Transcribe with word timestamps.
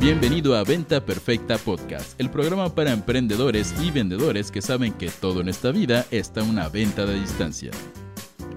Bienvenido 0.00 0.56
a 0.56 0.64
Venta 0.64 1.04
Perfecta 1.04 1.58
Podcast, 1.58 2.18
el 2.18 2.30
programa 2.30 2.74
para 2.74 2.90
emprendedores 2.90 3.74
y 3.82 3.90
vendedores 3.90 4.50
que 4.50 4.62
saben 4.62 4.94
que 4.94 5.10
todo 5.10 5.42
en 5.42 5.50
esta 5.50 5.72
vida 5.72 6.06
está 6.10 6.42
una 6.42 6.70
venta 6.70 7.04
de 7.04 7.20
distancia. 7.20 7.70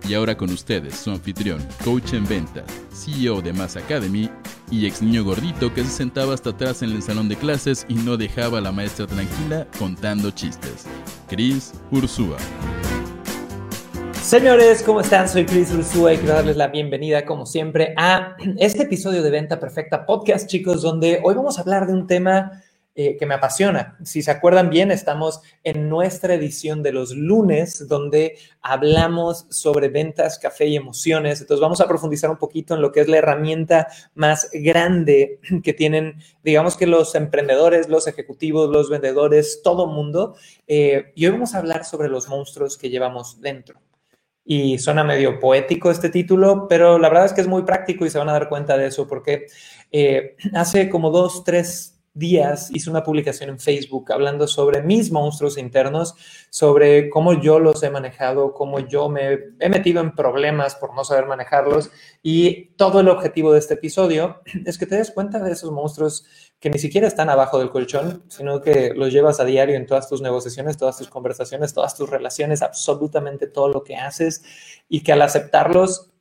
Y 0.08 0.14
ahora 0.14 0.38
con 0.38 0.50
ustedes, 0.52 0.96
su 0.96 1.12
anfitrión, 1.12 1.62
coach 1.84 2.14
en 2.14 2.26
venta, 2.26 2.64
CEO 2.94 3.42
de 3.42 3.52
Mass 3.52 3.76
Academy 3.76 4.30
y 4.72 4.86
ex 4.86 5.02
niño 5.02 5.26
gordito 5.26 5.74
que 5.74 5.84
se 5.84 5.90
sentaba 5.90 6.34
hasta 6.34 6.52
atrás 6.52 6.82
en 6.82 6.92
el 6.92 7.04
salón 7.04 7.28
de 7.28 7.36
clases 7.36 7.86
y 7.90 7.96
no 7.96 8.16
dejaba 8.16 8.60
a 8.60 8.62
la 8.62 8.72
maestra 8.72 9.06
tranquila 9.06 9.68
contando 9.78 10.32
chistes, 10.32 10.86
Chris 11.28 11.74
Ursúa. 11.92 12.38
Señores, 14.24 14.84
¿cómo 14.84 15.02
están? 15.02 15.28
Soy 15.28 15.46
Chris 15.46 15.70
Ursúa 15.74 16.14
y 16.14 16.18
quiero 16.18 16.36
darles 16.36 16.56
la 16.56 16.68
bienvenida, 16.68 17.26
como 17.26 17.46
siempre, 17.46 17.94
a 17.98 18.38
este 18.58 18.84
episodio 18.84 19.22
de 19.22 19.30
Venta 19.30 19.60
Perfecta 19.60 20.06
Podcast, 20.06 20.50
chicos, 20.50 20.82
donde 20.82 21.20
hoy 21.22 21.36
vamos 21.36 21.58
a 21.58 21.62
hablar 21.62 21.86
de 21.86 21.94
un 21.94 22.08
tema 22.08 22.64
eh, 22.96 23.18
que 23.18 23.26
me 23.26 23.34
apasiona. 23.34 23.98
Si 24.06 24.24
se 24.24 24.32
acuerdan 24.32 24.70
bien, 24.70 24.92
estamos 24.92 25.42
en 25.66 25.90
nuestra 25.90 26.36
edición 26.36 26.82
de 26.84 26.94
los 26.94 27.14
lunes, 27.14 27.86
donde 27.90 28.38
hablamos 28.62 29.46
sobre 29.50 29.90
ventas, 29.90 30.40
café 30.40 30.68
y 30.68 30.78
emociones. 30.78 31.42
Entonces 31.42 31.62
vamos 31.62 31.82
a 31.82 31.88
profundizar 31.88 32.30
un 32.30 32.38
poquito 32.38 32.76
en 32.76 32.82
lo 32.82 32.94
que 32.94 33.02
es 33.02 33.10
la 33.10 33.18
herramienta 33.18 33.90
más 34.16 34.50
grande 34.54 35.42
que 35.64 35.74
tienen, 35.74 36.16
digamos 36.46 36.78
que 36.78 36.88
los 36.88 37.14
emprendedores, 37.14 37.90
los 37.90 38.08
ejecutivos, 38.08 38.70
los 38.70 38.90
vendedores, 38.90 39.60
todo 39.62 39.86
mundo. 39.86 40.38
Eh, 40.66 41.12
y 41.14 41.26
hoy 41.26 41.34
vamos 41.34 41.54
a 41.54 41.58
hablar 41.58 41.84
sobre 41.84 42.08
los 42.08 42.30
monstruos 42.30 42.78
que 42.78 42.90
llevamos 42.90 43.42
dentro 43.42 43.83
y 44.46 44.78
suena 44.78 45.04
medio 45.04 45.40
poético 45.40 45.90
este 45.90 46.10
título, 46.10 46.68
pero 46.68 47.00
la 47.00 47.10
verdad 47.10 47.26
es 47.26 47.34
que 47.34 47.42
es 47.42 47.48
muy 47.48 47.64
práctico 47.64 48.06
y 48.06 48.10
se 48.10 48.18
van 48.18 48.30
a 48.30 48.34
dar 48.34 48.50
cuenta 48.50 48.78
de 48.78 48.88
eso 48.88 49.08
porque 49.08 49.48
eh, 49.92 50.36
hace 50.54 50.90
como 50.90 51.12
dos, 51.12 51.44
tres 51.44 51.93
días 52.14 52.70
hice 52.72 52.90
una 52.90 53.04
publicación 53.04 53.50
en 53.50 53.60
Facebook 53.60 54.12
hablando 54.12 54.48
sobre 54.48 54.82
mis 54.82 55.12
monstruos 55.12 55.58
internos, 55.58 56.16
sobre 56.50 57.10
cómo 57.10 57.42
yo 57.42 57.60
los 57.60 57.82
he 57.84 57.90
manejado, 57.90 58.54
cómo 58.54 58.80
yo 58.80 59.10
me 59.10 59.40
he 59.60 59.70
metido 59.70 60.02
en 60.02 60.14
problemas 60.14 60.76
por 60.76 60.96
no 60.96 61.04
saber 61.04 61.26
manejarlos. 61.26 61.92
Y 62.22 62.68
todo 62.76 63.00
el 63.00 63.10
objetivo 63.10 63.52
de 63.54 63.60
este 63.60 63.74
episodio 63.74 64.42
es 64.66 64.78
que 64.78 64.86
te 64.86 64.96
des 64.98 65.12
cuenta 65.12 65.40
de 65.40 65.52
esos 65.52 65.72
monstruos 65.72 66.26
que 66.60 66.70
ni 66.70 66.80
siquiera 66.80 67.08
están 67.08 67.30
abajo 67.30 67.60
del 67.60 67.72
colchón, 67.72 68.24
sino 68.30 68.62
que 68.62 68.94
los 68.96 69.12
llevas 69.12 69.40
a 69.40 69.46
diario 69.46 69.76
en 69.76 69.86
todas 69.86 70.08
tus 70.08 70.22
negociaciones, 70.22 70.78
todas 70.78 70.98
tus 70.98 71.10
conversaciones, 71.10 71.74
todas 71.74 71.96
tus 71.96 72.10
relaciones, 72.10 72.62
absolutamente 72.62 73.48
todo 73.48 73.68
lo 73.68 73.84
que 73.84 73.98
haces 73.98 74.44
y 74.88 75.02
que 75.02 75.12
al 75.12 75.24
aceptarlos 75.24 76.13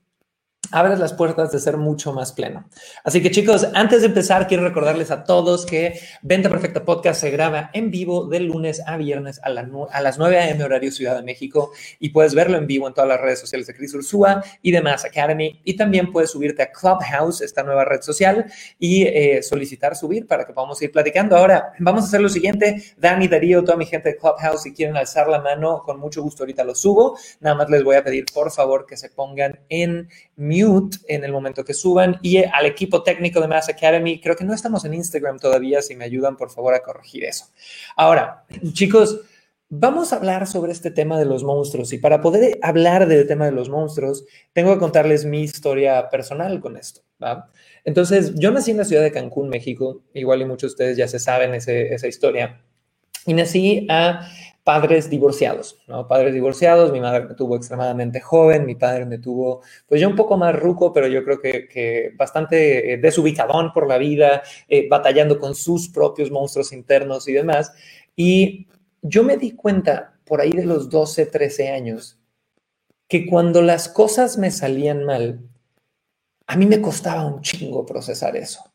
abres 0.70 0.98
las 0.98 1.12
puertas 1.12 1.52
de 1.52 1.58
ser 1.58 1.77
mucho 1.77 2.12
más 2.12 2.32
pleno. 2.32 2.68
Así 3.05 3.22
que 3.22 3.30
chicos, 3.30 3.66
antes 3.74 4.00
de 4.00 4.06
empezar, 4.06 4.46
quiero 4.46 4.64
recordarles 4.64 5.10
a 5.10 5.24
todos 5.24 5.66
que 5.66 5.98
Venta 6.22 6.48
Perfecta 6.48 6.84
Podcast 6.84 7.20
se 7.20 7.30
graba 7.30 7.70
en 7.72 7.91
vivo 7.91 8.27
de 8.27 8.41
lunes 8.41 8.80
a 8.86 8.96
viernes 8.96 9.40
a, 9.42 9.50
las 9.50 10.18
9 10.18 10.38
a.m. 10.38 10.64
horario 10.64 10.90
Ciudad 10.90 11.16
de 11.16 11.22
México 11.22 11.72
y 11.98 12.10
puedes 12.10 12.34
verlo 12.34 12.56
en 12.56 12.66
vivo 12.66 12.88
en 12.88 12.94
todas 12.94 13.08
las 13.08 13.20
redes 13.20 13.40
sociales 13.40 13.66
de 13.66 13.74
Chris 13.74 13.94
Ursúa 13.94 14.42
y 14.62 14.70
de 14.70 14.80
Mass 14.80 15.05
Academy. 15.05 15.60
Y 15.64 15.77
también 15.77 16.10
puedes 16.10 16.30
subirte 16.30 16.62
a 16.62 16.70
Clubhouse, 16.70 17.42
esta 17.42 17.62
nueva 17.62 17.84
red 17.84 18.00
social, 18.00 18.46
y 18.78 19.02
eh, 19.02 19.42
solicitar 19.42 19.96
subir 19.96 20.27
para 20.27 20.46
que 20.46 20.52
podamos 20.52 20.80
ir 20.83 20.92
platicando. 20.92 21.36
Ahora, 21.36 21.72
vamos 21.80 22.05
a 22.05 22.06
hacer 22.06 22.20
lo 22.20 22.28
siguiente. 22.28 22.83
Dani, 22.96 23.28
Darío, 23.28 23.62
toda 23.62 23.77
mi 23.77 23.86
gente 23.86 24.10
de 24.10 24.16
Clubhouse, 24.16 24.62
si 24.62 24.72
quieren 24.72 24.96
alzar 24.96 25.28
la 25.28 25.40
mano, 25.40 25.83
con 25.84 25.98
mucho 25.98 26.22
gusto 26.22 26.44
ahorita 26.44 26.64
lo 26.64 26.74
subo. 26.74 27.18
Nada 27.40 27.56
más 27.56 27.68
les 27.68 27.84
voy 27.84 27.96
a 27.96 28.05
pedir, 28.05 28.24
por 28.33 28.50
favor, 28.50 28.86
que 28.86 28.96
se 28.96 29.10
pongan 29.10 29.60
en 29.68 30.08
mute 30.53 30.98
en 31.08 31.25
el 31.25 31.33
momento 31.33 31.64
que 31.64 31.75
suban 31.75 32.19
y 32.22 32.39
al 32.45 32.67
equipo 32.67 33.03
técnico 33.03 33.41
de 33.41 33.48
Mass 33.48 33.69
Academy, 33.69 34.20
creo 34.20 34.36
que 34.36 34.45
no 34.45 34.53
estamos 34.53 34.84
en 34.84 34.95
Instagram 34.95 35.39
todavía, 35.39 35.81
si 35.81 35.97
me 35.97 36.05
ayudan 36.05 36.36
por 36.36 36.50
favor 36.50 36.75
a 36.75 36.83
corregir 36.83 37.25
eso. 37.25 37.47
Ahora, 37.97 38.45
chicos, 38.73 39.20
vamos 39.68 40.13
a 40.13 40.17
hablar 40.17 40.46
sobre 40.46 40.73
este 40.73 40.90
tema 40.90 41.18
de 41.18 41.24
los 41.24 41.45
monstruos 41.45 41.92
y 41.95 41.98
para 41.98 42.20
poder 42.20 42.58
hablar 42.61 43.08
del 43.08 43.27
tema 43.27 43.46
de 43.46 43.52
los 43.52 43.70
monstruos, 43.70 44.24
tengo 44.52 44.74
que 44.74 44.80
contarles 44.80 45.24
mi 45.24 45.42
historia 45.42 46.11
personal 46.11 46.61
con 46.61 46.77
esto. 46.77 47.01
Entonces, 47.84 48.34
yo 48.34 48.51
nací 48.51 48.73
en 48.73 48.77
la 48.77 48.84
ciudad 48.84 49.02
de 49.02 49.13
Cancún, 49.13 49.48
México, 49.48 50.02
igual 50.13 50.42
y 50.42 50.45
muchos 50.45 50.73
de 50.73 50.74
ustedes 50.74 50.96
ya 50.98 51.08
se 51.08 51.19
saben 51.19 51.55
esa 51.55 52.07
historia, 52.07 52.61
y 53.24 53.34
nací 53.34 53.86
a 53.89 54.29
padres 54.64 55.11
divorciados, 55.11 55.78
¿no? 55.89 56.06
Padres 56.06 56.33
divorciados, 56.34 56.92
mi 56.92 57.00
madre 57.00 57.24
me 57.24 57.34
tuvo 57.34 57.56
extremadamente 57.56 58.20
joven, 58.20 58.64
mi 58.64 58.77
padre 58.77 59.06
me 59.06 59.18
tuvo, 59.18 59.62
pues 59.86 60.00
ya 60.00 60.06
un 60.06 60.14
poco 60.14 60.36
más 60.36 60.55
ruco, 60.55 60.92
pero 60.92 61.08
yo 61.08 61.24
creo 61.24 61.40
que, 61.40 62.12
bastante 62.17 62.92
eh, 62.92 62.96
desubicadón 62.98 63.72
por 63.72 63.89
la 63.89 63.98
vida, 63.98 64.42
eh, 64.68 64.89
batallando 64.89 65.39
con 65.39 65.55
sus 65.55 65.89
propios 65.89 66.30
monstruos 66.30 66.72
internos 66.72 67.28
y 67.28 67.33
demás. 67.33 67.72
Y 68.14 68.68
yo 69.02 69.24
me 69.24 69.36
di 69.36 69.52
cuenta 69.52 70.14
por 70.24 70.40
ahí 70.40 70.52
de 70.52 70.64
los 70.64 70.89
12, 70.89 71.27
13 71.27 71.70
años, 71.70 72.18
que 73.08 73.27
cuando 73.27 73.62
las 73.62 73.89
cosas 73.89 74.39
me 74.39 74.51
salían 74.51 75.05
mal, 75.05 75.40
a 76.46 76.56
mí 76.56 76.67
me 76.67 76.80
costaba 76.80 77.27
un 77.27 77.42
chingo 77.42 77.84
procesar 77.84 78.36
eso. 78.36 78.71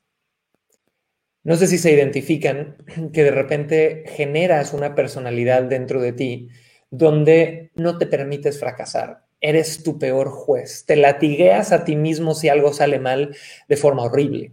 No 1.47 1.55
sé 1.55 1.67
si 1.67 1.77
se 1.77 1.93
identifican 1.93 2.75
que 3.13 3.23
de 3.23 3.31
repente 3.31 4.03
generas 4.05 4.73
una 4.73 4.95
personalidad 4.95 5.63
dentro 5.63 6.01
de 6.01 6.11
ti 6.11 6.49
donde 6.91 7.71
no 7.73 7.97
te 7.97 8.05
permites 8.05 8.59
fracasar. 8.59 9.23
Eres 9.39 9.81
tu 9.81 9.97
peor 9.97 10.29
juez. 10.29 10.83
Te 10.85 10.97
latigueas 10.97 11.71
a 11.71 11.85
ti 11.85 11.95
mismo 11.95 12.35
si 12.35 12.49
algo 12.49 12.73
sale 12.73 12.99
mal 12.99 13.33
de 13.69 13.77
forma 13.77 14.03
horrible. 14.03 14.51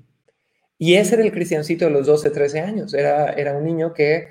Y 0.78 0.94
ese 0.94 1.16
era 1.16 1.24
el 1.24 1.32
cristiancito 1.32 1.84
de 1.84 1.90
los 1.90 2.06
12, 2.06 2.30
13 2.30 2.60
años. 2.60 2.94
Era, 2.94 3.32
era 3.32 3.56
un 3.56 3.64
niño 3.64 3.92
que 3.92 4.28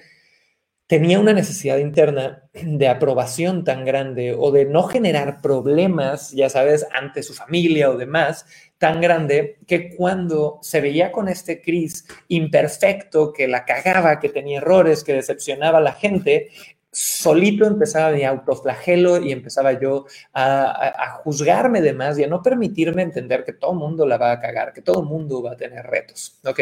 tenía 0.87 1.19
una 1.19 1.33
necesidad 1.33 1.77
interna 1.77 2.43
de 2.53 2.87
aprobación 2.87 3.63
tan 3.63 3.85
grande 3.85 4.35
o 4.37 4.51
de 4.51 4.65
no 4.65 4.83
generar 4.83 5.41
problemas, 5.41 6.31
ya 6.31 6.49
sabes, 6.49 6.85
ante 6.91 7.23
su 7.23 7.33
familia 7.33 7.89
o 7.89 7.97
demás, 7.97 8.45
tan 8.77 9.01
grande 9.01 9.59
que 9.65 9.95
cuando 9.95 10.59
se 10.61 10.81
veía 10.81 11.11
con 11.11 11.29
este 11.29 11.61
Chris 11.61 12.05
imperfecto, 12.27 13.31
que 13.31 13.47
la 13.47 13.65
cagaba, 13.65 14.19
que 14.19 14.29
tenía 14.29 14.57
errores, 14.57 15.03
que 15.03 15.13
decepcionaba 15.13 15.77
a 15.77 15.81
la 15.81 15.93
gente, 15.93 16.49
solito 16.93 17.65
empezaba 17.65 18.11
mi 18.11 18.23
autoflagelo 18.23 19.17
y 19.17 19.31
empezaba 19.31 19.79
yo 19.79 20.05
a, 20.33 21.21
juzgarme 21.23 21.81
de 21.81 21.93
más 21.93 22.19
y 22.19 22.23
a 22.23 22.27
no 22.27 22.41
permitirme 22.41 23.01
entender 23.01 23.43
que 23.43 23.53
todo 23.53 23.73
mundo 23.73 24.05
la 24.05 24.17
va 24.17 24.33
a 24.33 24.39
cagar, 24.39 24.73
que 24.73 24.81
todo 24.81 25.03
mundo 25.03 25.41
va 25.41 25.53
a 25.53 25.57
tener 25.57 25.85
retos, 25.85 26.39
¿ok? 26.45 26.59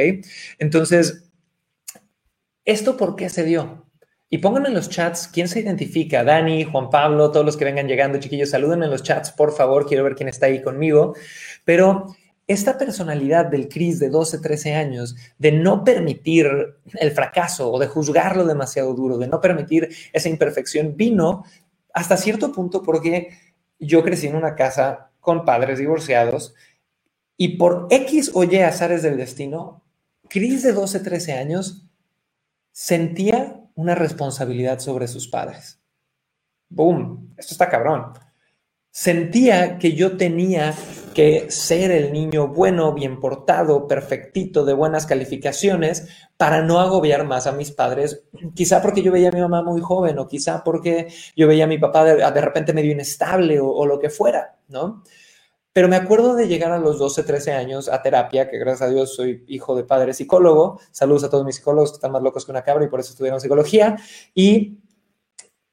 Entonces, 0.58 1.30
¿esto 2.64 2.96
por 2.98 3.16
qué 3.16 3.30
se 3.30 3.44
dio? 3.44 3.81
Y 4.34 4.38
pónganme 4.38 4.70
en 4.70 4.76
los 4.76 4.90
chats 4.90 5.28
quién 5.28 5.50
se 5.50 5.60
identifica. 5.60 6.24
Dani, 6.24 6.64
Juan 6.64 6.90
Pablo, 6.90 7.32
todos 7.32 7.46
los 7.46 7.58
que 7.58 7.66
vengan 7.66 7.90
llegando, 7.90 8.18
chiquillos, 8.18 8.52
salúdenme 8.52 8.86
en 8.86 8.92
los 8.92 9.04
chats, 9.04 9.30
por 9.34 9.52
favor. 9.52 9.86
Quiero 9.86 10.06
ver 10.06 10.16
quién 10.16 10.30
está 10.30 10.46
ahí 10.46 10.62
conmigo. 10.62 11.14
Pero 11.66 12.06
esta 12.48 12.78
personalidad 12.78 13.48
del 13.48 13.68
Cris 13.68 14.00
de 14.00 14.10
12, 14.10 14.40
13 14.40 14.76
años, 14.76 15.18
de 15.38 15.52
no 15.52 15.84
permitir 15.84 16.48
el 16.94 17.12
fracaso 17.12 17.70
o 17.74 17.78
de 17.78 17.88
juzgarlo 17.88 18.46
demasiado 18.46 18.94
duro, 18.94 19.18
de 19.18 19.28
no 19.28 19.42
permitir 19.42 19.90
esa 20.14 20.30
imperfección, 20.30 20.96
vino 20.96 21.44
hasta 21.94 22.16
cierto 22.16 22.54
punto 22.54 22.84
porque 22.84 23.38
yo 23.80 24.02
crecí 24.02 24.28
en 24.28 24.38
una 24.38 24.56
casa 24.56 25.12
con 25.20 25.44
padres 25.44 25.78
divorciados 25.78 26.56
y 27.36 27.58
por 27.58 27.88
X 27.90 28.32
o 28.34 28.46
Y 28.46 28.60
azares 28.60 29.02
del 29.02 29.18
destino, 29.18 29.84
Cris 30.30 30.64
de 30.64 30.72
12, 30.72 31.02
13 31.02 31.34
años 31.34 31.86
sentía 32.72 33.51
una 33.82 33.96
responsabilidad 33.96 34.80
sobre 34.80 35.08
sus 35.08 35.28
padres. 35.28 35.82
¡Boom! 36.70 37.34
Esto 37.36 37.56
está 37.56 37.68
cabrón. 37.68 38.14
Sentía 38.92 39.78
que 39.80 39.94
yo 39.94 40.18
tenía 40.18 40.76
que 41.16 41.50
ser 41.50 41.92
el 41.92 42.14
niño 42.14 42.50
bueno, 42.50 42.94
bien 42.94 43.20
portado, 43.20 43.88
perfectito, 43.88 44.66
de 44.66 44.74
buenas 44.74 45.06
calificaciones, 45.06 46.08
para 46.38 46.62
no 46.62 46.80
agobiar 46.80 47.26
más 47.26 47.48
a 47.48 47.54
mis 47.54 47.72
padres, 47.72 48.24
quizá 48.54 48.82
porque 48.82 49.02
yo 49.02 49.12
veía 49.12 49.30
a 49.30 49.32
mi 49.32 49.42
mamá 49.42 49.64
muy 49.64 49.82
joven 49.82 50.20
o 50.20 50.28
quizá 50.28 50.64
porque 50.64 51.08
yo 51.36 51.48
veía 51.48 51.64
a 51.64 51.68
mi 51.68 51.78
papá 51.78 52.04
de, 52.04 52.42
repente 52.42 52.74
medio 52.74 52.92
inestable 52.92 53.60
o, 53.60 53.86
lo 53.86 54.00
que 54.00 54.10
fuera, 54.10 54.58
¿no? 54.68 55.04
Pero 55.74 55.88
me 55.88 55.96
acuerdo 55.96 56.36
de 56.36 56.48
llegar 56.48 56.72
a 56.72 56.80
los 56.80 57.00
12, 57.00 57.24
13 57.24 57.54
años 57.54 57.88
a 57.88 58.02
terapia, 58.02 58.50
que 58.50 58.58
gracias 58.58 58.90
a 58.90 58.92
Dios 58.92 59.16
soy 59.16 59.46
hijo 59.48 59.76
de 59.76 59.86
padre 59.86 60.14
psicólogo. 60.14 60.82
Saludos 60.92 61.24
a 61.24 61.30
todos 61.30 61.46
mis 61.46 61.56
psicólogos 61.56 61.92
que 61.92 61.96
están 61.96 62.12
más 62.12 62.22
locos 62.22 62.46
que 62.46 62.52
una 62.52 62.64
cabra 62.64 62.84
y 62.84 62.90
por 62.90 63.00
eso 63.00 63.12
estudiaron 63.12 63.40
psicología. 63.40 63.96
Y 64.36 64.80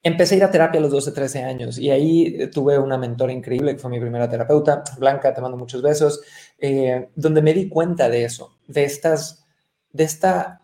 empecé 0.03 0.35
a 0.35 0.39
ir 0.39 0.45
a 0.45 0.51
terapia 0.51 0.79
a 0.79 0.83
los 0.83 0.93
12, 0.93 1.13
13 1.13 1.43
años 1.43 1.79
y 1.79 1.91
ahí 1.91 2.49
tuve 2.51 2.79
una 2.79 2.97
mentora 2.97 3.33
increíble 3.33 3.73
que 3.73 3.81
fue 3.81 3.91
mi 3.91 4.01
primera 4.01 4.29
terapeuta, 4.29 4.83
Blanca, 4.99 5.35
te 5.35 5.41
mando 5.41 5.57
muchos 5.57 5.83
besos, 5.83 6.21
eh, 6.59 7.11
donde 7.17 7.43
me 7.43 7.53
di 7.53 7.69
cuenta 7.69 8.09
de 8.09 8.25
eso, 8.25 8.57
de 8.69 8.85
estas, 8.85 9.45
de 9.93 10.05
esta, 10.05 10.63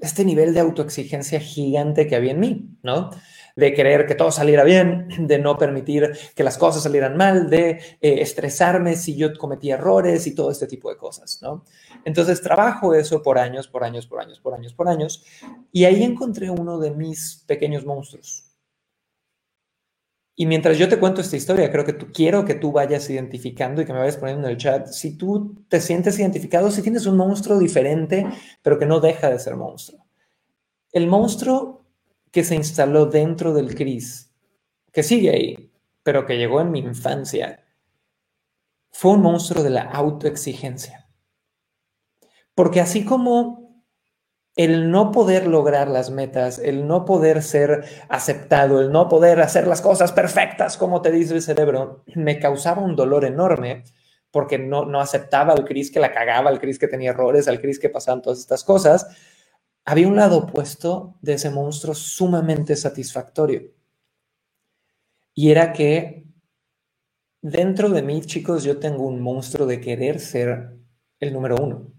este 0.00 0.24
nivel 0.24 0.52
de 0.52 0.60
autoexigencia 0.60 1.40
gigante 1.40 2.06
que 2.06 2.16
había 2.16 2.32
en 2.32 2.40
mí, 2.40 2.78
¿no? 2.82 3.10
De 3.56 3.72
querer 3.72 4.06
que 4.06 4.14
todo 4.14 4.30
saliera 4.30 4.62
bien, 4.62 5.08
de 5.18 5.38
no 5.38 5.56
permitir 5.56 6.12
que 6.34 6.44
las 6.44 6.58
cosas 6.58 6.82
salieran 6.82 7.16
mal, 7.16 7.50
de 7.50 7.70
eh, 7.70 8.20
estresarme 8.20 8.94
si 8.94 9.16
yo 9.16 9.36
cometí 9.36 9.70
errores 9.70 10.26
y 10.26 10.34
todo 10.34 10.50
este 10.50 10.66
tipo 10.66 10.90
de 10.90 10.96
cosas, 10.96 11.40
¿no? 11.42 11.64
Entonces 12.04 12.40
trabajo 12.40 12.94
eso 12.94 13.22
por 13.22 13.38
años, 13.38 13.66
por 13.66 13.82
años, 13.82 14.06
por 14.06 14.20
años, 14.20 14.38
por 14.38 14.54
años, 14.54 14.74
por 14.74 14.88
años, 14.88 15.24
y 15.72 15.84
ahí 15.84 16.04
encontré 16.04 16.50
uno 16.50 16.78
de 16.78 16.90
mis 16.90 17.42
pequeños 17.46 17.84
monstruos. 17.84 18.44
Y 20.38 20.44
mientras 20.44 20.76
yo 20.76 20.86
te 20.86 20.98
cuento 20.98 21.22
esta 21.22 21.36
historia, 21.36 21.72
creo 21.72 21.86
que 21.86 21.94
tú, 21.94 22.08
quiero 22.12 22.44
que 22.44 22.54
tú 22.54 22.70
vayas 22.70 23.08
identificando 23.08 23.80
y 23.80 23.86
que 23.86 23.94
me 23.94 24.00
vayas 24.00 24.18
poniendo 24.18 24.46
en 24.46 24.52
el 24.52 24.58
chat 24.58 24.86
si 24.88 25.16
tú 25.16 25.64
te 25.70 25.80
sientes 25.80 26.18
identificado, 26.18 26.70
si 26.70 26.82
tienes 26.82 27.06
un 27.06 27.16
monstruo 27.16 27.58
diferente, 27.58 28.26
pero 28.60 28.78
que 28.78 28.84
no 28.84 29.00
deja 29.00 29.30
de 29.30 29.38
ser 29.38 29.56
monstruo. 29.56 30.04
El 30.92 31.06
monstruo 31.06 31.85
que 32.36 32.44
se 32.44 32.54
instaló 32.54 33.06
dentro 33.06 33.54
del 33.54 33.74
Cris, 33.74 34.30
que 34.92 35.02
sigue 35.02 35.30
ahí, 35.30 35.72
pero 36.02 36.26
que 36.26 36.36
llegó 36.36 36.60
en 36.60 36.70
mi 36.70 36.80
infancia, 36.80 37.64
fue 38.90 39.12
un 39.12 39.22
monstruo 39.22 39.64
de 39.64 39.70
la 39.70 39.84
autoexigencia. 39.84 41.08
Porque 42.54 42.82
así 42.82 43.06
como 43.06 43.82
el 44.54 44.90
no 44.90 45.12
poder 45.12 45.46
lograr 45.46 45.88
las 45.88 46.10
metas, 46.10 46.58
el 46.58 46.86
no 46.86 47.06
poder 47.06 47.42
ser 47.42 47.86
aceptado, 48.10 48.82
el 48.82 48.92
no 48.92 49.08
poder 49.08 49.40
hacer 49.40 49.66
las 49.66 49.80
cosas 49.80 50.12
perfectas 50.12 50.76
como 50.76 51.00
te 51.00 51.12
dice 51.12 51.32
el 51.32 51.40
cerebro, 51.40 52.04
me 52.16 52.38
causaba 52.38 52.82
un 52.82 52.96
dolor 52.96 53.24
enorme 53.24 53.84
porque 54.30 54.58
no, 54.58 54.84
no 54.84 55.00
aceptaba 55.00 55.54
al 55.54 55.64
Cris 55.64 55.90
que 55.90 56.00
la 56.00 56.12
cagaba, 56.12 56.50
al 56.50 56.60
Cris 56.60 56.78
que 56.78 56.86
tenía 56.86 57.12
errores, 57.12 57.48
al 57.48 57.62
Cris 57.62 57.78
que 57.78 57.88
pasaban 57.88 58.20
todas 58.20 58.40
estas 58.40 58.62
cosas. 58.62 59.06
Había 59.88 60.08
un 60.08 60.16
lado 60.16 60.38
opuesto 60.38 61.16
de 61.22 61.34
ese 61.34 61.48
monstruo 61.48 61.94
sumamente 61.94 62.74
satisfactorio. 62.74 63.70
Y 65.32 65.52
era 65.52 65.72
que 65.72 66.26
dentro 67.40 67.88
de 67.90 68.02
mí, 68.02 68.20
chicos, 68.22 68.64
yo 68.64 68.80
tengo 68.80 69.06
un 69.06 69.20
monstruo 69.20 69.64
de 69.64 69.80
querer 69.80 70.18
ser 70.18 70.76
el 71.20 71.32
número 71.32 71.54
uno, 71.62 71.92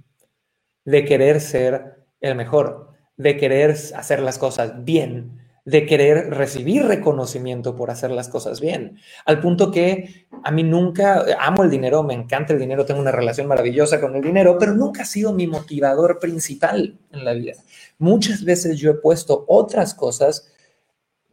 de 0.84 1.06
querer 1.06 1.39
ser 1.39 2.06
el 2.19 2.36
mejor, 2.36 2.92
de 3.16 3.38
querer 3.38 3.72
hacer 3.72 4.19
las 4.19 4.38
cosas 4.38 4.83
bien, 4.83 5.46
de 5.68 5.86
querer 5.86 6.30
recibir 6.30 6.86
reconocimiento 6.86 7.75
por 7.75 7.92
hacer 7.92 8.10
las 8.10 8.30
cosas 8.30 8.62
bien, 8.62 9.00
al 9.25 9.42
punto 9.42 9.69
que 9.69 10.25
a 10.42 10.50
mí 10.50 10.64
nunca, 10.64 11.25
amo 11.42 11.62
el 11.64 11.69
dinero, 11.69 12.04
me 12.04 12.14
encanta 12.14 12.54
el 12.54 12.60
dinero, 12.60 12.86
tengo 12.86 13.02
una 13.02 13.12
relación 13.12 13.48
maravillosa 13.48 14.00
con 14.00 14.16
el 14.16 14.22
dinero, 14.22 14.58
pero 14.58 14.74
nunca 14.74 15.02
ha 15.02 15.06
sido 15.06 15.34
mi 15.34 15.46
motivador 15.46 16.19
principal 16.19 16.98
en 17.12 17.25
la 17.25 17.34
vida. 17.34 17.56
Muchas 17.98 18.46
veces 18.46 18.78
yo 18.78 18.92
he 18.92 18.94
puesto 18.94 19.44
otras 19.50 19.94
cosas 19.94 20.50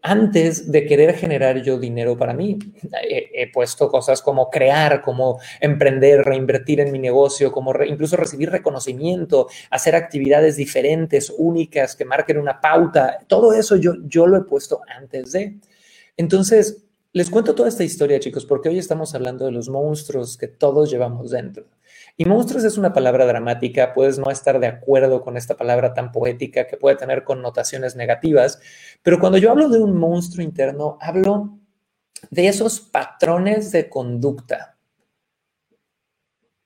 antes 0.07 0.71
de 0.71 0.85
querer 0.85 1.15
generar 1.15 1.63
yo 1.63 1.79
dinero 1.79 2.17
para 2.17 2.35
mí. 2.35 2.59
He, 3.09 3.51
puesto 3.51 3.89
cosas 3.89 4.21
como 4.21 4.51
crear, 4.51 5.01
como 5.01 5.41
emprender, 5.61 6.23
reinvertir 6.23 6.81
en 6.81 6.93
mi 6.93 6.99
negocio, 6.99 7.51
como 7.51 7.73
incluso 7.85 8.17
recibir 8.17 8.51
reconocimiento, 8.51 9.49
hacer 9.71 9.97
actividades 9.97 10.57
diferentes, 10.57 11.33
únicas, 11.35 11.97
que 11.97 12.05
marquen 12.05 12.37
una 12.37 12.61
pauta. 12.61 13.19
Todo 13.27 13.55
eso 13.55 13.77
yo, 13.77 13.95
yo 14.05 14.27
lo 14.27 14.37
he 14.37 14.43
puesto 14.43 14.83
antes 14.95 15.33
de. 15.33 15.57
Entonces, 16.19 16.85
les 17.15 17.31
cuento 17.31 17.55
toda 17.55 17.71
esta 17.71 17.85
historia, 17.85 18.21
chicos, 18.21 18.45
porque 18.45 18.69
hoy 18.69 18.79
estamos 18.79 19.15
hablando 19.15 19.47
de 19.47 19.53
los 19.53 19.71
monstruos 19.71 20.37
que 20.37 20.49
todos 20.49 20.91
llevamos 20.91 21.31
dentro. 21.31 21.65
Y 22.17 22.27
monstruos 22.27 22.63
es 22.65 22.79
una 22.79 22.93
palabra 22.93 23.27
dramática, 23.27 23.93
puedes 23.93 24.19
no 24.19 24.31
estar 24.31 24.61
de 24.61 24.69
acuerdo 24.69 25.23
con 25.23 25.37
esta 25.37 25.57
palabra 25.57 25.95
tan 25.95 26.13
poética 26.13 26.67
que 26.67 26.77
puede 26.77 26.97
tener 26.97 27.25
connotaciones 27.25 27.97
negativas, 27.97 28.61
pero 29.03 29.19
cuando 29.19 29.39
yo 29.39 29.51
hablo 29.51 29.69
de 29.69 29.81
un 29.81 29.97
monstruo 29.97 30.45
interno, 30.45 30.97
hablo 31.01 31.59
de 32.31 32.47
esos 32.49 32.81
patrones 32.81 33.73
de 33.73 33.89
conducta 33.89 34.79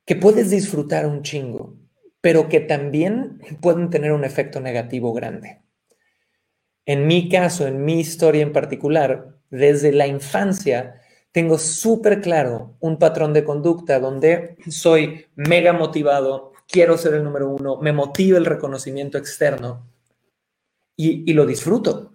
que 0.04 0.16
puedes 0.16 0.50
disfrutar 0.50 1.06
un 1.06 1.22
chingo, 1.22 1.76
pero 2.20 2.48
que 2.48 2.60
también 2.60 3.40
pueden 3.60 3.90
tener 3.90 4.12
un 4.12 4.24
efecto 4.24 4.60
negativo 4.60 5.12
grande. 5.12 5.62
En 6.86 7.06
mi 7.06 7.28
caso, 7.28 7.66
en 7.66 7.84
mi 7.84 8.00
historia 8.00 8.42
en 8.42 8.52
particular, 8.52 9.36
desde 9.50 9.92
la 9.92 10.06
infancia, 10.06 10.94
tengo 11.32 11.58
súper 11.58 12.20
claro 12.20 12.74
un 12.80 12.98
patrón 12.98 13.32
de 13.32 13.44
conducta 13.44 14.00
donde 14.00 14.56
soy 14.68 15.26
mega 15.36 15.72
motivado, 15.72 16.52
quiero 16.66 16.96
ser 16.96 17.14
el 17.14 17.24
número 17.24 17.48
uno, 17.48 17.76
me 17.76 17.92
motiva 17.92 18.38
el 18.38 18.46
reconocimiento 18.46 19.18
externo 19.18 19.86
y, 20.96 21.32
lo 21.32 21.46
disfruto, 21.46 22.12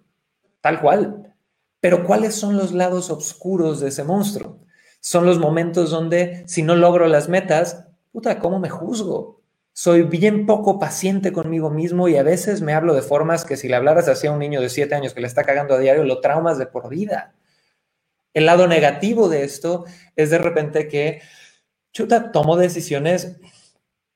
tal 0.60 0.82
cual. 0.82 1.36
Pero 1.80 2.06
¿cuáles 2.06 2.36
son 2.36 2.58
los 2.58 2.74
lados 2.74 3.10
oscuros 3.10 3.80
de 3.80 3.90
ese 3.90 4.04
monstruo? 4.04 4.60
Son 5.00 5.26
los 5.26 5.40
momentos 5.40 5.90
donde 5.90 6.44
si 6.48 6.64
no 6.64 6.76
logro 6.76 7.08
las 7.08 7.30
metas, 7.30 7.86
puta, 8.12 8.40
¿cómo 8.40 8.60
me 8.60 8.70
juzgo? 8.70 9.42
Soy 9.72 10.04
bien 10.04 10.46
poco 10.46 10.80
paciente 10.80 11.32
conmigo 11.32 11.70
mismo 11.70 12.08
y 12.08 12.18
a 12.18 12.24
veces 12.24 12.62
me 12.62 12.74
hablo 12.74 12.94
de 12.94 13.02
formas 13.02 13.44
que 13.46 13.58
si 13.58 13.68
le 13.68 13.76
hablaras 13.76 14.08
así 14.08 14.28
a 14.28 14.32
un 14.32 14.40
niño 14.40 14.62
de 14.62 14.70
siete 14.70 14.96
años 14.96 15.14
que 15.14 15.22
le 15.22 15.28
está 15.28 15.44
cagando 15.44 15.74
a 15.74 15.80
diario, 15.80 16.04
lo 16.04 16.20
traumas 16.20 16.58
de 16.58 16.68
por 16.68 16.90
vida. 16.90 17.34
El 18.34 18.46
lado 18.46 18.68
negativo 18.68 19.30
de 19.30 19.44
esto 19.44 19.86
es 20.16 20.30
de 20.30 20.38
repente 20.38 20.88
que, 20.88 21.22
chuta, 21.92 22.32
tomo 22.32 22.58
decisiones 22.58 23.38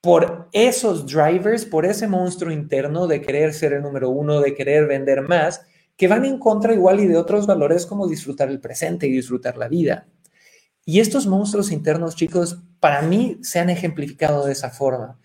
por 0.02 0.50
esos 0.52 1.06
drivers, 1.06 1.66
por 1.66 1.86
ese 1.86 2.08
monstruo 2.08 2.52
interno 2.52 3.08
de 3.08 3.22
querer 3.22 3.54
ser 3.54 3.74
el 3.74 3.82
número 3.82 4.10
uno, 4.10 4.42
de 4.42 4.56
querer 4.56 4.88
vender 4.88 5.22
más, 5.22 5.62
que 5.96 6.08
van 6.08 6.26
en 6.26 6.40
contra 6.40 6.74
igual 6.74 7.00
y 7.00 7.08
de 7.08 7.18
otros 7.18 7.48
valores 7.48 7.86
como 7.86 8.08
disfrutar 8.08 8.50
el 8.50 8.60
presente 8.60 9.08
y 9.08 9.12
disfrutar 9.12 9.58
la 9.58 9.68
vida. 9.68 10.08
Y 10.86 11.00
estos 11.02 11.28
monstruos 11.28 11.72
internos, 11.72 12.16
chicos, 12.16 12.60
para 12.80 13.02
mí 13.02 13.40
se 13.42 13.60
han 13.60 13.70
ejemplificado 13.70 14.46
de 14.46 14.54
esa 14.54 14.70
forma, 14.70 15.20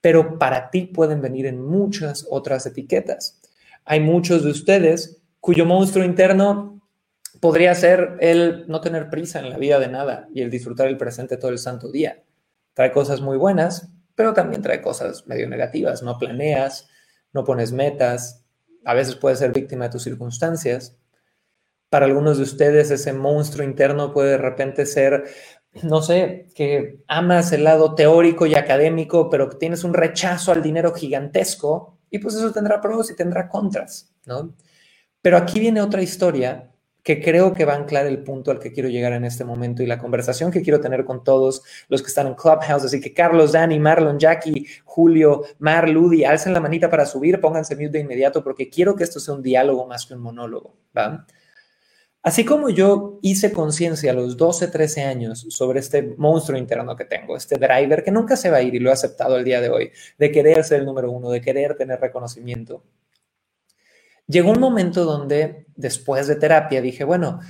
pero 0.00 0.38
para 0.38 0.70
ti 0.70 0.86
pueden 0.86 1.20
venir 1.20 1.46
en 1.46 1.62
muchas 1.62 2.26
otras 2.28 2.66
etiquetas. 2.66 3.40
Hay 3.84 4.00
muchos 4.00 4.42
de 4.42 4.50
ustedes 4.50 5.22
cuyo 5.40 5.66
monstruo 5.66 6.04
interno 6.04 6.73
podría 7.44 7.74
ser 7.74 8.16
el 8.20 8.64
no 8.68 8.80
tener 8.80 9.10
prisa 9.10 9.38
en 9.38 9.50
la 9.50 9.58
vida 9.58 9.78
de 9.78 9.88
nada 9.88 10.28
y 10.32 10.40
el 10.40 10.48
disfrutar 10.48 10.88
el 10.88 10.96
presente 10.96 11.36
todo 11.36 11.50
el 11.50 11.58
santo 11.58 11.92
día. 11.92 12.22
Trae 12.72 12.90
cosas 12.90 13.20
muy 13.20 13.36
buenas, 13.36 13.90
pero 14.14 14.32
también 14.32 14.62
trae 14.62 14.80
cosas 14.80 15.26
medio 15.26 15.46
negativas. 15.46 16.02
No 16.02 16.18
planeas, 16.18 16.88
no 17.34 17.44
pones 17.44 17.70
metas, 17.72 18.46
a 18.86 18.94
veces 18.94 19.16
puedes 19.16 19.40
ser 19.40 19.52
víctima 19.52 19.84
de 19.84 19.90
tus 19.90 20.04
circunstancias. 20.04 20.96
Para 21.90 22.06
algunos 22.06 22.38
de 22.38 22.44
ustedes 22.44 22.90
ese 22.90 23.12
monstruo 23.12 23.62
interno 23.62 24.14
puede 24.14 24.30
de 24.30 24.38
repente 24.38 24.86
ser, 24.86 25.24
no 25.82 26.00
sé, 26.00 26.46
que 26.54 27.04
amas 27.08 27.52
el 27.52 27.64
lado 27.64 27.94
teórico 27.94 28.46
y 28.46 28.54
académico, 28.54 29.28
pero 29.28 29.50
que 29.50 29.58
tienes 29.58 29.84
un 29.84 29.92
rechazo 29.92 30.50
al 30.50 30.62
dinero 30.62 30.94
gigantesco 30.94 31.98
y 32.08 32.20
pues 32.20 32.36
eso 32.36 32.52
tendrá 32.52 32.80
pros 32.80 33.10
y 33.10 33.16
tendrá 33.16 33.50
contras, 33.50 34.14
¿no? 34.24 34.56
Pero 35.20 35.36
aquí 35.36 35.60
viene 35.60 35.82
otra 35.82 36.00
historia 36.00 36.70
que 37.04 37.20
creo 37.20 37.52
que 37.52 37.66
va 37.66 37.74
a 37.74 37.76
anclar 37.76 38.06
el 38.06 38.24
punto 38.24 38.50
al 38.50 38.58
que 38.58 38.72
quiero 38.72 38.88
llegar 38.88 39.12
en 39.12 39.24
este 39.24 39.44
momento 39.44 39.82
y 39.82 39.86
la 39.86 39.98
conversación 39.98 40.50
que 40.50 40.62
quiero 40.62 40.80
tener 40.80 41.04
con 41.04 41.22
todos 41.22 41.62
los 41.88 42.02
que 42.02 42.08
están 42.08 42.26
en 42.26 42.34
Clubhouse. 42.34 42.84
Así 42.84 43.00
que 43.00 43.12
Carlos, 43.12 43.52
Dani, 43.52 43.78
Marlon, 43.78 44.18
Jackie, 44.18 44.66
Julio, 44.84 45.42
Mar, 45.58 45.88
Ludi, 45.88 46.24
alcen 46.24 46.54
la 46.54 46.60
manita 46.60 46.88
para 46.88 47.04
subir, 47.04 47.40
pónganse 47.40 47.76
mute 47.76 47.90
de 47.90 48.00
inmediato 48.00 48.42
porque 48.42 48.70
quiero 48.70 48.96
que 48.96 49.04
esto 49.04 49.20
sea 49.20 49.34
un 49.34 49.42
diálogo 49.42 49.86
más 49.86 50.06
que 50.06 50.14
un 50.14 50.20
monólogo. 50.20 50.76
¿va? 50.96 51.26
Así 52.22 52.46
como 52.46 52.70
yo 52.70 53.18
hice 53.20 53.52
conciencia 53.52 54.12
a 54.12 54.14
los 54.14 54.38
12, 54.38 54.68
13 54.68 55.02
años 55.02 55.46
sobre 55.50 55.80
este 55.80 56.14
monstruo 56.16 56.58
interno 56.58 56.96
que 56.96 57.04
tengo, 57.04 57.36
este 57.36 57.56
driver 57.56 58.02
que 58.02 58.10
nunca 58.12 58.34
se 58.34 58.48
va 58.48 58.56
a 58.56 58.62
ir 58.62 58.74
y 58.74 58.78
lo 58.78 58.88
he 58.88 58.94
aceptado 58.94 59.36
el 59.36 59.44
día 59.44 59.60
de 59.60 59.68
hoy, 59.68 59.90
de 60.16 60.32
querer 60.32 60.64
ser 60.64 60.80
el 60.80 60.86
número 60.86 61.10
uno, 61.10 61.28
de 61.28 61.42
querer 61.42 61.76
tener 61.76 62.00
reconocimiento, 62.00 62.82
Llegó 64.26 64.50
un 64.50 64.60
momento 64.60 65.04
donde, 65.04 65.66
después 65.76 66.26
de 66.26 66.36
terapia, 66.36 66.80
dije, 66.80 67.04
bueno, 67.04 67.40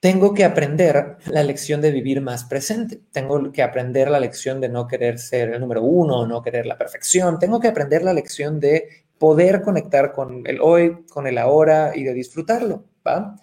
tengo 0.00 0.32
que 0.32 0.44
aprender 0.44 1.16
la 1.26 1.42
lección 1.42 1.80
de 1.80 1.90
vivir 1.90 2.20
más 2.20 2.44
presente. 2.44 3.00
Tengo 3.10 3.50
que 3.50 3.62
aprender 3.62 4.10
la 4.10 4.20
lección 4.20 4.60
de 4.60 4.68
no 4.68 4.86
querer 4.86 5.18
ser 5.18 5.50
el 5.50 5.60
número 5.60 5.82
uno, 5.82 6.26
no 6.26 6.40
querer 6.40 6.66
la 6.66 6.78
perfección. 6.78 7.38
Tengo 7.38 7.58
que 7.58 7.68
aprender 7.68 8.02
la 8.04 8.12
lección 8.12 8.60
de 8.60 8.88
poder 9.18 9.62
conectar 9.62 10.12
con 10.12 10.46
el 10.46 10.60
hoy, 10.60 11.04
con 11.10 11.26
el 11.26 11.36
ahora 11.36 11.92
y 11.96 12.04
de 12.04 12.14
disfrutarlo. 12.14 12.84
¿va? 13.04 13.34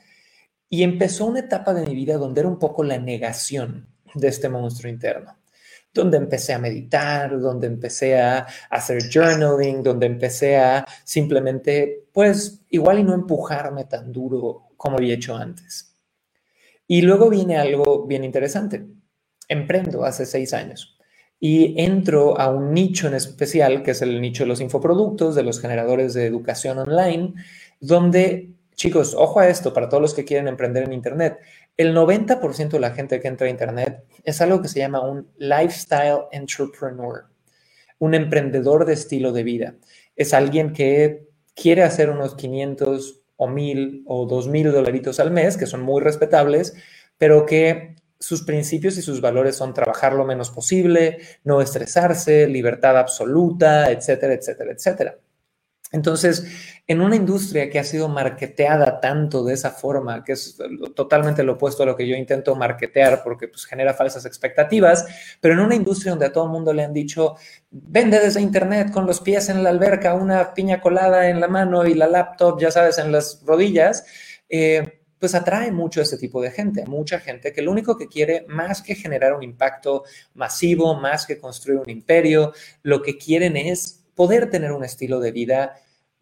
Y 0.70 0.84
empezó 0.84 1.26
una 1.26 1.40
etapa 1.40 1.74
de 1.74 1.86
mi 1.86 1.94
vida 1.94 2.18
donde 2.18 2.40
era 2.40 2.50
un 2.50 2.60
poco 2.60 2.86
la 2.86 3.00
negación 3.00 3.90
de 4.14 4.30
este 4.30 4.48
monstruo 4.48 4.90
interno 4.90 5.36
donde 5.96 6.18
empecé 6.18 6.54
a 6.54 6.60
meditar, 6.60 7.40
donde 7.40 7.68
empecé 7.68 8.20
a 8.20 8.46
hacer 8.70 9.10
journaling, 9.12 9.82
donde 9.82 10.06
empecé 10.06 10.58
a 10.58 10.86
simplemente, 11.04 12.04
pues, 12.12 12.66
igual 12.70 13.00
y 13.00 13.04
no 13.04 13.14
empujarme 13.14 13.86
tan 13.86 14.12
duro 14.12 14.70
como 14.78 14.98
había 14.98 15.16
hecho 15.16 15.36
antes. 15.36 15.96
Y 16.86 17.02
luego 17.02 17.30
viene 17.30 17.58
algo 17.58 18.06
bien 18.06 18.24
interesante. 18.24 18.86
Emprendo 19.48 20.04
hace 20.06 20.26
seis 20.26 20.54
años 20.54 21.00
y 21.40 21.82
entro 21.82 22.40
a 22.40 22.50
un 22.50 22.74
nicho 22.74 23.08
en 23.08 23.14
especial, 23.14 23.84
que 23.84 23.92
es 23.92 24.02
el 24.02 24.20
nicho 24.22 24.44
de 24.44 24.48
los 24.48 24.62
infoproductos, 24.62 25.36
de 25.36 25.44
los 25.44 25.62
generadores 25.62 26.14
de 26.14 26.26
educación 26.26 26.80
online, 26.80 27.34
donde 27.80 28.56
chicos, 28.76 29.16
ojo 29.18 29.40
a 29.40 29.48
esto 29.48 29.74
para 29.74 29.90
todos 29.90 30.02
los 30.02 30.14
que 30.14 30.26
quieren 30.26 30.48
emprender 30.48 30.84
en 30.84 30.94
Internet. 30.94 31.40
El 31.78 31.94
90% 31.94 32.70
de 32.70 32.80
la 32.80 32.92
gente 32.92 33.20
que 33.20 33.28
entra 33.28 33.48
a 33.48 33.50
Internet 33.50 34.06
es 34.24 34.40
algo 34.40 34.62
que 34.62 34.70
se 34.70 34.80
llama 34.80 35.02
un 35.02 35.30
lifestyle 35.38 36.24
entrepreneur, 36.32 37.26
un 38.00 38.14
emprendedor 38.14 38.86
de 38.86 38.94
estilo 38.94 39.34
de 39.34 39.44
vida. 39.44 39.76
Es 40.16 40.34
alguien 40.34 40.72
que 40.72 41.28
quiere 41.54 41.84
hacer 41.84 42.10
unos 42.10 42.36
500 42.36 43.22
o 43.36 43.48
1000 43.50 44.04
o 44.06 44.26
2000 44.26 44.72
dolaritos 44.72 45.20
al 45.20 45.32
mes, 45.32 45.58
que 45.58 45.66
son 45.66 45.82
muy 45.82 46.02
respetables, 46.02 46.76
pero 47.18 47.46
que 47.46 47.96
sus 48.20 48.44
principios 48.44 48.98
y 48.98 49.02
sus 49.02 49.20
valores 49.20 49.58
son 49.58 49.74
trabajar 49.74 50.14
lo 50.14 50.24
menos 50.24 50.52
posible, 50.52 51.20
no 51.44 51.62
estresarse, 51.62 52.48
libertad 52.48 52.98
absoluta, 52.98 53.92
etcétera, 53.92 54.34
etcétera, 54.34 54.72
etcétera. 54.72 55.18
Entonces, 55.96 56.46
en 56.88 57.00
una 57.00 57.16
industria 57.16 57.70
que 57.70 57.80
ha 57.80 57.84
sido 57.86 58.10
marketeada 58.10 59.00
tanto 59.00 59.46
de 59.46 59.54
esa 59.54 59.72
forma, 59.72 60.26
que 60.26 60.34
es 60.34 60.58
totalmente 60.94 61.42
lo 61.42 61.54
opuesto 61.54 61.84
a 61.84 61.86
lo 61.86 61.96
que 61.96 62.06
yo 62.06 62.18
intento 62.18 62.54
marketear 62.54 63.24
porque 63.24 63.48
pues, 63.48 63.66
genera 63.66 63.94
falsas 63.94 64.26
expectativas, 64.26 65.06
pero 65.40 65.54
en 65.54 65.62
una 65.62 65.74
industria 65.74 66.12
donde 66.12 66.26
a 66.26 66.34
todo 66.34 66.44
el 66.44 66.52
mundo 66.52 66.74
le 66.74 66.84
han 66.84 66.92
dicho, 66.92 67.38
vende 67.72 68.20
desde 68.20 68.42
internet 68.42 68.92
con 68.92 69.06
los 69.06 69.22
pies 69.22 69.48
en 69.48 69.64
la 69.64 69.70
alberca, 69.70 70.16
una 70.16 70.54
piña 70.54 70.82
colada 70.82 71.30
en 71.30 71.40
la 71.40 71.48
mano 71.48 71.86
y 71.86 71.94
la 71.94 72.08
laptop, 72.08 72.60
ya 72.60 72.72
sabes, 72.72 72.98
en 72.98 73.14
las 73.14 73.42
rodillas, 73.46 74.06
eh, 74.50 75.00
pues 75.18 75.34
atrae 75.34 75.72
mucho 75.72 76.02
a 76.02 76.04
ese 76.04 76.18
tipo 76.18 76.42
de 76.42 76.52
gente, 76.52 76.86
mucha 76.86 77.22
gente 77.22 77.54
que 77.54 77.62
lo 77.62 77.72
único 77.72 77.98
que 77.98 78.10
quiere, 78.10 78.46
más 78.50 78.82
que 78.82 78.96
generar 78.96 79.34
un 79.34 79.44
impacto 79.44 80.04
masivo, 80.34 80.94
más 81.00 81.26
que 81.26 81.40
construir 81.40 81.80
un 81.80 81.90
imperio, 81.90 82.52
lo 82.84 83.02
que 83.02 83.18
quieren 83.18 83.56
es 83.56 84.02
poder 84.14 84.50
tener 84.50 84.74
un 84.74 84.84
estilo 84.84 85.20
de 85.22 85.32
vida 85.32 85.76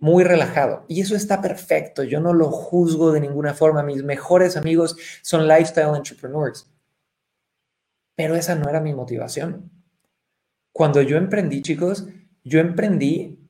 muy 0.03 0.25
relajado. 0.25 0.83
Y 0.89 1.00
eso 1.00 1.15
está 1.15 1.39
perfecto, 1.41 2.03
yo 2.03 2.19
no 2.19 2.33
lo 2.33 2.51
juzgo 2.51 3.13
de 3.13 3.22
ninguna 3.22 3.53
forma, 3.53 3.83
mis 3.83 4.03
mejores 4.03 4.57
amigos 4.57 4.98
son 5.22 5.48
lifestyle 5.48 5.95
entrepreneurs. 5.95 6.69
Pero 8.13 8.36
esa 8.36 8.53
no 8.55 8.69
era 8.69 8.81
mi 8.81 8.93
motivación. 8.93 9.72
Cuando 10.74 11.01
yo 11.01 11.15
emprendí, 11.15 11.62
chicos, 11.62 12.05
yo 12.43 12.60
emprendí 12.60 13.48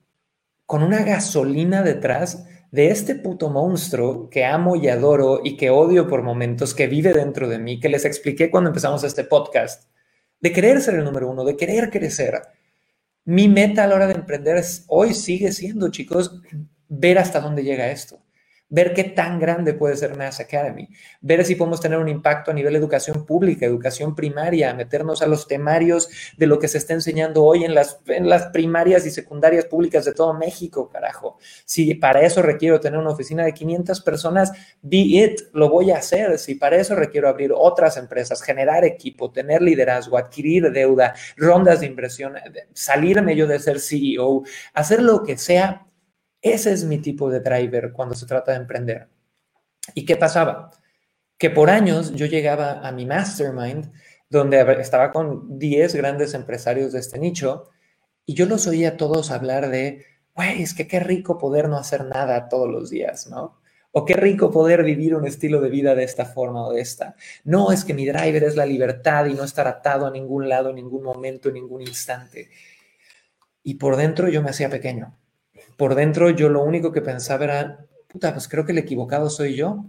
con 0.67 0.83
una 0.83 1.01
gasolina 1.01 1.81
detrás 1.81 2.45
de 2.69 2.91
este 2.91 3.15
puto 3.15 3.49
monstruo 3.49 4.29
que 4.29 4.45
amo 4.45 4.75
y 4.75 4.89
adoro 4.89 5.41
y 5.43 5.57
que 5.57 5.71
odio 5.71 6.07
por 6.07 6.21
momentos, 6.21 6.75
que 6.75 6.85
vive 6.85 7.13
dentro 7.13 7.49
de 7.49 7.57
mí, 7.57 7.79
que 7.79 7.89
les 7.89 8.05
expliqué 8.05 8.51
cuando 8.51 8.69
empezamos 8.69 9.03
este 9.03 9.23
podcast, 9.23 9.89
de 10.39 10.51
querer 10.51 10.81
ser 10.81 10.93
el 10.93 11.03
número 11.03 11.31
uno, 11.31 11.45
de 11.45 11.57
querer 11.57 11.89
crecer. 11.89 12.43
Mi 13.25 13.47
meta 13.47 13.83
a 13.83 13.87
la 13.87 13.95
hora 13.95 14.07
de 14.07 14.15
emprender 14.15 14.63
hoy 14.87 15.13
sigue 15.13 15.51
siendo, 15.51 15.89
chicos, 15.89 16.41
ver 16.89 17.17
hasta 17.17 17.39
dónde 17.39 17.63
llega 17.63 17.89
esto 17.89 18.19
ver 18.73 18.95
qué 18.95 19.03
tan 19.03 19.37
grande 19.39 19.75
puede 19.75 19.95
ser 19.95 20.17
Mass 20.17 20.39
Academy, 20.39 20.89
ver 21.21 21.45
si 21.45 21.53
podemos 21.53 21.79
tener 21.79 21.99
un 21.99 22.09
impacto 22.09 22.49
a 22.49 22.55
nivel 22.55 22.73
de 22.73 22.79
educación 22.79 23.23
pública, 23.23 23.67
educación 23.67 24.15
primaria, 24.15 24.73
meternos 24.73 25.21
a 25.21 25.27
los 25.27 25.47
temarios 25.47 26.09
de 26.37 26.47
lo 26.47 26.57
que 26.57 26.67
se 26.67 26.79
está 26.79 26.93
enseñando 26.93 27.43
hoy 27.43 27.65
en 27.65 27.75
las, 27.75 27.99
en 28.07 28.27
las 28.27 28.47
primarias 28.47 29.05
y 29.05 29.11
secundarias 29.11 29.65
públicas 29.65 30.05
de 30.05 30.13
todo 30.13 30.33
México, 30.33 30.89
carajo. 30.89 31.37
Si 31.65 31.93
para 31.93 32.23
eso 32.23 32.41
requiero 32.41 32.79
tener 32.79 32.99
una 32.99 33.11
oficina 33.11 33.45
de 33.45 33.53
500 33.53 34.01
personas, 34.01 34.51
be 34.81 34.97
it, 34.97 35.41
lo 35.53 35.69
voy 35.69 35.91
a 35.91 35.97
hacer. 35.97 36.39
Si 36.39 36.55
para 36.55 36.77
eso 36.77 36.95
requiero 36.95 37.29
abrir 37.29 37.51
otras 37.55 37.95
empresas, 37.97 38.41
generar 38.41 38.83
equipo, 38.85 39.29
tener 39.29 39.61
liderazgo, 39.61 40.17
adquirir 40.17 40.71
deuda, 40.71 41.13
rondas 41.37 41.81
de 41.81 41.85
inversión, 41.85 42.33
salirme 42.73 43.35
yo 43.35 43.45
de 43.45 43.59
ser 43.59 43.79
CEO, 43.79 44.41
hacer 44.73 45.03
lo 45.03 45.21
que 45.21 45.37
sea 45.37 45.85
ese 46.43 46.73
es 46.73 46.83
mi 46.83 46.97
tipo 46.99 47.31
de 47.31 47.39
driver 47.39 47.93
cuando 47.93 48.15
se 48.15 48.25
trata 48.25 48.51
de 48.51 48.57
emprender. 48.57 49.07
¿Y 49.95 50.05
qué 50.05 50.17
pasaba? 50.17 50.71
Que 51.37 51.49
por 51.49 51.69
años 51.69 52.13
yo 52.15 52.25
llegaba 52.25 52.85
a 52.85 52.91
mi 52.91 53.05
mastermind, 53.05 53.93
donde 54.29 54.59
estaba 54.81 55.11
con 55.11 55.57
10 55.57 55.95
grandes 55.95 56.33
empresarios 56.33 56.91
de 56.91 56.99
este 56.99 57.17
nicho, 57.17 57.69
y 58.25 58.33
yo 58.33 58.45
los 58.45 58.67
oía 58.67 58.97
todos 58.97 59.31
hablar 59.31 59.69
de, 59.69 60.05
güey, 60.35 60.61
es 60.61 60.73
que 60.73 60.85
qué 60.85 60.99
rico 60.99 61.37
poder 61.37 61.69
no 61.69 61.77
hacer 61.77 62.05
nada 62.05 62.49
todos 62.49 62.69
los 62.69 62.89
días, 62.89 63.27
¿no? 63.27 63.61
O 63.93 64.03
qué 64.03 64.15
rico 64.15 64.51
poder 64.51 64.83
vivir 64.83 65.15
un 65.15 65.25
estilo 65.25 65.61
de 65.61 65.69
vida 65.69 65.95
de 65.95 66.03
esta 66.03 66.25
forma 66.25 66.67
o 66.67 66.73
de 66.73 66.81
esta. 66.81 67.15
No, 67.45 67.71
es 67.71 67.85
que 67.85 67.93
mi 67.93 68.05
driver 68.05 68.43
es 68.43 68.57
la 68.57 68.65
libertad 68.65 69.27
y 69.27 69.33
no 69.33 69.45
estar 69.45 69.67
atado 69.67 70.07
a 70.07 70.11
ningún 70.11 70.49
lado, 70.49 70.71
en 70.71 70.75
ningún 70.75 71.03
momento, 71.03 71.49
en 71.49 71.55
ningún 71.55 71.83
instante. 71.83 72.49
Y 73.63 73.75
por 73.75 73.95
dentro 73.95 74.27
yo 74.27 74.41
me 74.41 74.49
hacía 74.49 74.69
pequeño 74.69 75.17
por 75.77 75.95
dentro 75.95 76.29
yo 76.29 76.49
lo 76.49 76.63
único 76.63 76.91
que 76.91 77.01
pensaba 77.01 77.43
era, 77.43 77.85
puta, 78.07 78.33
pues 78.33 78.47
creo 78.47 78.65
que 78.65 78.71
el 78.71 78.77
equivocado 78.77 79.29
soy 79.29 79.55
yo. 79.55 79.85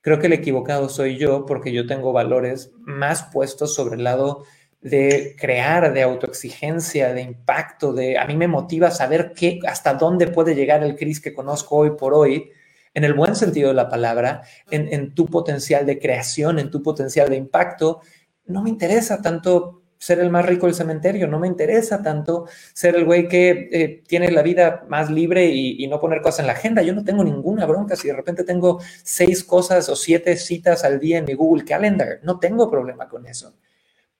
Creo 0.00 0.20
que 0.20 0.26
el 0.26 0.34
equivocado 0.34 0.88
soy 0.88 1.16
yo 1.16 1.46
porque 1.46 1.72
yo 1.72 1.86
tengo 1.86 2.12
valores 2.12 2.72
más 2.78 3.24
puestos 3.32 3.74
sobre 3.74 3.96
el 3.96 4.04
lado 4.04 4.44
de 4.80 5.34
crear, 5.38 5.92
de 5.92 6.02
autoexigencia, 6.02 7.12
de 7.12 7.22
impacto, 7.22 7.92
de 7.92 8.18
a 8.18 8.26
mí 8.26 8.36
me 8.36 8.46
motiva 8.46 8.92
saber 8.92 9.32
qué, 9.34 9.58
hasta 9.66 9.94
dónde 9.94 10.28
puede 10.28 10.54
llegar 10.54 10.84
el 10.84 10.94
Cris 10.94 11.20
que 11.20 11.34
conozco 11.34 11.76
hoy 11.76 11.90
por 11.98 12.14
hoy, 12.14 12.52
en 12.94 13.02
el 13.02 13.14
buen 13.14 13.34
sentido 13.34 13.68
de 13.68 13.74
la 13.74 13.88
palabra, 13.88 14.42
en, 14.70 14.92
en 14.92 15.12
tu 15.12 15.26
potencial 15.26 15.86
de 15.86 15.98
creación, 15.98 16.60
en 16.60 16.70
tu 16.70 16.82
potencial 16.82 17.28
de 17.28 17.36
impacto. 17.36 18.00
No 18.44 18.62
me 18.62 18.70
interesa 18.70 19.20
tanto 19.20 19.82
ser 19.98 20.20
el 20.20 20.30
más 20.30 20.46
rico 20.46 20.66
del 20.66 20.74
cementerio, 20.74 21.26
no 21.26 21.38
me 21.38 21.46
interesa 21.46 22.02
tanto 22.02 22.46
ser 22.72 22.96
el 22.96 23.04
güey 23.04 23.28
que 23.28 23.68
eh, 23.72 24.02
tiene 24.06 24.30
la 24.30 24.42
vida 24.42 24.84
más 24.88 25.10
libre 25.10 25.46
y, 25.46 25.86
no 25.86 26.00
poner 26.00 26.20
cosas 26.20 26.40
en 26.40 26.46
la 26.48 26.52
agenda. 26.52 26.82
Yo 26.82 26.94
no 26.94 27.04
tengo 27.04 27.22
ninguna 27.22 27.64
bronca 27.66 27.96
si 27.96 28.08
de 28.08 28.14
repente 28.14 28.44
tengo 28.44 28.80
seis 29.02 29.44
cosas 29.44 29.88
o 29.88 29.96
siete 29.96 30.36
citas 30.36 30.84
al 30.84 30.98
día 30.98 31.18
en 31.18 31.24
mi 31.24 31.34
Google 31.34 31.64
Calendar, 31.64 32.20
no 32.22 32.38
tengo 32.38 32.70
problema 32.70 33.08
con 33.08 33.26
eso. 33.26 33.54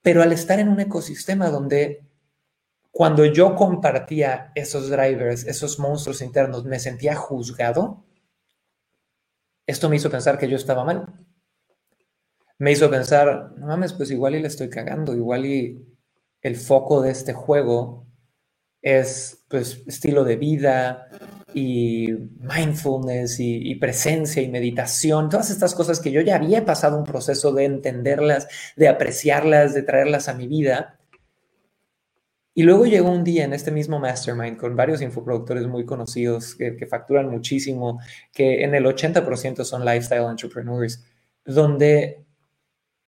Pero 0.03 0.23
al 0.23 0.33
estar 0.33 0.61
en 0.61 0.69
un 0.69 0.81
ecosistema 0.81 1.51
donde 1.51 2.03
cuando 2.93 3.25
yo 3.27 3.57
compartía 3.57 4.53
esos 4.55 4.89
drivers, 4.89 5.45
esos 5.45 5.79
monstruos 5.79 6.23
internos, 6.23 6.65
me 6.65 6.79
sentía 6.79 7.17
juzgado, 7.17 8.05
esto 9.67 9.89
me 9.89 9.97
hizo 9.97 10.11
pensar 10.11 10.39
que 10.39 10.49
yo 10.49 10.57
estaba 10.57 10.85
mal 10.85 11.26
me 12.59 12.73
hizo 12.73 12.91
pensar, 12.91 13.53
no 13.57 13.67
mames, 13.67 13.93
pues 13.93 14.11
igual 14.11 14.35
y 14.35 14.41
le 14.41 14.49
estoy 14.49 14.71
cagando, 14.71 15.15
igual 15.15 15.47
y 15.47 15.85
el 16.43 16.57
foco 16.57 17.03
de 17.03 17.11
este 17.11 17.33
juego 17.33 18.07
es 18.83 19.45
pues 19.49 19.83
estilo 19.87 20.25
de 20.25 20.37
vida 20.37 21.09
y 21.53 22.07
mindfulness 22.39 23.41
y, 23.41 23.75
presencia 23.77 24.43
y 24.43 24.49
meditación, 24.49 25.29
todas 25.29 25.51
estas 25.51 25.75
cosas 25.75 26.01
que 26.01 26.13
yo 26.13 26.21
ya 26.21 26.37
había 26.37 26.65
pasado 26.65 26.99
un 26.99 27.05
proceso 27.05 27.53
de 27.53 27.65
entenderlas, 27.65 28.47
de 28.77 28.89
apreciarlas, 28.89 29.75
de 29.75 29.83
traerlas 29.83 30.29
a 30.29 30.35
mi 30.35 30.47
vida. 30.47 30.99
Y 32.55 32.63
luego 32.63 32.87
llegó 32.87 33.11
un 33.11 33.25
día 33.25 33.45
en 33.45 33.53
este 33.53 33.71
mismo 33.71 33.99
mastermind 33.99 34.57
con 34.57 34.77
varios 34.77 35.03
infoproductores 35.03 35.67
muy 35.67 35.85
conocidos 35.85 36.55
que, 36.55 36.77
que 36.77 36.87
facturan 36.87 37.29
muchísimo, 37.29 38.01
que 38.33 38.63
en 38.63 38.75
el 38.75 38.85
80% 38.85 39.65
son 39.65 39.85
lifestyle 39.85 40.31
entrepreneurs, 40.31 41.05
donde 41.45 42.26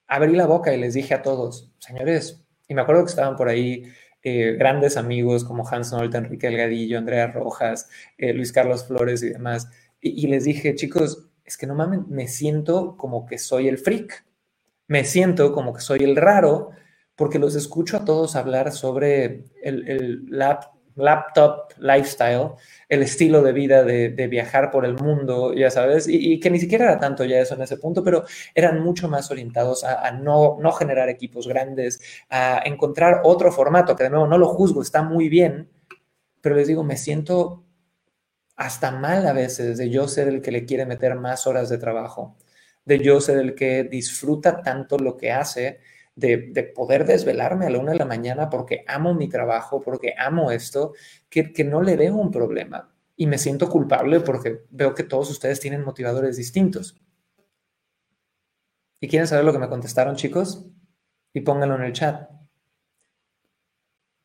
abrí 0.09 0.35
la 0.35 0.47
boca 0.47 0.75
y 0.75 0.81
les 0.81 0.95
dije 0.95 1.15
a 1.15 1.23
todos, 1.23 1.71
señores, 1.79 2.45
y 2.67 2.75
me 2.75 2.83
acuerdo 2.83 3.05
que 3.05 3.11
estaban 3.11 3.37
por 3.37 3.49
ahí 3.49 3.85
eh, 4.23 4.57
grandes 4.59 4.97
amigos 4.97 5.45
como 5.45 5.69
Hans 5.69 5.93
Nolte, 5.93 6.19
Enrique 6.19 6.49
Elgadillo, 6.49 6.99
Andrea 6.99 7.29
Rojas, 7.29 7.88
eh, 8.17 8.33
Luis 8.33 8.50
Carlos 8.53 8.87
Flores 8.87 9.23
y 9.23 9.29
demás, 9.29 9.71
y, 10.00 10.27
les 10.29 10.45
dije, 10.45 10.75
chicos, 10.75 11.29
es 11.45 11.57
que 11.57 11.67
no 11.67 11.75
mames, 11.75 12.07
me 12.07 12.29
siento 12.29 12.97
como 12.97 13.27
que 13.27 13.38
soy 13.38 13.69
el 13.69 13.79
freak, 13.79 14.25
me 14.87 15.05
siento 15.05 15.53
como 15.53 15.73
que 15.73 15.81
soy 15.81 16.00
el 16.05 16.17
raro, 16.17 16.71
porque 17.17 17.38
los 17.41 17.57
escucho 17.57 17.97
a 17.97 18.05
todos 18.05 18.37
hablar 18.37 18.71
sobre 18.73 19.45
el, 19.62 19.88
el 19.88 20.27
laptop 20.99 21.73
lifestyle, 21.78 22.52
el 22.88 23.02
estilo 23.02 23.43
de 23.43 23.52
vida 23.52 23.85
de, 23.85 24.26
viajar 24.28 24.71
por 24.71 24.85
el 24.85 24.95
mundo, 24.95 25.55
ya 25.55 25.71
sabes, 25.71 26.07
y, 26.09 26.38
que 26.40 26.50
ni 26.50 26.59
siquiera 26.59 26.87
era 26.87 26.99
tanto 26.99 27.25
ya 27.25 27.40
eso 27.40 27.55
en 27.55 27.62
ese 27.62 27.76
punto, 27.76 28.02
pero 28.02 28.25
eran 28.55 28.81
mucho 28.81 29.09
más 29.09 29.31
orientados 29.31 29.85
a, 29.85 30.11
no, 30.12 30.59
no 30.61 30.73
generar 30.73 31.09
equipos 31.09 31.49
grandes, 31.49 32.00
a 32.31 32.62
encontrar 32.64 33.23
otro 33.25 33.52
formato, 33.52 33.97
que 33.97 34.05
de 34.05 34.11
nuevo 34.11 34.26
no 34.26 34.38
lo 34.38 34.49
juzgo, 34.49 34.83
está 34.83 35.02
muy 35.02 35.28
bien, 35.28 35.71
pero 36.40 36.57
les 36.57 36.69
digo, 36.69 36.85
me 36.85 36.97
siento 36.97 37.64
hasta 38.57 38.90
mal 38.90 39.26
a 39.26 39.33
veces 39.33 39.78
de 39.78 39.88
yo 39.88 40.09
ser 40.09 40.28
el 40.28 40.43
que 40.43 40.50
le 40.50 40.64
quiere 40.64 40.85
meter 40.85 41.14
más 41.14 41.47
horas 41.47 41.69
de 41.69 41.78
trabajo, 41.78 42.37
de 42.85 42.99
yo 42.99 43.21
ser 43.21 43.38
el 43.38 43.55
que 43.55 43.85
disfruta 43.85 44.62
tanto 44.62 44.99
lo 44.99 45.17
que 45.17 45.31
hace 45.31 45.78
de, 46.19 46.73
poder 46.75 47.07
desvelarme 47.07 47.67
a 47.67 47.71
la 47.71 47.79
una 47.79 47.93
de 47.93 47.99
la 47.99 48.05
mañana 48.05 48.51
porque 48.51 48.85
amo 48.87 49.15
mi 49.15 49.29
trabajo, 49.29 49.81
porque 49.81 50.15
amo 50.19 50.51
esto, 50.51 50.95
que, 51.29 51.53
que 51.53 51.65
no 51.65 51.83
le 51.83 51.97
veo 51.97 52.17
un 52.17 52.31
problema. 52.31 52.93
Y 53.17 53.27
me 53.27 53.39
siento 53.39 53.69
culpable 53.69 54.21
porque 54.21 54.65
veo 54.71 54.95
que 54.95 55.05
todos 55.05 55.31
ustedes 55.31 55.61
tienen 55.61 55.85
motivadores 55.85 56.37
distintos. 56.37 57.01
¿Y 59.01 59.09
quieren 59.09 59.29
saber 59.29 59.45
lo 59.45 59.53
que 59.53 59.59
me 59.59 59.69
contestaron, 59.69 60.17
chicos? 60.17 60.67
Y 61.33 61.41
pónganlo 61.41 61.77
en 61.77 61.83
el 61.83 61.93
chat. 61.93 62.29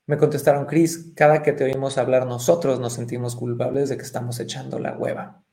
Me 0.05 0.17
contestaron, 0.17 0.65
Chris, 0.65 1.13
cada 1.15 1.43
que 1.43 1.53
te 1.53 1.63
oímos 1.63 1.97
hablar 1.97 2.25
nosotros 2.25 2.79
nos 2.79 2.93
sentimos 2.93 3.35
culpables 3.35 3.89
de 3.89 3.97
que 3.97 4.03
estamos 4.03 4.39
echando 4.39 4.79
la 4.79 4.97
hueva. 4.97 5.43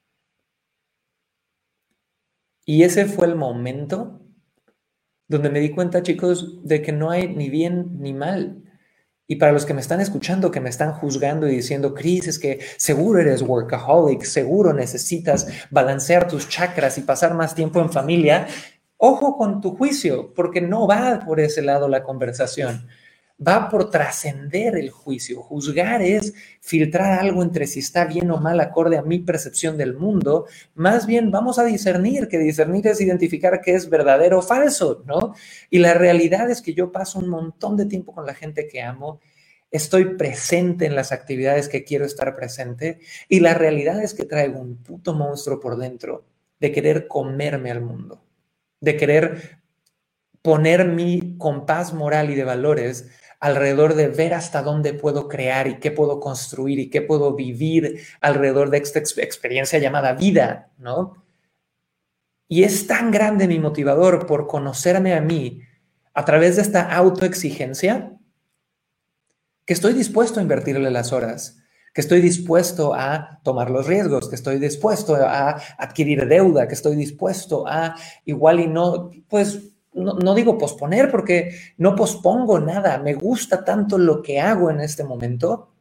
Y 2.64 2.82
ese 2.82 3.06
fue 3.06 3.26
el 3.26 3.36
momento 3.36 4.20
donde 5.30 5.48
me 5.48 5.60
di 5.60 5.70
cuenta, 5.70 6.02
chicos, 6.02 6.58
de 6.64 6.82
que 6.82 6.90
no 6.90 7.08
hay 7.08 7.28
ni 7.28 7.48
bien 7.48 8.00
ni 8.00 8.12
mal. 8.12 8.64
Y 9.28 9.36
para 9.36 9.52
los 9.52 9.64
que 9.64 9.72
me 9.72 9.80
están 9.80 10.00
escuchando, 10.00 10.50
que 10.50 10.60
me 10.60 10.68
están 10.68 10.92
juzgando 10.92 11.46
y 11.46 11.52
diciendo, 11.52 11.94
Cris, 11.94 12.26
es 12.26 12.40
que 12.40 12.58
seguro 12.76 13.20
eres 13.20 13.40
workaholic, 13.40 14.24
seguro 14.24 14.72
necesitas 14.72 15.46
balancear 15.70 16.26
tus 16.26 16.48
chakras 16.48 16.98
y 16.98 17.02
pasar 17.02 17.34
más 17.34 17.54
tiempo 17.54 17.80
en 17.80 17.92
familia, 17.92 18.48
ojo 18.96 19.36
con 19.36 19.60
tu 19.60 19.76
juicio, 19.76 20.34
porque 20.34 20.60
no 20.60 20.88
va 20.88 21.20
por 21.24 21.38
ese 21.38 21.62
lado 21.62 21.86
la 21.86 22.02
conversación 22.02 22.88
va 23.46 23.68
por 23.68 23.90
trascender 23.90 24.76
el 24.76 24.90
juicio. 24.90 25.42
Juzgar 25.42 26.02
es 26.02 26.34
filtrar 26.60 27.18
algo 27.18 27.42
entre 27.42 27.66
si 27.66 27.80
está 27.80 28.04
bien 28.04 28.30
o 28.30 28.36
mal 28.38 28.60
acorde 28.60 28.98
a 28.98 29.02
mi 29.02 29.18
percepción 29.18 29.78
del 29.78 29.94
mundo. 29.94 30.46
Más 30.74 31.06
bien 31.06 31.30
vamos 31.30 31.58
a 31.58 31.64
discernir, 31.64 32.28
que 32.28 32.38
discernir 32.38 32.86
es 32.86 33.00
identificar 33.00 33.60
qué 33.62 33.74
es 33.74 33.88
verdadero 33.88 34.38
o 34.38 34.42
falso, 34.42 35.02
¿no? 35.06 35.34
Y 35.70 35.78
la 35.78 35.94
realidad 35.94 36.50
es 36.50 36.60
que 36.60 36.74
yo 36.74 36.92
paso 36.92 37.18
un 37.18 37.28
montón 37.28 37.76
de 37.76 37.86
tiempo 37.86 38.12
con 38.12 38.26
la 38.26 38.34
gente 38.34 38.66
que 38.66 38.82
amo. 38.82 39.20
Estoy 39.70 40.16
presente 40.16 40.84
en 40.84 40.94
las 40.94 41.12
actividades 41.12 41.68
que 41.68 41.84
quiero 41.84 42.04
estar 42.04 42.34
presente 42.36 42.98
y 43.28 43.40
la 43.40 43.54
realidad 43.54 44.02
es 44.02 44.14
que 44.14 44.24
traigo 44.24 44.60
un 44.60 44.82
puto 44.82 45.14
monstruo 45.14 45.60
por 45.60 45.78
dentro 45.78 46.26
de 46.58 46.72
querer 46.72 47.06
comerme 47.06 47.70
al 47.70 47.80
mundo, 47.80 48.22
de 48.80 48.96
querer 48.96 49.60
poner 50.42 50.86
mi 50.86 51.36
compás 51.38 51.92
moral 51.92 52.30
y 52.30 52.34
de 52.34 52.44
valores 52.44 53.10
alrededor 53.40 53.94
de 53.94 54.08
ver 54.08 54.34
hasta 54.34 54.62
dónde 54.62 54.92
puedo 54.92 55.26
crear 55.26 55.66
y 55.66 55.78
qué 55.80 55.90
puedo 55.90 56.20
construir 56.20 56.78
y 56.78 56.90
qué 56.90 57.00
puedo 57.00 57.34
vivir 57.34 58.02
alrededor 58.20 58.68
de 58.68 58.78
esta 58.78 58.98
experiencia 58.98 59.78
llamada 59.78 60.12
vida, 60.12 60.70
¿no? 60.78 61.24
Y 62.46 62.64
es 62.64 62.86
tan 62.86 63.10
grande 63.10 63.48
mi 63.48 63.58
motivador 63.58 64.26
por 64.26 64.46
conocerme 64.46 65.14
a 65.14 65.20
mí 65.20 65.62
a 66.12 66.24
través 66.24 66.56
de 66.56 66.62
esta 66.62 66.94
autoexigencia 66.94 68.12
que 69.64 69.72
estoy 69.72 69.94
dispuesto 69.94 70.38
a 70.38 70.42
invertirle 70.42 70.90
las 70.90 71.12
horas, 71.12 71.62
que 71.94 72.00
estoy 72.00 72.20
dispuesto 72.20 72.92
a 72.92 73.40
tomar 73.42 73.70
los 73.70 73.86
riesgos, 73.86 74.28
que 74.28 74.34
estoy 74.34 74.58
dispuesto 74.58 75.14
a 75.14 75.60
adquirir 75.78 76.26
deuda, 76.26 76.68
que 76.68 76.74
estoy 76.74 76.96
dispuesto 76.96 77.66
a 77.66 77.94
igual 78.24 78.60
y 78.60 78.66
no, 78.66 79.10
pues 79.28 79.69
no, 79.92 80.34
digo 80.34 80.56
posponer 80.56 81.10
porque 81.10 81.54
no 81.78 81.96
pospongo 81.96 82.58
nada, 82.60 82.98
me 82.98 83.14
gusta 83.14 83.64
tanto 83.64 83.98
lo 83.98 84.22
que 84.22 84.40
hago 84.40 84.70
en 84.70 84.80
este 84.80 85.04
momento 85.04 85.72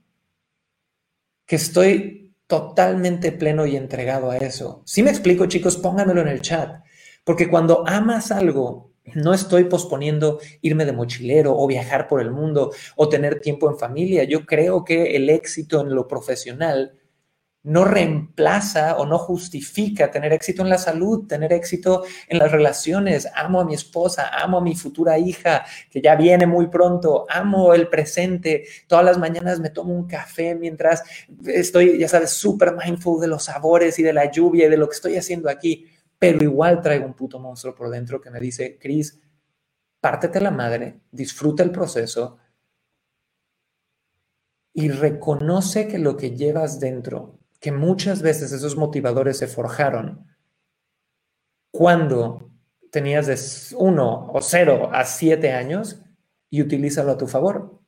que 1.46 1.56
estoy 1.56 2.34
totalmente 2.48 3.32
pleno 3.32 3.66
y 3.66 3.76
entregado 3.76 4.32
a 4.32 4.38
eso. 4.38 4.82
Si 4.86 5.04
me 5.04 5.12
explico, 5.12 5.46
chicos, 5.46 5.78
pónganmelo 5.78 6.22
en 6.22 6.28
el 6.28 6.42
chat, 6.42 6.84
porque 7.24 7.50
cuando 7.50 7.84
amas 7.88 8.32
algo, 8.32 8.92
no 9.16 9.34
estoy 9.34 9.66
posponiendo 9.66 10.40
irme 10.62 10.86
de 10.86 10.94
mochilero 10.94 11.56
o 11.58 11.68
viajar 11.68 12.08
por 12.08 12.22
el 12.22 12.32
mundo 12.32 12.72
o 12.96 13.10
tener 13.10 13.40
tiempo 13.40 13.70
en 13.70 13.78
familia. 13.78 14.24
Yo 14.24 14.46
creo 14.46 14.84
que 14.84 15.16
el 15.16 15.30
éxito 15.30 15.82
en 15.82 15.96
lo 15.96 16.08
profesional 16.08 16.99
no 17.64 17.84
reemplaza 17.84 18.98
o 18.98 19.06
no 19.06 19.18
justifica 19.18 20.10
tener 20.12 20.32
éxito 20.32 20.62
en 20.62 20.70
la 20.70 20.78
salud, 20.78 21.28
tener 21.28 21.52
éxito 21.52 22.04
en 22.28 22.40
las 22.40 22.52
relaciones. 22.52 23.28
Amo 23.36 23.60
a 23.60 23.66
mi 23.66 23.74
esposa, 23.74 24.30
amo 24.42 24.60
a 24.60 24.62
mi 24.62 24.76
futura 24.76 25.18
hija 25.18 25.66
que 25.92 26.02
ya 26.02 26.16
viene 26.16 26.48
muy 26.48 26.68
pronto, 26.68 27.26
amo 27.30 27.74
el 27.74 27.90
presente. 27.90 28.66
Todas 28.88 29.04
las 29.04 29.18
mañanas 29.18 29.60
me 29.60 29.70
tomo 29.70 29.94
un 29.94 30.08
café 30.08 30.56
mientras 30.56 31.04
estoy, 31.46 32.00
ya 32.00 32.08
sabes, 32.08 32.32
súper 32.32 32.76
mindful 32.76 33.20
de 33.20 33.28
los 33.28 33.44
sabores 33.44 34.00
y 34.00 34.04
de 34.04 34.14
la 34.14 34.32
lluvia 34.32 34.68
y 34.68 34.70
de 34.70 34.78
lo 34.78 34.88
que 34.88 34.96
estoy 34.96 35.18
haciendo 35.18 35.50
aquí. 35.50 35.86
Pero 36.18 36.44
igual 36.44 36.82
traigo 36.82 37.06
un 37.06 37.14
puto 37.14 37.40
monstruo 37.40 37.76
por 37.76 37.90
dentro 37.90 38.22
que 38.22 38.30
me 38.30 38.40
dice, 38.40 38.78
Cris, 38.80 39.20
pártete 40.00 40.40
la 40.40 40.52
madre, 40.52 41.02
disfruta 41.12 41.64
el 41.64 41.72
proceso 41.72 42.38
y 44.74 44.90
reconoce 44.90 45.88
que 45.88 45.98
lo 45.98 46.16
que 46.16 46.36
llevas 46.36 46.80
dentro 46.80 47.39
que 47.60 47.72
muchas 47.72 48.22
veces 48.22 48.52
esos 48.52 48.76
motivadores 48.76 49.38
se 49.38 49.48
forjaron 49.48 50.28
cuando 51.72 52.50
tenías 52.92 53.28
de 53.28 53.38
1 53.78 54.32
o 54.34 54.42
0 54.42 54.90
a 54.94 55.06
7 55.06 55.52
años 55.52 56.02
y 56.50 56.62
utilízalo 56.62 57.12
a 57.12 57.18
tu 57.18 57.28
favor. 57.28 57.80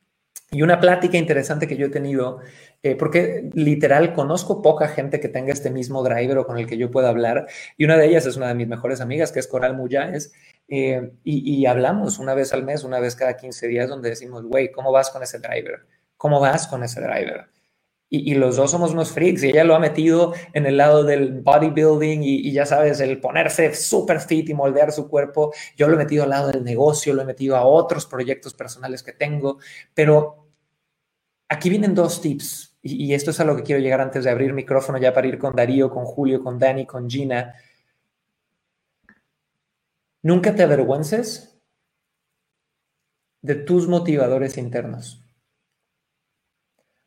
Y 0.50 0.62
una 0.62 0.80
plática 0.80 1.16
interesante 1.16 1.66
que 1.66 1.76
yo 1.76 1.86
he 1.86 1.90
tenido, 1.90 2.40
eh, 2.82 2.94
porque 2.94 3.48
literal 3.54 4.12
conozco 4.12 4.60
poca 4.60 4.86
gente 4.86 5.18
que 5.18 5.28
tenga 5.28 5.52
este 5.52 5.70
mismo 5.70 6.02
driver 6.02 6.38
o 6.38 6.46
con 6.46 6.58
el 6.58 6.66
que 6.66 6.76
yo 6.76 6.90
pueda 6.90 7.08
hablar, 7.08 7.46
y 7.78 7.86
una 7.86 7.96
de 7.96 8.06
ellas 8.06 8.26
es 8.26 8.36
una 8.36 8.48
de 8.48 8.54
mis 8.54 8.68
mejores 8.68 9.00
amigas, 9.00 9.32
que 9.32 9.40
es 9.40 9.48
Coral 9.48 9.74
Muyáez, 9.74 10.32
eh, 10.68 11.12
y, 11.24 11.54
y, 11.54 11.66
hablamos 11.66 12.18
una 12.18 12.34
vez 12.34 12.52
al 12.52 12.64
mes, 12.64 12.84
una 12.84 13.00
vez 13.00 13.16
cada 13.16 13.36
15 13.36 13.66
días, 13.66 13.88
donde 13.88 14.10
decimos, 14.10 14.44
güey, 14.44 14.70
¿cómo 14.70 14.92
vas 14.92 15.10
con 15.10 15.22
ese 15.22 15.38
driver? 15.38 15.86
¿Cómo 16.16 16.38
vas 16.38 16.66
con 16.66 16.84
ese 16.84 17.00
driver? 17.00 17.51
Y, 18.14 18.34
los 18.34 18.56
dos 18.56 18.70
somos 18.70 18.92
unos 18.92 19.10
freaks 19.10 19.42
y 19.42 19.48
ella 19.48 19.64
lo 19.64 19.74
ha 19.74 19.78
metido 19.78 20.34
en 20.52 20.66
el 20.66 20.76
lado 20.76 21.02
del 21.02 21.40
bodybuilding 21.40 22.22
y, 22.22 22.52
ya 22.52 22.66
sabes, 22.66 23.00
el 23.00 23.18
ponerse 23.18 23.74
súper 23.74 24.20
fit 24.20 24.50
y 24.50 24.54
moldear 24.54 24.92
su 24.92 25.08
cuerpo. 25.08 25.54
Yo 25.78 25.88
lo 25.88 25.94
he 25.94 25.96
metido 25.96 26.24
al 26.24 26.30
lado 26.30 26.48
del 26.48 26.62
negocio, 26.62 27.14
lo 27.14 27.22
he 27.22 27.24
metido 27.24 27.56
a 27.56 27.64
otros 27.64 28.04
proyectos 28.04 28.52
personales 28.52 29.02
que 29.02 29.12
tengo, 29.12 29.58
pero 29.94 30.46
aquí 31.48 31.70
vienen 31.70 31.94
dos 31.94 32.20
tips 32.20 32.76
y, 32.82 33.06
y 33.06 33.14
esto 33.14 33.30
es 33.30 33.40
a 33.40 33.44
lo 33.44 33.56
que 33.56 33.62
quiero 33.62 33.80
llegar 33.80 34.02
antes 34.02 34.24
de 34.24 34.30
abrir 34.30 34.52
micrófono 34.52 34.98
ya 34.98 35.14
para 35.14 35.28
ir 35.28 35.38
con 35.38 35.56
Darío, 35.56 35.88
con 35.88 36.04
Julio, 36.04 36.42
con 36.42 36.58
Dani, 36.58 36.84
con 36.84 37.08
Gina. 37.08 37.54
Nunca 40.20 40.54
te 40.54 40.62
avergüences 40.62 41.58
de 43.40 43.54
tus 43.54 43.88
motivadores 43.88 44.58
internos. 44.58 45.21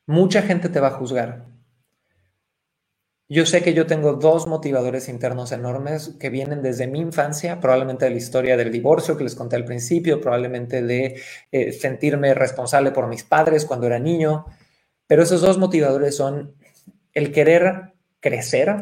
Mucha 0.07 0.41
gente 0.43 0.69
te 0.69 0.79
va 0.79 0.89
a 0.89 0.91
juzgar. 0.91 1.45
Yo 3.27 3.47
sé 3.47 3.63
que 3.63 3.73
yo 3.73 3.87
tengo 3.87 4.13
dos 4.13 4.45
motivadores 4.45 5.09
internos 5.09 5.51
enormes 5.51 6.15
que 6.19 6.29
vienen 6.29 6.61
desde 6.61 6.85
mi 6.85 6.99
infancia, 6.99 7.59
probablemente 7.59 8.05
de 8.05 8.11
la 8.11 8.17
historia 8.17 8.55
del 8.55 8.71
divorcio 8.71 9.17
que 9.17 9.23
les 9.23 9.33
conté 9.33 9.55
al 9.55 9.65
principio, 9.65 10.21
probablemente 10.21 10.83
de 10.83 11.19
eh, 11.51 11.71
sentirme 11.71 12.35
responsable 12.35 12.91
por 12.91 13.07
mis 13.07 13.23
padres 13.23 13.65
cuando 13.65 13.87
era 13.87 13.97
niño, 13.97 14.45
pero 15.07 15.23
esos 15.23 15.41
dos 15.41 15.57
motivadores 15.57 16.15
son 16.15 16.55
el 17.13 17.31
querer 17.31 17.93
crecer, 18.19 18.75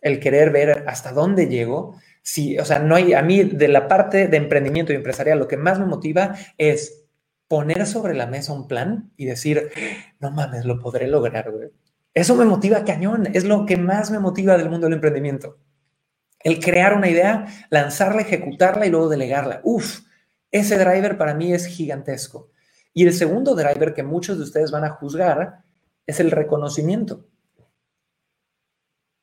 el 0.00 0.18
querer 0.18 0.50
ver 0.50 0.84
hasta 0.88 1.12
dónde 1.12 1.46
llego. 1.46 1.96
Si, 2.22 2.58
o 2.58 2.64
sea, 2.64 2.80
no 2.80 2.96
hay, 2.96 3.12
a 3.12 3.22
mí 3.22 3.44
de 3.44 3.68
la 3.68 3.86
parte 3.86 4.26
de 4.26 4.36
emprendimiento 4.36 4.92
y 4.92 4.96
empresarial, 4.96 5.38
lo 5.38 5.46
que 5.46 5.56
más 5.56 5.78
me 5.78 5.86
motiva 5.86 6.34
es 6.58 7.03
poner 7.54 7.86
sobre 7.86 8.14
la 8.14 8.26
mesa 8.26 8.52
un 8.52 8.66
plan 8.66 9.12
y 9.16 9.26
decir, 9.26 9.70
no 10.18 10.32
mames, 10.32 10.64
lo 10.64 10.80
podré 10.80 11.06
lograr, 11.06 11.52
güey. 11.52 11.70
Eso 12.12 12.34
me 12.34 12.44
motiva 12.44 12.84
cañón, 12.84 13.28
es 13.32 13.44
lo 13.44 13.64
que 13.64 13.76
más 13.76 14.10
me 14.10 14.18
motiva 14.18 14.58
del 14.58 14.68
mundo 14.68 14.86
del 14.86 14.94
emprendimiento. 14.94 15.58
El 16.40 16.58
crear 16.58 16.96
una 16.96 17.08
idea, 17.08 17.46
lanzarla, 17.70 18.22
ejecutarla 18.22 18.86
y 18.86 18.90
luego 18.90 19.08
delegarla. 19.08 19.60
Uf, 19.62 20.00
ese 20.50 20.76
driver 20.76 21.16
para 21.16 21.34
mí 21.34 21.54
es 21.54 21.66
gigantesco. 21.66 22.50
Y 22.92 23.06
el 23.06 23.12
segundo 23.12 23.54
driver 23.54 23.94
que 23.94 24.02
muchos 24.02 24.36
de 24.36 24.42
ustedes 24.42 24.72
van 24.72 24.82
a 24.82 24.90
juzgar 24.90 25.62
es 26.08 26.18
el 26.18 26.32
reconocimiento. 26.32 27.28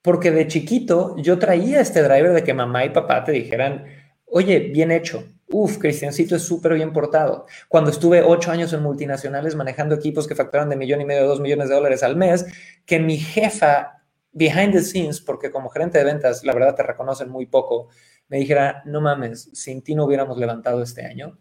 Porque 0.01 0.31
de 0.31 0.47
chiquito 0.47 1.17
yo 1.17 1.37
traía 1.37 1.81
este 1.81 2.01
driver 2.01 2.31
de 2.31 2.45
que 2.45 2.53
mamá 2.53 2.85
y 2.85 2.91
papá 2.91 3.25
te 3.25 3.33
dijeran, 3.33 3.87
oye, 4.25 4.71
bien 4.71 4.89
hecho, 4.89 5.25
Uf, 5.51 5.77
Cristiancito 5.77 6.35
es 6.35 6.43
súper 6.43 6.73
bien 6.73 6.93
portado. 6.93 7.45
Cuando 7.67 7.91
estuve 7.91 8.21
ocho 8.21 8.51
años 8.51 8.71
en 8.73 8.81
multinacionales 8.81 9.55
manejando 9.55 9.95
equipos 9.95 10.27
que 10.27 10.35
facturaban 10.35 10.69
de 10.69 10.77
millón 10.77 11.01
y 11.01 11.05
medio 11.05 11.23
a 11.23 11.27
dos 11.27 11.41
millones 11.41 11.69
de 11.69 11.75
dólares 11.75 12.03
al 12.03 12.15
mes, 12.15 12.45
que 12.85 12.99
mi 12.99 13.17
jefa, 13.17 14.03
behind 14.31 14.73
the 14.73 14.81
scenes, 14.81 15.19
porque 15.19 15.51
como 15.51 15.69
gerente 15.69 15.97
de 15.97 16.05
ventas, 16.05 16.43
la 16.43 16.53
verdad 16.53 16.75
te 16.75 16.83
reconocen 16.83 17.29
muy 17.29 17.47
poco, 17.47 17.89
me 18.29 18.37
dijera, 18.37 18.81
no 18.85 19.01
mames, 19.01 19.49
sin 19.53 19.81
ti 19.81 19.93
no 19.93 20.05
hubiéramos 20.05 20.37
levantado 20.37 20.81
este 20.81 21.05
año. 21.05 21.37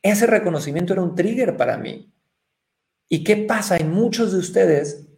Ese 0.00 0.26
reconocimiento 0.26 0.92
era 0.92 1.02
un 1.02 1.16
trigger 1.16 1.56
para 1.56 1.76
mí. 1.76 2.12
¿Y 3.08 3.24
qué 3.24 3.36
pasa? 3.38 3.74
Hay 3.74 3.84
muchos 3.84 4.32
de 4.32 4.38
ustedes 4.38 5.08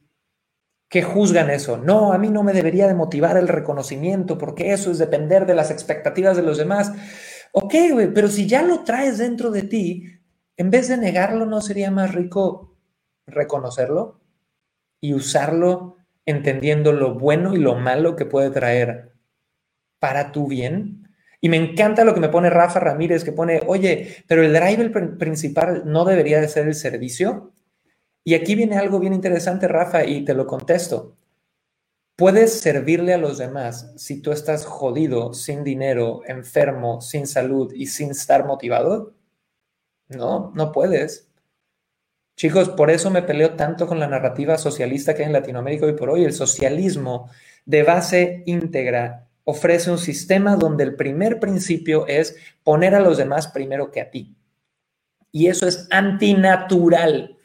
que 0.89 1.03
juzgan 1.03 1.51
eso. 1.51 1.77
No, 1.77 2.13
a 2.13 2.19
mí 2.19 2.31
no 2.31 2.43
me 2.43 2.53
debería 2.53 2.89
de 2.89 2.95
motivar 2.95 3.37
el 3.37 3.49
reconocimiento 3.49 4.39
porque 4.39 4.73
eso 4.73 4.91
es 4.91 4.99
depender 4.99 5.47
de 5.47 5.55
las 5.55 5.71
expectativas 5.71 6.37
de 6.37 6.43
los 6.43 6.59
demás. 6.59 6.93
Ok, 7.53 7.75
güey, 7.93 8.13
pero 8.13 8.29
si 8.29 8.47
ya 8.47 8.63
lo 8.63 8.85
traes 8.85 9.19
dentro 9.19 9.51
de 9.51 9.63
ti, 9.63 10.05
en 10.57 10.71
vez 10.71 10.89
de 10.89 10.97
negarlo, 10.97 11.47
¿no 11.47 11.61
sería 11.61 11.91
más 11.91 12.15
rico 12.15 12.77
reconocerlo 13.27 14.21
y 15.01 15.15
usarlo 15.15 15.97
entendiendo 16.27 16.93
lo 16.93 17.15
bueno 17.15 17.55
y 17.55 17.59
lo 17.59 17.75
malo 17.75 18.15
que 18.15 18.27
puede 18.27 18.51
traer 18.51 19.15
para 19.99 20.33
tu 20.33 20.47
bien? 20.47 21.09
Y 21.41 21.49
me 21.49 21.57
encanta 21.57 22.05
lo 22.05 22.15
que 22.15 22.21
me 22.21 22.29
pone 22.29 22.51
Rafa 22.51 22.81
Ramírez, 22.81 23.25
que 23.25 23.33
pone, 23.33 23.63
oye, 23.67 24.25
pero 24.29 24.43
el 24.45 24.53
driver 24.53 25.17
principal 25.17 25.83
no 25.87 26.05
debería 26.05 26.41
de 26.41 26.49
ser 26.49 26.69
el 26.69 26.75
servicio. 26.75 27.53
Y 28.23 28.35
aquí 28.35 28.55
viene 28.55 28.77
algo 28.77 29.01
bien 29.01 29.15
interesante, 29.15 29.67
Rafa, 29.67 30.05
y 30.05 30.25
te 30.25 30.35
lo 30.35 30.47
contesto. 30.47 31.17
Puedes 32.21 32.61
servirle 32.61 33.15
a 33.15 33.19
los 33.19 33.39
demás 33.39 33.95
si 33.97 34.21
tú 34.21 34.31
estás 34.31 34.67
jodido, 34.67 35.33
sin 35.33 35.65
dinero, 35.65 36.21
enfermo, 36.27 37.01
sin 37.01 37.27
salud 37.27 37.73
y 37.73 37.87
sin 37.87 38.11
estar 38.11 38.45
motivado? 38.45 39.15
No, 40.09 40.53
no 40.55 40.71
puedes. 40.71 41.31
Chicos, 42.37 42.69
por 42.69 42.91
eso 42.91 43.11
me 43.11 43.23
peleo 43.23 43.57
tanto 43.57 43.87
con 43.87 43.99
la 43.99 44.07
narrativa 44.07 44.59
socialista 44.59 45.15
que 45.15 45.23
hay 45.23 45.29
en 45.29 45.33
Latinoamérica 45.33 45.87
hoy 45.87 45.95
por 45.95 46.11
hoy. 46.11 46.25
El 46.25 46.35
socialismo 46.35 47.31
de 47.65 47.85
base 47.85 48.43
íntegra 48.45 49.27
ofrece 49.45 49.91
un 49.91 49.97
sistema 49.97 50.57
donde 50.57 50.85
el 50.85 50.97
primer 50.97 51.41
principio 51.41 52.07
es 52.07 52.37
poner 52.63 52.95
a 52.95 53.01
los 53.01 53.17
demás 53.17 53.49
primero 53.49 53.91
que 53.91 54.03
a 54.03 54.11
ti. 54.11 54.37
Y 55.33 55.47
eso 55.47 55.67
es 55.67 55.89
antinatural. 55.91 57.39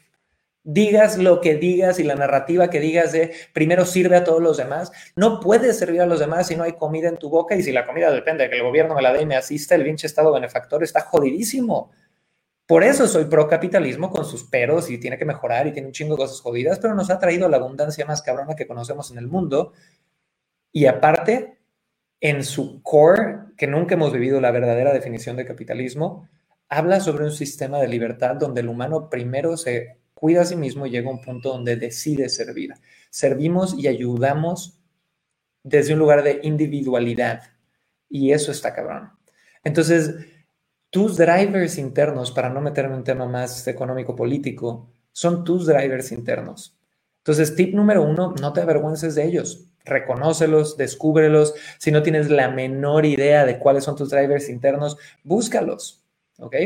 Digas 0.68 1.16
lo 1.16 1.40
que 1.40 1.54
digas 1.54 2.00
y 2.00 2.02
la 2.02 2.16
narrativa 2.16 2.70
que 2.70 2.80
digas 2.80 3.12
de 3.12 3.32
primero 3.52 3.86
sirve 3.86 4.16
a 4.16 4.24
todos 4.24 4.42
los 4.42 4.56
demás, 4.56 4.90
no 5.14 5.38
puedes 5.38 5.78
servir 5.78 6.00
a 6.00 6.06
los 6.06 6.18
demás 6.18 6.48
si 6.48 6.56
no 6.56 6.64
hay 6.64 6.72
comida 6.72 7.08
en 7.08 7.18
tu 7.18 7.30
boca 7.30 7.54
y 7.54 7.62
si 7.62 7.70
la 7.70 7.86
comida 7.86 8.10
depende 8.10 8.42
de 8.42 8.50
que 8.50 8.56
el 8.56 8.64
gobierno 8.64 8.96
me 8.96 9.02
la 9.02 9.12
dé 9.12 9.22
y 9.22 9.26
me 9.26 9.36
asista, 9.36 9.76
el 9.76 9.84
pinche 9.84 10.08
estado 10.08 10.32
benefactor 10.32 10.82
está 10.82 11.02
jodidísimo. 11.02 11.92
Por 12.66 12.82
eso 12.82 13.06
soy 13.06 13.26
pro 13.26 13.46
capitalismo 13.46 14.10
con 14.10 14.24
sus 14.24 14.42
peros 14.42 14.90
y 14.90 14.98
tiene 14.98 15.16
que 15.16 15.24
mejorar 15.24 15.68
y 15.68 15.72
tiene 15.72 15.86
un 15.86 15.92
chingo 15.92 16.16
de 16.16 16.22
cosas 16.22 16.40
jodidas, 16.40 16.80
pero 16.80 16.96
nos 16.96 17.10
ha 17.10 17.20
traído 17.20 17.48
la 17.48 17.58
abundancia 17.58 18.04
más 18.04 18.20
cabrona 18.22 18.56
que 18.56 18.66
conocemos 18.66 19.12
en 19.12 19.18
el 19.18 19.28
mundo. 19.28 19.72
Y 20.72 20.86
aparte, 20.86 21.60
en 22.20 22.42
su 22.42 22.82
core, 22.82 23.38
que 23.56 23.68
nunca 23.68 23.94
hemos 23.94 24.12
vivido 24.12 24.40
la 24.40 24.50
verdadera 24.50 24.92
definición 24.92 25.36
de 25.36 25.46
capitalismo, 25.46 26.28
habla 26.68 26.98
sobre 26.98 27.22
un 27.22 27.30
sistema 27.30 27.78
de 27.78 27.86
libertad 27.86 28.34
donde 28.34 28.62
el 28.62 28.68
humano 28.68 29.08
primero 29.08 29.56
se 29.56 30.00
cuida 30.16 30.40
a 30.40 30.44
sí 30.46 30.56
mismo 30.56 30.86
y 30.86 30.90
llega 30.90 31.10
a 31.10 31.12
un 31.12 31.20
punto 31.20 31.50
donde 31.50 31.76
decide 31.76 32.30
servir. 32.30 32.72
Servimos 33.10 33.74
y 33.78 33.86
ayudamos 33.86 34.80
desde 35.62 35.92
un 35.92 35.98
lugar 35.98 36.22
de 36.22 36.40
individualidad. 36.42 37.42
Y 38.08 38.32
eso 38.32 38.50
está 38.50 38.72
cabrón. 38.72 39.10
Entonces, 39.62 40.14
tus 40.88 41.18
drivers 41.18 41.76
internos, 41.76 42.30
para 42.30 42.48
no 42.48 42.62
meterme 42.62 42.94
en 42.94 43.00
un 43.00 43.04
tema 43.04 43.26
más 43.26 43.68
económico-político, 43.68 44.88
son 45.12 45.44
tus 45.44 45.66
drivers 45.66 46.12
internos. 46.12 46.78
Entonces, 47.18 47.54
tip 47.54 47.74
número 47.74 48.02
uno, 48.02 48.34
no 48.40 48.52
te 48.54 48.62
avergüences 48.62 49.14
de 49.16 49.26
ellos. 49.26 49.66
Reconócelos, 49.84 50.78
descúbrelos. 50.78 51.52
Si 51.78 51.90
no 51.90 52.02
tienes 52.02 52.30
la 52.30 52.48
menor 52.48 53.04
idea 53.04 53.44
de 53.44 53.58
cuáles 53.58 53.84
son 53.84 53.96
tus 53.96 54.08
drivers 54.08 54.48
internos, 54.48 54.96
búscalos. 55.24 56.02
¿Ok? 56.38 56.56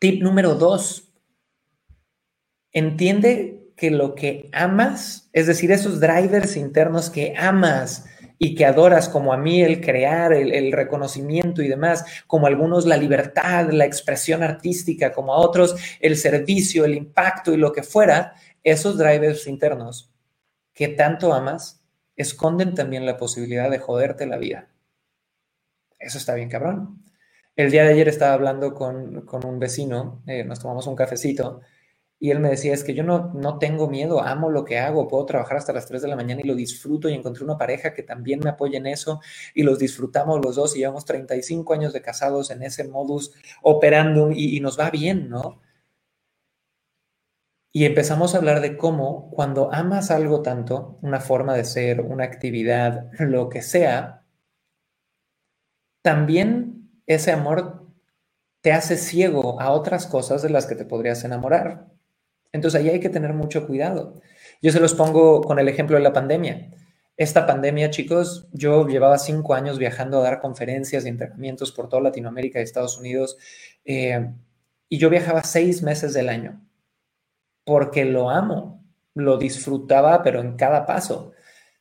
Tip 0.00 0.22
número 0.22 0.56
dos, 0.56 1.11
entiende 2.72 3.60
que 3.76 3.90
lo 3.90 4.14
que 4.14 4.48
amas, 4.52 5.28
es 5.32 5.46
decir, 5.46 5.72
esos 5.72 6.00
drivers 6.00 6.56
internos 6.56 7.10
que 7.10 7.34
amas, 7.36 8.06
y 8.44 8.56
que 8.56 8.66
adoras, 8.66 9.08
como 9.08 9.32
a 9.32 9.36
mí 9.36 9.62
el 9.62 9.80
crear, 9.80 10.32
el, 10.32 10.72
reconocimiento 10.72 11.62
y 11.62 11.68
demás, 11.68 12.04
como 12.26 12.46
a 12.46 12.48
algunos 12.48 12.86
la 12.86 12.96
libertad, 12.96 13.70
la 13.70 13.84
expresión 13.84 14.42
artística, 14.42 15.12
como 15.12 15.32
a 15.32 15.38
otros 15.38 15.76
el 16.00 16.16
servicio, 16.16 16.84
el 16.84 16.96
impacto 16.96 17.52
y 17.52 17.56
lo 17.56 17.72
que 17.72 17.84
fuera, 17.84 18.34
esos 18.64 18.98
drivers 18.98 19.46
internos 19.46 20.12
que 20.72 20.88
tanto 20.88 21.32
amas 21.32 21.84
esconden 22.16 22.74
también 22.74 23.06
la 23.06 23.16
posibilidad 23.16 23.70
de 23.70 23.78
joderte 23.78 24.26
la 24.26 24.38
vida. 24.38 24.68
Eso 26.00 26.18
está 26.18 26.34
bien 26.34 26.48
cabrón. 26.48 27.00
El 27.54 27.70
día 27.70 27.84
de 27.84 27.92
ayer 27.92 28.08
estaba 28.08 28.32
hablando 28.32 28.74
con, 28.74 29.24
un 29.44 29.58
vecino, 29.60 30.20
eh, 30.26 30.42
nos 30.42 30.58
tomamos 30.58 30.88
un 30.88 30.96
cafecito 30.96 31.60
y 32.22 32.30
él 32.30 32.38
me 32.38 32.50
decía, 32.50 32.72
es 32.72 32.84
que 32.84 32.94
yo 32.94 33.02
no, 33.02 33.32
no 33.34 33.58
tengo 33.58 33.88
miedo, 33.88 34.22
amo 34.22 34.48
lo 34.48 34.64
que 34.64 34.78
hago, 34.78 35.08
puedo 35.08 35.26
trabajar 35.26 35.56
hasta 35.56 35.72
las 35.72 35.86
3 35.86 36.02
de 36.02 36.06
la 36.06 36.14
mañana 36.14 36.40
y 36.44 36.46
lo 36.46 36.54
disfruto 36.54 37.08
y 37.08 37.14
encontré 37.14 37.42
una 37.42 37.58
pareja 37.58 37.92
que 37.94 38.04
también 38.04 38.38
me 38.38 38.50
apoya 38.50 38.78
en 38.78 38.86
eso 38.86 39.20
y 39.54 39.64
los 39.64 39.80
disfrutamos 39.80 40.40
los 40.40 40.54
dos 40.54 40.76
y 40.76 40.78
llevamos 40.78 41.04
35 41.04 41.74
años 41.74 41.92
de 41.92 42.00
casados 42.00 42.52
en 42.52 42.62
ese 42.62 42.84
modus 42.86 43.32
operando 43.60 44.30
y, 44.30 44.56
y 44.56 44.60
nos 44.60 44.78
va 44.78 44.90
bien, 44.90 45.30
¿no? 45.30 45.60
Y 47.72 47.86
empezamos 47.86 48.34
a 48.34 48.38
hablar 48.38 48.60
de 48.60 48.76
cómo 48.76 49.28
cuando 49.32 49.72
amas 49.74 50.12
algo 50.12 50.42
tanto, 50.42 51.00
una 51.02 51.18
forma 51.18 51.54
de 51.56 51.64
ser, 51.64 52.02
una 52.02 52.22
actividad, 52.22 53.10
lo 53.18 53.48
que 53.48 53.62
sea, 53.62 54.24
también 56.02 56.88
ese 57.06 57.32
amor 57.32 57.88
te 58.60 58.72
hace 58.72 58.96
ciego 58.96 59.60
a 59.60 59.72
otras 59.72 60.06
cosas 60.06 60.40
de 60.42 60.50
las 60.50 60.66
que 60.66 60.76
te 60.76 60.84
podrías 60.84 61.24
enamorar. 61.24 61.91
Entonces 62.52 62.80
ahí 62.80 62.90
hay 62.90 63.00
que 63.00 63.08
tener 63.08 63.32
mucho 63.32 63.66
cuidado. 63.66 64.20
Yo 64.60 64.70
se 64.70 64.80
los 64.80 64.94
pongo 64.94 65.40
con 65.40 65.58
el 65.58 65.68
ejemplo 65.68 65.96
de 65.96 66.02
la 66.02 66.12
pandemia. 66.12 66.70
Esta 67.16 67.46
pandemia, 67.46 67.90
chicos, 67.90 68.48
yo 68.52 68.86
llevaba 68.86 69.18
cinco 69.18 69.54
años 69.54 69.78
viajando 69.78 70.18
a 70.18 70.22
dar 70.22 70.40
conferencias 70.40 71.04
y 71.04 71.08
entrenamientos 71.08 71.72
por 71.72 71.88
toda 71.88 72.02
Latinoamérica 72.02 72.58
y 72.58 72.62
Estados 72.62 72.98
Unidos, 72.98 73.36
eh, 73.84 74.30
y 74.88 74.98
yo 74.98 75.10
viajaba 75.10 75.44
seis 75.44 75.82
meses 75.82 76.14
del 76.14 76.28
año, 76.28 76.64
porque 77.64 78.04
lo 78.04 78.30
amo, 78.30 78.84
lo 79.14 79.36
disfrutaba, 79.36 80.22
pero 80.22 80.40
en 80.40 80.56
cada 80.56 80.86
paso 80.86 81.32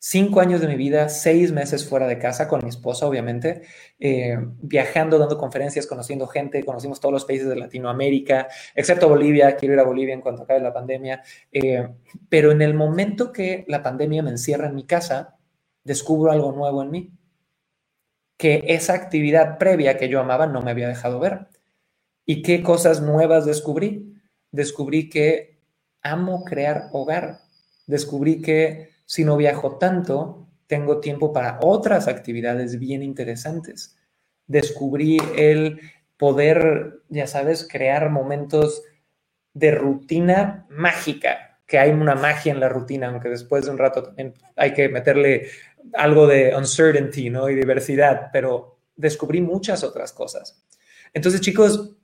cinco 0.03 0.41
años 0.41 0.61
de 0.61 0.67
mi 0.67 0.75
vida, 0.77 1.09
seis 1.09 1.51
meses 1.51 1.87
fuera 1.87 2.07
de 2.07 2.17
casa 2.17 2.47
con 2.47 2.61
mi 2.63 2.69
esposa, 2.69 3.05
obviamente, 3.05 3.61
eh, 3.99 4.35
viajando, 4.59 5.19
dando 5.19 5.37
conferencias, 5.37 5.85
conociendo 5.85 6.25
gente, 6.25 6.65
conocimos 6.65 6.99
todos 6.99 7.13
los 7.13 7.25
países 7.25 7.47
de 7.47 7.55
Latinoamérica, 7.55 8.47
excepto 8.73 9.07
Bolivia, 9.07 9.55
quiero 9.55 9.75
ir 9.75 9.79
a 9.79 9.83
Bolivia 9.83 10.15
en 10.15 10.21
cuanto 10.21 10.41
acabe 10.41 10.59
la 10.59 10.73
pandemia, 10.73 11.21
eh, 11.51 11.87
pero 12.29 12.51
en 12.51 12.63
el 12.63 12.73
momento 12.73 13.31
que 13.31 13.63
la 13.67 13.83
pandemia 13.83 14.23
me 14.23 14.31
encierra 14.31 14.67
en 14.67 14.75
mi 14.75 14.85
casa, 14.85 15.37
descubro 15.83 16.31
algo 16.31 16.51
nuevo 16.51 16.81
en 16.81 16.89
mí, 16.89 17.11
que 18.37 18.63
esa 18.69 18.95
actividad 18.95 19.59
previa 19.59 19.97
que 19.97 20.09
yo 20.09 20.19
amaba 20.19 20.47
no 20.47 20.63
me 20.63 20.71
había 20.71 20.87
dejado 20.87 21.19
ver. 21.19 21.47
¿Y 22.25 22.41
qué 22.41 22.63
cosas 22.63 23.01
nuevas 23.01 23.45
descubrí? 23.45 24.15
Descubrí 24.49 25.09
que 25.09 25.59
amo 26.01 26.43
crear 26.43 26.89
hogar, 26.91 27.41
descubrí 27.85 28.41
que 28.41 28.90
si 29.11 29.25
no 29.25 29.35
viajo 29.35 29.77
tanto, 29.77 30.47
tengo 30.67 31.01
tiempo 31.01 31.33
para 31.33 31.59
otras 31.61 32.07
actividades 32.07 32.79
bien 32.79 33.03
interesantes. 33.03 33.99
Descubrí 34.47 35.17
el 35.35 35.81
poder, 36.15 37.01
ya 37.09 37.27
sabes, 37.27 37.67
crear 37.69 38.09
momentos 38.09 38.83
de 39.53 39.71
rutina 39.71 40.65
mágica, 40.69 41.59
que 41.67 41.77
hay 41.77 41.91
una 41.91 42.15
magia 42.15 42.53
en 42.53 42.61
la 42.61 42.69
rutina, 42.69 43.09
aunque 43.09 43.27
después 43.27 43.65
de 43.65 43.71
un 43.71 43.79
rato 43.79 44.15
hay 44.55 44.73
que 44.73 44.87
meterle 44.87 45.49
algo 45.91 46.25
de 46.25 46.55
uncertainty, 46.55 47.29
¿no? 47.29 47.49
Y 47.49 47.55
diversidad, 47.55 48.29
pero 48.31 48.77
descubrí 48.95 49.41
muchas 49.41 49.83
otras 49.83 50.13
cosas. 50.13 50.63
Entonces, 51.13 51.41
chicos, 51.41 51.97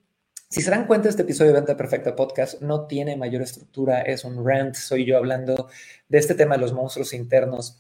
si 0.50 0.62
se 0.62 0.72
dan 0.72 0.88
cuenta, 0.88 1.10
este 1.10 1.24
episodio 1.24 1.52
de 1.52 1.60
Venta 1.60 1.76
Perfecta 1.76 2.16
Podcast 2.16 2.62
no 2.62 2.88
tiene 2.88 3.18
mayor 3.18 3.42
estructura, 3.42 4.02
es 4.02 4.24
un 4.24 4.46
rant, 4.46 4.76
soy 4.76 5.06
yo 5.06 5.18
hablando 5.18 5.68
de 6.08 6.18
este 6.18 6.36
tema 6.36 6.56
de 6.56 6.62
los 6.62 6.72
monstruos 6.72 7.14
internos. 7.14 7.78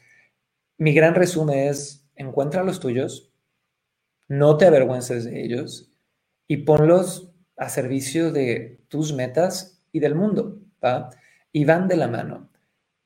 Mi 0.77 0.93
gran 0.93 1.15
resumen 1.15 1.59
es, 1.69 2.05
encuentra 2.15 2.65
los 2.65 2.81
tuyos, 2.81 3.31
no 4.27 4.57
te 4.57 4.65
avergüences 4.65 5.23
de 5.23 5.45
ellos 5.45 5.93
y 6.45 6.57
ponlos 6.57 7.31
a 7.55 7.69
servicio 7.69 8.33
de 8.33 8.81
tus 8.89 9.13
metas 9.13 9.81
y 9.93 10.01
del 10.01 10.15
mundo, 10.15 10.59
¿va? 10.83 11.09
Y 11.53 11.63
van 11.63 11.87
de 11.87 11.95
la 11.95 12.09
mano. 12.09 12.49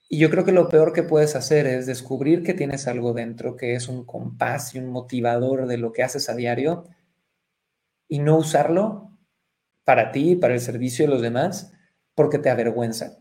Y 0.10 0.18
yo 0.18 0.32
creo 0.32 0.44
que 0.44 0.52
lo 0.52 0.70
peor 0.70 0.92
que 0.92 1.04
puedes 1.04 1.36
hacer 1.36 1.68
es 1.68 1.86
descubrir 1.86 2.42
que 2.42 2.56
tienes 2.56 2.88
algo 2.88 3.14
dentro 3.14 3.56
que 3.56 3.76
es 3.76 3.88
un 3.88 4.06
compás 4.06 4.74
y 4.74 4.80
un 4.80 4.88
motivador 4.90 5.68
de 5.68 5.78
lo 5.78 5.94
que 5.94 6.02
haces 6.02 6.30
a 6.30 6.36
diario 6.36 6.86
y 8.08 8.20
no 8.20 8.38
usarlo 8.38 9.11
para 9.84 10.12
ti, 10.12 10.36
para 10.36 10.54
el 10.54 10.60
servicio 10.60 11.06
de 11.06 11.12
los 11.12 11.22
demás, 11.22 11.74
porque 12.16 12.40
te 12.40 12.50
avergüenza. 12.50 13.20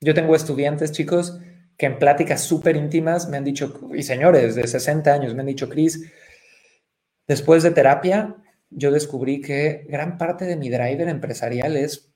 Yo 0.00 0.14
tengo 0.14 0.34
estudiantes, 0.34 0.92
chicos, 0.92 1.38
que 1.76 1.86
en 1.86 1.98
pláticas 1.98 2.42
súper 2.42 2.76
íntimas 2.76 3.28
me 3.28 3.36
han 3.36 3.44
dicho, 3.44 3.80
y 3.94 4.02
señores 4.02 4.54
de 4.54 4.66
60 4.66 5.12
años, 5.12 5.34
me 5.34 5.40
han 5.40 5.46
dicho, 5.46 5.68
Cris, 5.68 6.12
después 7.26 7.62
de 7.62 7.70
terapia, 7.70 8.36
yo 8.70 8.90
descubrí 8.90 9.40
que 9.40 9.86
gran 9.88 10.18
parte 10.18 10.44
de 10.44 10.56
mi 10.56 10.70
driver 10.70 11.08
empresarial 11.08 11.76
es 11.76 12.12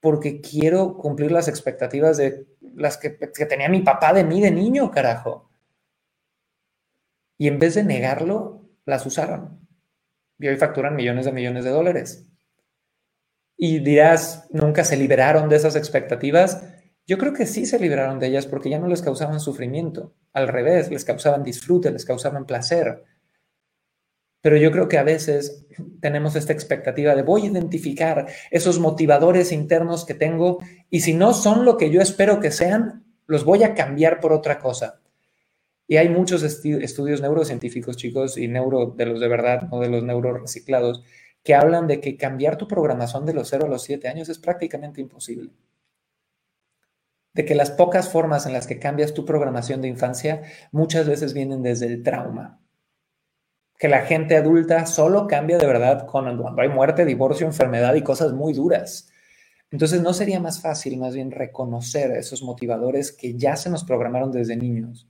porque 0.00 0.40
quiero 0.40 0.96
cumplir 0.96 1.30
las 1.30 1.48
expectativas 1.48 2.16
de 2.16 2.46
las 2.60 2.96
que, 2.96 3.18
que 3.18 3.46
tenía 3.46 3.68
mi 3.68 3.80
papá 3.80 4.12
de 4.12 4.24
mí 4.24 4.40
de 4.40 4.50
niño, 4.50 4.90
carajo. 4.90 5.50
Y 7.38 7.48
en 7.48 7.58
vez 7.58 7.74
de 7.74 7.84
negarlo, 7.84 8.70
las 8.84 9.04
usaron. 9.04 9.66
Y 10.38 10.48
hoy 10.48 10.56
facturan 10.56 10.96
millones 10.96 11.26
de 11.26 11.32
millones 11.32 11.64
de 11.64 11.70
dólares 11.70 12.29
y 13.62 13.80
dirás, 13.80 14.46
nunca 14.52 14.84
se 14.84 14.96
liberaron 14.96 15.50
de 15.50 15.56
esas 15.56 15.76
expectativas. 15.76 16.62
Yo 17.06 17.18
creo 17.18 17.34
que 17.34 17.44
sí 17.44 17.66
se 17.66 17.78
liberaron 17.78 18.18
de 18.18 18.28
ellas 18.28 18.46
porque 18.46 18.70
ya 18.70 18.78
no 18.78 18.88
les 18.88 19.02
causaban 19.02 19.38
sufrimiento. 19.38 20.14
Al 20.32 20.48
revés, 20.48 20.90
les 20.90 21.04
causaban 21.04 21.42
disfrute, 21.42 21.90
les 21.90 22.06
causaban 22.06 22.46
placer. 22.46 23.04
Pero 24.40 24.56
yo 24.56 24.72
creo 24.72 24.88
que 24.88 24.96
a 24.96 25.02
veces 25.02 25.66
tenemos 26.00 26.36
esta 26.36 26.54
expectativa 26.54 27.14
de 27.14 27.20
voy 27.20 27.42
a 27.42 27.50
identificar 27.50 28.28
esos 28.50 28.78
motivadores 28.78 29.52
internos 29.52 30.06
que 30.06 30.14
tengo 30.14 30.60
y 30.88 31.00
si 31.00 31.12
no 31.12 31.34
son 31.34 31.66
lo 31.66 31.76
que 31.76 31.90
yo 31.90 32.00
espero 32.00 32.40
que 32.40 32.52
sean, 32.52 33.04
los 33.26 33.44
voy 33.44 33.62
a 33.62 33.74
cambiar 33.74 34.20
por 34.20 34.32
otra 34.32 34.58
cosa. 34.58 35.02
Y 35.86 35.98
hay 35.98 36.08
muchos 36.08 36.42
estudios 36.42 37.20
neurocientíficos, 37.20 37.98
chicos, 37.98 38.38
y 38.38 38.48
neuro 38.48 38.94
de 38.96 39.04
los 39.04 39.20
de 39.20 39.28
verdad, 39.28 39.68
no 39.70 39.80
de 39.80 39.90
los 39.90 40.02
neuroreciclados, 40.02 41.02
que 41.42 41.54
hablan 41.54 41.86
de 41.86 42.00
que 42.00 42.16
cambiar 42.16 42.56
tu 42.56 42.68
programación 42.68 43.24
de 43.26 43.34
los 43.34 43.48
0 43.48 43.66
a 43.66 43.68
los 43.68 43.82
7 43.82 44.08
años 44.08 44.28
es 44.28 44.38
prácticamente 44.38 45.00
imposible. 45.00 45.52
De 47.32 47.44
que 47.44 47.54
las 47.54 47.70
pocas 47.70 48.10
formas 48.10 48.46
en 48.46 48.52
las 48.52 48.66
que 48.66 48.78
cambias 48.78 49.14
tu 49.14 49.24
programación 49.24 49.80
de 49.80 49.88
infancia 49.88 50.42
muchas 50.72 51.06
veces 51.06 51.32
vienen 51.32 51.62
desde 51.62 51.86
el 51.86 52.02
trauma. 52.02 52.60
Que 53.78 53.88
la 53.88 54.02
gente 54.02 54.36
adulta 54.36 54.84
solo 54.84 55.26
cambia 55.26 55.56
de 55.56 55.66
verdad 55.66 56.06
cuando 56.06 56.60
hay 56.60 56.68
muerte, 56.68 57.04
divorcio, 57.04 57.46
enfermedad 57.46 57.94
y 57.94 58.02
cosas 58.02 58.32
muy 58.32 58.52
duras. 58.52 59.10
Entonces, 59.70 60.02
¿no 60.02 60.12
sería 60.12 60.40
más 60.40 60.60
fácil 60.60 60.98
más 60.98 61.14
bien 61.14 61.30
reconocer 61.30 62.10
esos 62.10 62.42
motivadores 62.42 63.12
que 63.12 63.38
ya 63.38 63.56
se 63.56 63.70
nos 63.70 63.84
programaron 63.84 64.32
desde 64.32 64.56
niños? 64.56 65.08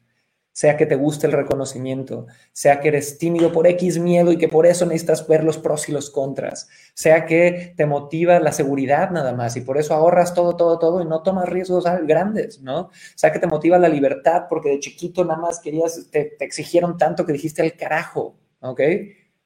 Sea 0.52 0.76
que 0.76 0.84
te 0.84 0.96
guste 0.96 1.26
el 1.26 1.32
reconocimiento, 1.32 2.26
sea 2.52 2.80
que 2.80 2.88
eres 2.88 3.18
tímido 3.18 3.52
por 3.52 3.68
X 3.68 3.98
miedo 3.98 4.32
y 4.32 4.36
que 4.36 4.48
por 4.48 4.66
eso 4.66 4.84
necesitas 4.84 5.26
ver 5.28 5.44
los 5.44 5.58
pros 5.58 5.88
y 5.88 5.92
los 5.92 6.10
contras, 6.10 6.68
sea 6.92 7.24
que 7.24 7.72
te 7.76 7.86
motiva 7.86 8.40
la 8.40 8.50
seguridad 8.50 9.10
nada 9.10 9.32
más 9.32 9.56
y 9.56 9.60
por 9.60 9.78
eso 9.78 9.94
ahorras 9.94 10.34
todo, 10.34 10.56
todo, 10.56 10.78
todo 10.78 11.02
y 11.02 11.04
no 11.04 11.22
tomas 11.22 11.48
riesgos 11.48 11.84
grandes, 12.04 12.60
¿no? 12.62 12.90
Sea 13.14 13.30
que 13.30 13.38
te 13.38 13.46
motiva 13.46 13.78
la 13.78 13.88
libertad 13.88 14.46
porque 14.48 14.70
de 14.70 14.80
chiquito 14.80 15.24
nada 15.24 15.40
más 15.40 15.60
querías, 15.60 16.08
te, 16.10 16.36
exigieron 16.40 16.98
tanto 16.98 17.24
que 17.24 17.32
dijiste 17.32 17.62
al 17.62 17.76
carajo, 17.76 18.36
¿ok? 18.60 18.80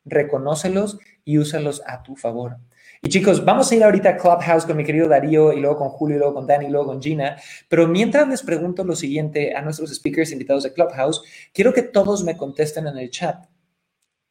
Reconócelos 0.07 0.99
y 1.25 1.38
úsalos 1.38 1.83
a 1.87 2.03
tu 2.03 2.17
favor. 2.17 2.57
Y 3.05 3.11
chicos, 3.11 3.45
vamos 3.45 3.71
a 3.71 3.75
ir 3.75 3.85
ahorita 3.85 4.09
a 4.09 4.17
Clubhouse 4.17 4.64
con 4.64 4.79
mi 4.79 4.83
querido 4.83 5.07
Darío 5.07 5.53
y 5.53 5.61
luego 5.61 5.77
con 5.77 5.90
Julio, 5.90 6.17
y 6.17 6.19
luego 6.21 6.33
con 6.33 6.47
Dani, 6.47 6.64
y 6.64 6.71
luego 6.71 6.87
con 6.87 7.03
Gina. 7.03 7.37
Pero 7.69 7.87
mientras 7.87 8.27
les 8.27 8.43
pregunto 8.43 8.83
lo 8.83 8.97
siguiente 8.97 9.55
a 9.55 9.61
nuestros 9.61 9.95
speakers 9.95 10.33
invitados 10.33 10.62
de 10.62 10.73
Clubhouse, 10.73 11.23
quiero 11.53 11.75
que 11.75 11.83
todos 11.83 12.25
me 12.25 12.38
contesten 12.38 12.87
en 12.87 12.97
el 12.97 13.11
chat. 13.11 13.45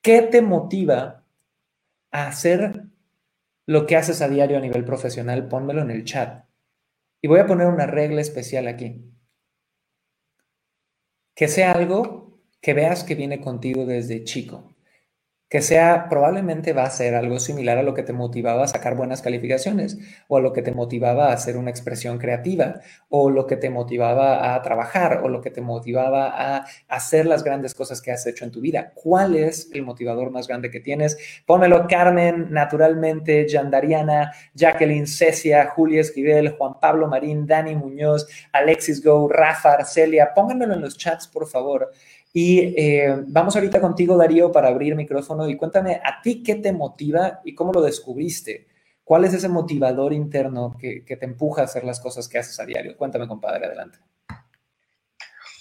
¿Qué 0.01 0.23
te 0.23 0.41
motiva 0.41 1.23
a 2.11 2.27
hacer 2.27 2.85
lo 3.67 3.85
que 3.85 3.95
haces 3.95 4.23
a 4.23 4.27
diario 4.27 4.57
a 4.57 4.61
nivel 4.61 4.83
profesional? 4.83 5.47
Pónmelo 5.47 5.83
en 5.83 5.91
el 5.91 6.03
chat. 6.03 6.45
Y 7.21 7.27
voy 7.27 7.41
a 7.41 7.45
poner 7.45 7.67
una 7.67 7.85
regla 7.85 8.21
especial 8.21 8.67
aquí. 8.67 9.05
Que 11.35 11.47
sea 11.47 11.73
algo 11.73 12.39
que 12.59 12.73
veas 12.73 13.03
que 13.03 13.13
viene 13.13 13.39
contigo 13.39 13.85
desde 13.85 14.23
chico 14.23 14.72
que 15.53 15.61
sea, 15.61 16.07
probablemente 16.09 16.73
va 16.73 16.81
a 16.81 16.89
ser 16.89 17.13
algo 17.13 17.39
similar 17.39 17.77
a 17.77 17.83
lo 17.83 17.93
que 17.93 18.01
te 18.01 18.11
motivaba 18.11 18.63
a 18.63 18.67
sacar 18.67 18.95
buenas 18.95 19.21
calificaciones, 19.21 19.99
o 20.27 20.37
a 20.37 20.41
lo 20.41 20.51
que 20.51 20.63
te 20.63 20.71
motivaba 20.71 21.27
a 21.27 21.33
hacer 21.33 21.57
una 21.57 21.69
expresión 21.69 22.17
creativa, 22.17 22.79
o 23.07 23.29
lo 23.29 23.45
que 23.45 23.55
te 23.55 23.69
motivaba 23.69 24.55
a 24.55 24.61
trabajar, 24.63 25.21
o 25.23 25.29
lo 25.29 25.41
que 25.41 25.51
te 25.51 25.61
motivaba 25.61 26.29
a 26.35 26.65
hacer 26.87 27.27
las 27.27 27.43
grandes 27.43 27.75
cosas 27.75 28.01
que 28.01 28.11
has 28.11 28.25
hecho 28.25 28.45
en 28.45 28.51
tu 28.51 28.61
vida. 28.61 28.93
¿Cuál 28.95 29.35
es 29.35 29.69
el 29.73 29.83
motivador 29.83 30.31
más 30.31 30.47
grande 30.47 30.71
que 30.71 30.79
tienes? 30.79 31.19
Pónmelo 31.45 31.85
Carmen, 31.87 32.47
naturalmente, 32.49 33.47
Yandariana, 33.47 34.33
Jacqueline, 34.55 35.05
Cecia, 35.05 35.67
Julia 35.67 36.01
Esquivel, 36.01 36.57
Juan 36.57 36.79
Pablo 36.79 37.07
Marín, 37.07 37.45
Dani 37.45 37.75
Muñoz, 37.75 38.27
Alexis 38.53 39.03
Go, 39.03 39.29
Rafa, 39.29 39.73
Arcelia. 39.73 40.33
Pónganmelo 40.33 40.73
en 40.73 40.81
los 40.81 40.97
chats, 40.97 41.27
por 41.27 41.47
favor. 41.47 41.91
Y 42.35 42.73
eh, 42.81 43.13
vamos 43.27 43.55
ahorita 43.55 43.79
contigo, 43.79 44.17
Darío, 44.17 44.51
para 44.51 44.69
abrir 44.69 44.95
micrófono 44.95 45.47
y 45.47 45.55
cuéntame 45.55 46.01
a 46.03 46.19
ti 46.19 46.41
qué 46.41 46.55
te 46.55 46.73
motiva 46.73 47.41
y 47.45 47.53
cómo 47.53 47.71
lo 47.71 47.81
descubriste. 47.81 48.67
¿Cuál 49.03 49.25
es 49.25 49.33
ese 49.35 49.49
motivador 49.49 50.13
interno 50.13 50.75
que, 50.79 51.03
te 51.05 51.25
empuja 51.25 51.61
a 51.61 51.65
hacer 51.65 51.83
las 51.83 51.99
cosas 51.99 52.27
que 52.27 52.39
haces 52.39 52.59
a 52.59 52.65
diario? 52.65 52.97
Cuéntame, 52.97 53.27
compadre, 53.27 53.67
adelante. 53.67 53.99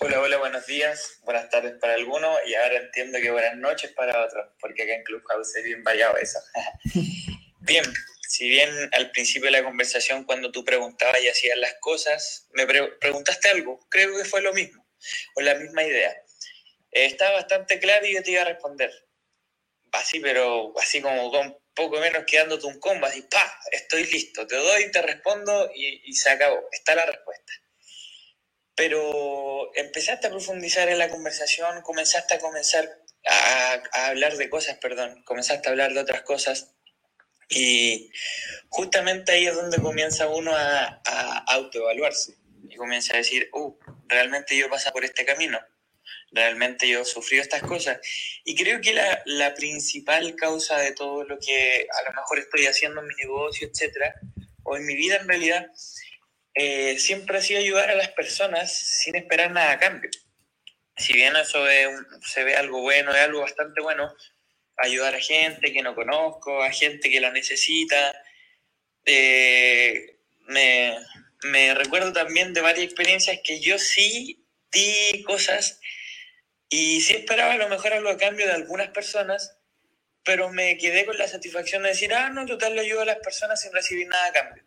Hola, 0.00 0.20
hola, 0.20 0.38
buenos 0.38 0.66
días, 0.66 1.20
buenas 1.24 1.50
tardes 1.50 1.74
para 1.78 1.94
algunos 1.94 2.38
y 2.46 2.54
ahora 2.54 2.78
entiendo 2.78 3.18
que 3.20 3.30
buenas 3.30 3.56
noches 3.56 3.92
para 3.92 4.24
otros, 4.24 4.48
porque 4.58 4.84
acá 4.84 4.94
en 4.94 5.04
Clubhouse 5.04 5.54
es 5.54 5.64
bien 5.64 5.84
variado 5.84 6.16
eso. 6.16 6.38
bien, 7.60 7.84
si 8.26 8.48
bien 8.48 8.70
al 8.92 9.10
principio 9.10 9.46
de 9.46 9.58
la 9.58 9.64
conversación 9.64 10.24
cuando 10.24 10.50
tú 10.50 10.64
preguntabas 10.64 11.22
y 11.22 11.28
hacías 11.28 11.58
las 11.58 11.74
cosas, 11.80 12.48
me 12.54 12.66
preguntaste 12.66 13.50
algo, 13.50 13.78
creo 13.90 14.16
que 14.16 14.24
fue 14.24 14.40
lo 14.40 14.54
mismo, 14.54 14.84
o 15.36 15.42
la 15.42 15.54
misma 15.56 15.84
idea. 15.84 16.16
Estaba 16.92 17.32
bastante 17.32 17.80
claro 17.80 18.06
y 18.06 18.14
yo 18.14 18.22
te 18.22 18.32
iba 18.32 18.42
a 18.42 18.46
responder. 18.46 18.92
Así, 19.92 20.20
pero 20.20 20.72
así 20.78 21.00
como 21.00 21.30
con 21.30 21.58
poco 21.74 21.98
menos 21.98 22.24
quedándote 22.26 22.66
un 22.66 22.78
combo, 22.78 23.06
así, 23.06 23.22
pa, 23.22 23.58
estoy 23.70 24.04
listo, 24.04 24.46
te 24.46 24.56
doy, 24.56 24.90
te 24.90 25.00
respondo 25.00 25.70
y, 25.74 26.12
se 26.12 26.30
acabó. 26.30 26.68
Está 26.70 26.94
la 26.94 27.06
respuesta. 27.06 27.52
Pero 28.74 29.74
empezaste 29.74 30.26
a 30.26 30.30
profundizar 30.30 30.88
en 30.88 30.98
la 30.98 31.08
conversación, 31.08 31.80
comenzaste 31.82 32.34
a 32.34 32.38
comenzar 32.38 32.88
a, 33.26 33.82
hablar 34.08 34.36
de 34.36 34.50
cosas, 34.50 34.76
perdón, 34.78 35.22
comenzaste 35.24 35.68
a 35.68 35.72
hablar 35.72 35.94
de 35.94 36.00
otras 36.00 36.22
cosas. 36.22 36.74
Y 37.48 38.10
justamente 38.68 39.32
ahí 39.32 39.46
es 39.46 39.54
donde 39.54 39.78
comienza 39.78 40.28
uno 40.28 40.54
a, 40.54 41.02
a 41.04 41.38
autoevaluarse 41.48 42.36
y 42.68 42.76
comienza 42.76 43.14
a 43.14 43.18
decir, 43.18 43.48
uh, 43.52 43.78
realmente 44.08 44.56
yo 44.56 44.70
paso 44.70 44.90
por 44.92 45.04
este 45.04 45.24
camino 45.26 45.58
realmente 46.32 46.88
yo 46.88 47.04
sufrí 47.04 47.38
estas 47.38 47.62
cosas. 47.62 47.98
Y 48.44 48.54
creo 48.56 48.80
que 48.80 48.94
la, 48.94 49.22
la, 49.26 49.54
principal 49.54 50.34
causa 50.36 50.78
de 50.78 50.92
todo 50.92 51.24
lo 51.24 51.38
que 51.38 51.86
a 51.90 52.10
lo 52.10 52.16
mejor 52.16 52.38
estoy 52.38 52.66
haciendo 52.66 53.00
en 53.00 53.06
mi 53.08 53.14
negocio, 53.14 53.68
etcétera, 53.68 54.14
o 54.64 54.76
en 54.76 54.86
mi 54.86 54.96
vida 54.96 55.16
en 55.16 55.28
realidad, 55.28 55.70
eh, 56.54 56.98
siempre 56.98 57.38
ha 57.38 57.42
sido 57.42 57.60
ayudar 57.60 57.90
a 57.90 57.94
las 57.94 58.08
personas 58.08 58.72
sin 58.72 59.16
esperar 59.16 59.50
nada 59.50 59.72
a 59.72 59.78
cambio. 59.78 60.10
Si 60.96 61.12
bien 61.12 61.34
eso 61.36 61.64
se 62.22 62.44
ve 62.44 62.56
algo 62.56 62.80
bueno, 62.82 63.10
es 63.14 63.22
algo 63.22 63.40
bastante 63.40 63.80
bueno, 63.80 64.14
ayudar 64.76 65.14
a 65.14 65.20
gente 65.20 65.72
que 65.72 65.82
no 65.82 65.94
conozco, 65.94 66.62
a 66.62 66.70
gente 66.70 67.10
que 67.10 67.20
la 67.20 67.30
necesita. 67.30 68.14
Eh, 69.04 70.18
me, 70.48 70.96
me 71.44 71.74
recuerdo 71.74 72.12
también 72.12 72.52
de 72.52 72.60
varias 72.60 72.84
experiencias 72.84 73.40
que 73.42 73.60
yo 73.60 73.78
sí 73.78 74.44
di 74.70 75.22
cosas 75.24 75.80
y 76.72 77.02
sí 77.02 77.14
esperaba 77.14 77.54
a 77.54 77.58
lo 77.58 77.68
mejor 77.68 77.92
algo 77.92 78.10
a 78.10 78.18
cambio 78.18 78.46
de 78.46 78.54
algunas 78.54 78.90
personas, 78.90 79.58
pero 80.24 80.50
me 80.50 80.78
quedé 80.78 81.06
con 81.06 81.18
la 81.18 81.28
satisfacción 81.28 81.82
de 81.84 81.90
decir, 81.90 82.14
ah, 82.14 82.30
no, 82.30 82.46
total 82.46 82.74
le 82.76 82.82
ayudo 82.82 83.02
a 83.02 83.06
las 83.06 83.18
personas 83.18 83.60
sin 83.60 83.72
recibir 83.72 84.08
nada 84.08 84.28
a 84.28 84.32
cambio. 84.32 84.64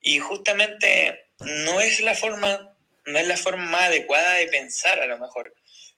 Y 0.00 0.20
justamente 0.20 1.28
no 1.40 1.80
es 1.80 2.00
la 2.00 2.14
forma, 2.14 2.76
no 3.06 3.18
es 3.18 3.28
la 3.28 3.36
forma 3.36 3.64
más 3.66 3.84
adecuada 3.84 4.34
de 4.34 4.48
pensar 4.48 5.00
a 5.00 5.06
lo 5.06 5.18
mejor, 5.18 5.54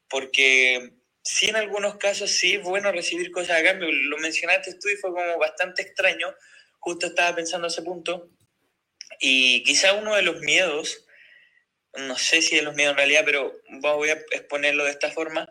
porque 0.08 0.92
sí 1.22 1.48
en 1.48 1.56
algunos 1.56 1.98
casos 1.98 2.32
sí 2.32 2.54
es 2.54 2.62
bueno 2.62 2.92
recibir 2.92 3.30
cosas 3.32 3.60
a 3.60 3.64
cambio. 3.64 3.90
Lo 3.92 4.18
mencionaste 4.18 4.74
tú 4.74 4.88
y 4.88 4.96
fue 4.96 5.12
como 5.12 5.38
bastante 5.38 5.82
extraño, 5.82 6.34
justo 6.80 7.08
estaba 7.08 7.36
pensando 7.36 7.68
ese 7.68 7.82
punto. 7.82 8.30
Y 9.20 9.64
quizá 9.64 9.94
uno 9.94 10.16
de 10.16 10.22
los 10.22 10.40
miedos 10.40 11.05
no 11.98 12.16
sé 12.16 12.42
si 12.42 12.56
es 12.56 12.62
los 12.62 12.74
miedos 12.74 12.92
en 12.92 12.98
realidad, 12.98 13.22
pero 13.24 13.52
voy 13.80 14.11
a 14.11 14.22
exponerlo 14.30 14.85
de 14.85 14.90
esta 14.90 15.11
forma, 15.11 15.48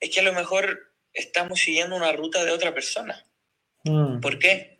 es 0.00 0.10
que 0.10 0.20
a 0.20 0.24
lo 0.24 0.32
mejor 0.32 0.92
estamos 1.12 1.60
siguiendo 1.60 1.96
una 1.96 2.12
ruta 2.12 2.44
de 2.44 2.52
otra 2.52 2.74
persona. 2.74 3.24
Mm. 3.84 4.20
¿Por 4.20 4.38
qué? 4.38 4.78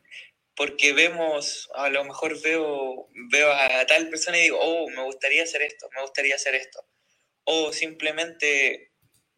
Porque 0.55 0.93
vemos, 0.93 1.69
a 1.75 1.89
lo 1.89 2.05
mejor 2.05 2.41
veo, 2.43 3.09
veo 3.31 3.53
a 3.53 3.87
tal 3.87 4.09
persona 4.09 4.39
y 4.39 4.43
digo, 4.43 4.59
oh, 4.61 4.89
me 4.91 5.03
gustaría 5.03 5.43
hacer 5.43 5.63
esto, 5.63 5.89
me 5.95 6.03
gustaría 6.03 6.35
hacer 6.35 6.55
esto. 6.55 6.85
O 7.45 7.73
simplemente 7.73 8.93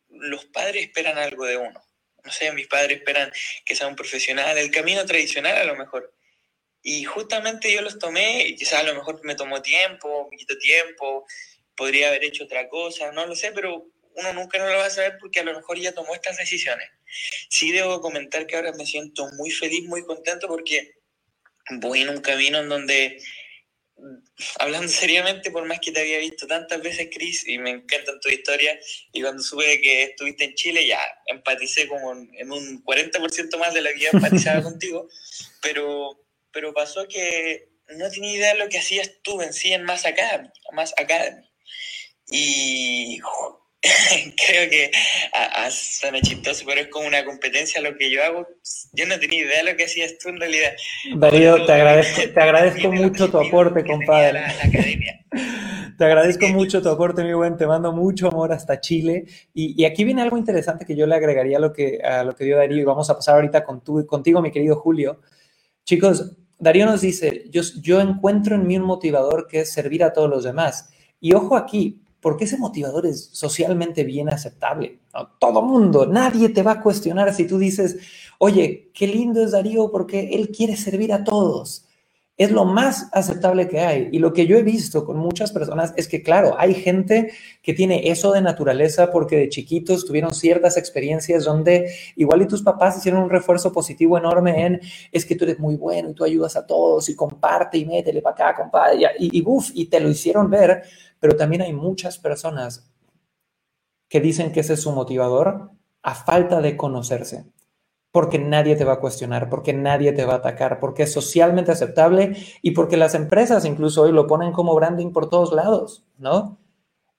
los 0.08 0.46
padres 0.46 0.82
esperan 0.82 1.18
algo 1.18 1.46
de 1.46 1.56
uno. 1.56 1.82
No 2.24 2.32
sé, 2.32 2.52
mis 2.52 2.66
padres 2.66 2.98
esperan 2.98 3.32
que 3.64 3.74
sea 3.74 3.86
un 3.86 3.96
profesional, 3.96 4.58
el 4.58 4.70
camino 4.70 5.04
tradicional 5.06 5.56
a 5.56 5.64
lo 5.64 5.76
mejor. 5.76 6.14
Y 6.82 7.04
justamente 7.04 7.72
yo 7.72 7.82
los 7.82 7.98
tomé, 7.98 8.46
y 8.46 8.56
quizás 8.56 8.80
a 8.80 8.84
lo 8.84 8.94
mejor 8.94 9.20
me 9.24 9.34
tomó 9.34 9.60
tiempo, 9.60 10.28
me 10.30 10.36
quitó 10.36 10.56
tiempo, 10.58 11.26
podría 11.80 12.08
haber 12.08 12.24
hecho 12.24 12.44
otra 12.44 12.68
cosa, 12.68 13.10
no 13.10 13.24
lo 13.24 13.34
sé, 13.34 13.52
pero 13.52 13.86
uno 14.14 14.32
nunca 14.34 14.58
lo 14.58 14.66
va 14.66 14.84
a 14.84 14.90
saber 14.90 15.16
porque 15.18 15.40
a 15.40 15.44
lo 15.44 15.54
mejor 15.54 15.78
ya 15.78 15.92
tomó 15.92 16.14
estas 16.14 16.36
decisiones. 16.36 16.90
Sí 17.48 17.72
debo 17.72 18.02
comentar 18.02 18.46
que 18.46 18.56
ahora 18.56 18.74
me 18.74 18.84
siento 18.84 19.26
muy 19.38 19.50
feliz, 19.50 19.88
muy 19.88 20.04
contento 20.04 20.46
porque 20.46 20.96
voy 21.70 22.02
en 22.02 22.10
un 22.10 22.20
camino 22.20 22.58
en 22.58 22.68
donde, 22.68 23.18
hablando 24.58 24.88
seriamente, 24.92 25.50
por 25.50 25.64
más 25.64 25.80
que 25.80 25.90
te 25.90 26.02
había 26.02 26.18
visto 26.18 26.46
tantas 26.46 26.82
veces, 26.82 27.08
Chris, 27.10 27.48
y 27.48 27.56
me 27.56 27.70
encantan 27.70 28.20
tu 28.20 28.28
historia, 28.28 28.78
y 29.14 29.22
cuando 29.22 29.42
supe 29.42 29.80
que 29.80 30.02
estuviste 30.02 30.44
en 30.44 30.54
Chile, 30.56 30.86
ya 30.86 31.00
empaticé 31.28 31.88
como 31.88 32.12
en 32.12 32.52
un 32.52 32.84
40% 32.84 33.56
más 33.58 33.72
de 33.72 33.80
la 33.80 33.92
vida 33.92 34.10
empatizaba 34.12 34.62
contigo, 34.70 35.08
pero, 35.62 36.26
pero 36.52 36.74
pasó 36.74 37.08
que 37.08 37.70
no 37.88 38.10
tenía 38.10 38.36
idea 38.36 38.52
de 38.52 38.58
lo 38.58 38.68
que 38.68 38.78
hacías 38.78 39.10
tú 39.22 39.40
en 39.40 39.54
sí 39.54 39.72
en 39.72 39.84
Más 39.84 40.04
Academy, 40.04 40.50
Más 40.72 40.92
Academy. 40.98 41.49
Y 42.30 43.18
creo 44.46 44.68
que 44.68 44.90
a, 45.32 45.70
suena 45.70 46.20
chistoso, 46.20 46.64
pero 46.66 46.82
es 46.82 46.88
como 46.88 47.06
una 47.06 47.24
competencia 47.24 47.80
lo 47.80 47.96
que 47.96 48.10
yo 48.10 48.22
hago. 48.22 48.46
Yo 48.92 49.06
no 49.06 49.18
tenía 49.18 49.44
idea 49.44 49.64
de 49.64 49.70
lo 49.70 49.76
que 49.76 49.84
hacías 49.84 50.18
tú 50.18 50.28
en 50.28 50.38
realidad. 50.38 50.72
Darío, 51.16 51.64
te 51.66 51.72
agradezco, 51.72 52.20
te 52.34 52.40
agradezco 52.40 52.92
mucho 52.92 53.30
tu 53.30 53.38
aporte, 53.38 53.84
compadre. 53.84 54.42
Te 55.96 56.04
agradezco 56.04 56.48
mucho 56.48 56.82
tu 56.82 56.90
aporte, 56.90 57.24
mi 57.24 57.32
buen. 57.32 57.56
Te 57.56 57.66
mando 57.66 57.92
mucho 57.92 58.28
amor 58.28 58.52
hasta 58.52 58.80
Chile. 58.80 59.24
Y, 59.54 59.84
aquí 59.84 60.04
viene 60.04 60.22
algo 60.22 60.36
interesante 60.36 60.84
que 60.84 60.96
yo 60.96 61.06
le 61.06 61.14
agregaría 61.14 61.56
a 61.56 61.60
lo 61.60 61.72
que, 61.72 62.00
a 62.02 62.22
lo 62.22 62.34
que 62.34 62.44
dio 62.44 62.58
Darío. 62.58 62.78
Y 62.78 62.84
vamos 62.84 63.08
a 63.08 63.14
pasar 63.14 63.36
ahorita 63.36 63.64
con 63.64 63.82
tu, 63.82 64.06
contigo, 64.06 64.42
mi 64.42 64.50
querido 64.50 64.76
Julio. 64.76 65.20
Chicos, 65.84 66.36
Darío 66.58 66.84
nos 66.84 67.00
dice, 67.00 67.44
yo, 67.50 67.62
yo 67.80 68.00
encuentro 68.00 68.56
en 68.56 68.66
mí 68.66 68.76
un 68.76 68.84
motivador 68.84 69.46
que 69.46 69.60
es 69.60 69.72
servir 69.72 70.04
a 70.04 70.12
todos 70.12 70.28
los 70.28 70.44
demás. 70.44 70.90
Y 71.18 71.32
ojo 71.34 71.56
aquí, 71.56 72.02
porque 72.20 72.44
ese 72.44 72.58
motivador 72.58 73.06
es 73.06 73.30
socialmente 73.32 74.04
bien 74.04 74.28
aceptable. 74.28 75.00
Todo 75.38 75.62
mundo, 75.62 76.06
nadie 76.06 76.48
te 76.50 76.62
va 76.62 76.72
a 76.72 76.82
cuestionar 76.82 77.34
si 77.34 77.46
tú 77.46 77.58
dices, 77.58 77.98
oye, 78.38 78.90
qué 78.94 79.06
lindo 79.06 79.42
es 79.42 79.52
Darío 79.52 79.90
porque 79.90 80.30
él 80.32 80.50
quiere 80.50 80.76
servir 80.76 81.12
a 81.12 81.24
todos 81.24 81.86
es 82.40 82.50
lo 82.50 82.64
más 82.64 83.10
aceptable 83.12 83.68
que 83.68 83.80
hay. 83.80 84.08
Y 84.12 84.18
lo 84.18 84.32
que 84.32 84.46
yo 84.46 84.56
he 84.56 84.62
visto 84.62 85.04
con 85.04 85.18
muchas 85.18 85.52
personas 85.52 85.92
es 85.98 86.08
que, 86.08 86.22
claro, 86.22 86.54
hay 86.58 86.72
gente 86.72 87.32
que 87.60 87.74
tiene 87.74 88.10
eso 88.10 88.32
de 88.32 88.40
naturaleza 88.40 89.10
porque 89.10 89.36
de 89.36 89.50
chiquitos 89.50 90.06
tuvieron 90.06 90.32
ciertas 90.32 90.78
experiencias 90.78 91.44
donde 91.44 91.92
igual 92.16 92.40
y 92.40 92.46
tus 92.46 92.62
papás 92.62 92.96
hicieron 92.96 93.24
un 93.24 93.28
refuerzo 93.28 93.74
positivo 93.74 94.16
enorme 94.16 94.64
en, 94.64 94.80
es 95.12 95.26
que 95.26 95.36
tú 95.36 95.44
eres 95.44 95.58
muy 95.58 95.76
bueno 95.76 96.08
y 96.08 96.14
tú 96.14 96.24
ayudas 96.24 96.56
a 96.56 96.66
todos 96.66 97.10
y 97.10 97.14
comparte 97.14 97.76
y 97.76 97.84
métele 97.84 98.22
para 98.22 98.32
acá, 98.32 98.62
compadre, 98.62 99.02
y, 99.18 99.38
y, 99.38 99.44
y 99.74 99.84
te 99.90 100.00
lo 100.00 100.08
hicieron 100.08 100.48
ver, 100.48 100.84
pero 101.18 101.36
también 101.36 101.60
hay 101.60 101.74
muchas 101.74 102.16
personas 102.16 102.90
que 104.08 104.18
dicen 104.18 104.50
que 104.50 104.60
ese 104.60 104.72
es 104.72 104.80
su 104.80 104.92
motivador 104.92 105.72
a 106.02 106.14
falta 106.14 106.62
de 106.62 106.74
conocerse 106.78 107.44
porque 108.12 108.38
nadie 108.38 108.76
te 108.76 108.84
va 108.84 108.94
a 108.94 109.00
cuestionar, 109.00 109.48
porque 109.48 109.72
nadie 109.72 110.12
te 110.12 110.24
va 110.24 110.34
a 110.34 110.36
atacar, 110.36 110.80
porque 110.80 111.04
es 111.04 111.12
socialmente 111.12 111.72
aceptable 111.72 112.36
y 112.62 112.72
porque 112.72 112.96
las 112.96 113.14
empresas 113.14 113.64
incluso 113.64 114.02
hoy 114.02 114.12
lo 114.12 114.26
ponen 114.26 114.52
como 114.52 114.74
branding 114.74 115.12
por 115.12 115.28
todos 115.30 115.52
lados, 115.52 116.04
¿no? 116.18 116.58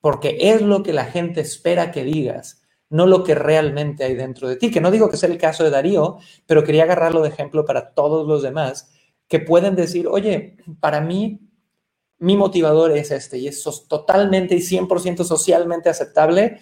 Porque 0.00 0.36
es 0.40 0.60
lo 0.60 0.82
que 0.82 0.92
la 0.92 1.04
gente 1.04 1.40
espera 1.40 1.92
que 1.92 2.04
digas, 2.04 2.62
no 2.90 3.06
lo 3.06 3.24
que 3.24 3.34
realmente 3.34 4.04
hay 4.04 4.14
dentro 4.14 4.48
de 4.48 4.56
ti. 4.56 4.70
Que 4.70 4.80
no 4.80 4.90
digo 4.90 5.08
que 5.08 5.16
sea 5.16 5.30
el 5.30 5.38
caso 5.38 5.64
de 5.64 5.70
Darío, 5.70 6.18
pero 6.46 6.62
quería 6.62 6.82
agarrarlo 6.82 7.22
de 7.22 7.30
ejemplo 7.30 7.64
para 7.64 7.94
todos 7.94 8.28
los 8.28 8.42
demás 8.42 8.92
que 9.28 9.40
pueden 9.40 9.74
decir, 9.74 10.06
oye, 10.08 10.58
para 10.78 11.00
mí 11.00 11.40
mi 12.18 12.36
motivador 12.36 12.92
es 12.92 13.10
este 13.10 13.38
y 13.38 13.48
es 13.48 13.64
totalmente 13.88 14.54
y 14.54 14.58
100% 14.58 15.24
socialmente 15.24 15.88
aceptable. 15.88 16.60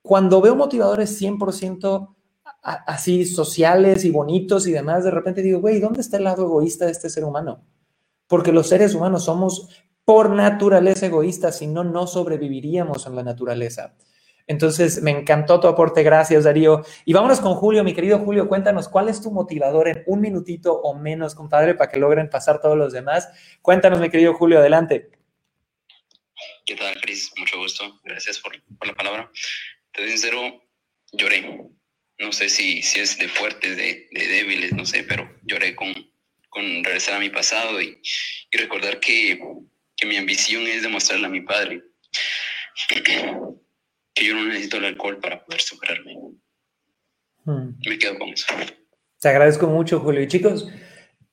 Cuando 0.00 0.40
veo 0.40 0.54
motivadores 0.54 1.20
100% 1.20 2.14
así 2.64 3.26
sociales 3.26 4.04
y 4.04 4.10
bonitos 4.10 4.66
y 4.66 4.72
demás, 4.72 5.04
de 5.04 5.10
repente 5.10 5.42
digo, 5.42 5.60
güey, 5.60 5.80
¿dónde 5.80 6.00
está 6.00 6.16
el 6.16 6.24
lado 6.24 6.44
egoísta 6.44 6.86
de 6.86 6.92
este 6.92 7.10
ser 7.10 7.24
humano? 7.24 7.62
Porque 8.26 8.52
los 8.52 8.68
seres 8.68 8.94
humanos 8.94 9.24
somos 9.24 9.68
por 10.04 10.30
naturaleza 10.30 11.06
egoístas, 11.06 11.58
si 11.58 11.66
no, 11.66 11.84
no 11.84 12.06
sobreviviríamos 12.06 13.06
en 13.06 13.16
la 13.16 13.22
naturaleza. 13.22 13.94
Entonces, 14.46 15.02
me 15.02 15.10
encantó 15.10 15.60
tu 15.60 15.68
aporte, 15.68 16.02
gracias 16.02 16.44
Darío. 16.44 16.84
Y 17.04 17.12
vámonos 17.12 17.40
con 17.40 17.54
Julio, 17.54 17.84
mi 17.84 17.94
querido 17.94 18.18
Julio, 18.18 18.48
cuéntanos, 18.48 18.88
¿cuál 18.88 19.08
es 19.08 19.22
tu 19.22 19.30
motivador 19.30 19.88
en 19.88 20.02
un 20.06 20.20
minutito 20.20 20.74
o 20.74 20.94
menos, 20.94 21.34
compadre, 21.34 21.74
para 21.74 21.90
que 21.90 21.98
logren 21.98 22.28
pasar 22.28 22.60
todos 22.60 22.76
los 22.76 22.92
demás? 22.92 23.28
Cuéntanos, 23.62 24.00
mi 24.00 24.10
querido 24.10 24.34
Julio, 24.34 24.58
adelante. 24.58 25.10
¿Qué 26.66 26.76
tal, 26.76 26.98
Cris? 27.00 27.30
Mucho 27.38 27.58
gusto, 27.58 28.00
gracias 28.04 28.38
por, 28.40 28.52
la 28.86 28.94
palabra. 28.94 29.30
Te 29.92 30.02
doy 30.02 30.10
sincero, 30.10 30.40
lloré 31.12 31.70
no 32.18 32.32
sé 32.32 32.48
si, 32.48 32.82
si 32.82 33.00
es 33.00 33.18
de 33.18 33.28
fuertes, 33.28 33.76
de, 33.76 34.08
débiles, 34.12 34.72
no 34.72 34.86
sé, 34.86 35.04
pero 35.04 35.28
lloré 35.42 35.74
con, 35.74 35.92
con 36.48 36.62
regresar 36.84 37.14
a 37.16 37.20
mi 37.20 37.30
pasado 37.30 37.80
y, 37.80 38.00
y 38.50 38.56
recordar 38.56 39.00
que, 39.00 39.40
que, 39.96 40.06
mi 40.06 40.16
ambición 40.16 40.66
es 40.66 40.82
demostrarle 40.82 41.26
a 41.26 41.30
mi 41.30 41.40
padre 41.40 41.82
que 44.14 44.24
yo 44.24 44.34
no 44.34 44.44
necesito 44.46 44.76
el 44.76 44.84
alcohol 44.86 45.18
para 45.18 45.44
poder 45.44 45.60
superarme. 45.60 46.16
Hmm. 47.44 47.76
Me 47.86 47.98
quedo 47.98 48.18
con 48.18 48.28
eso. 48.28 48.46
Te 49.20 49.28
agradezco 49.28 49.66
mucho, 49.66 50.00
Julio. 50.00 50.22
Y 50.22 50.28
chicos, 50.28 50.68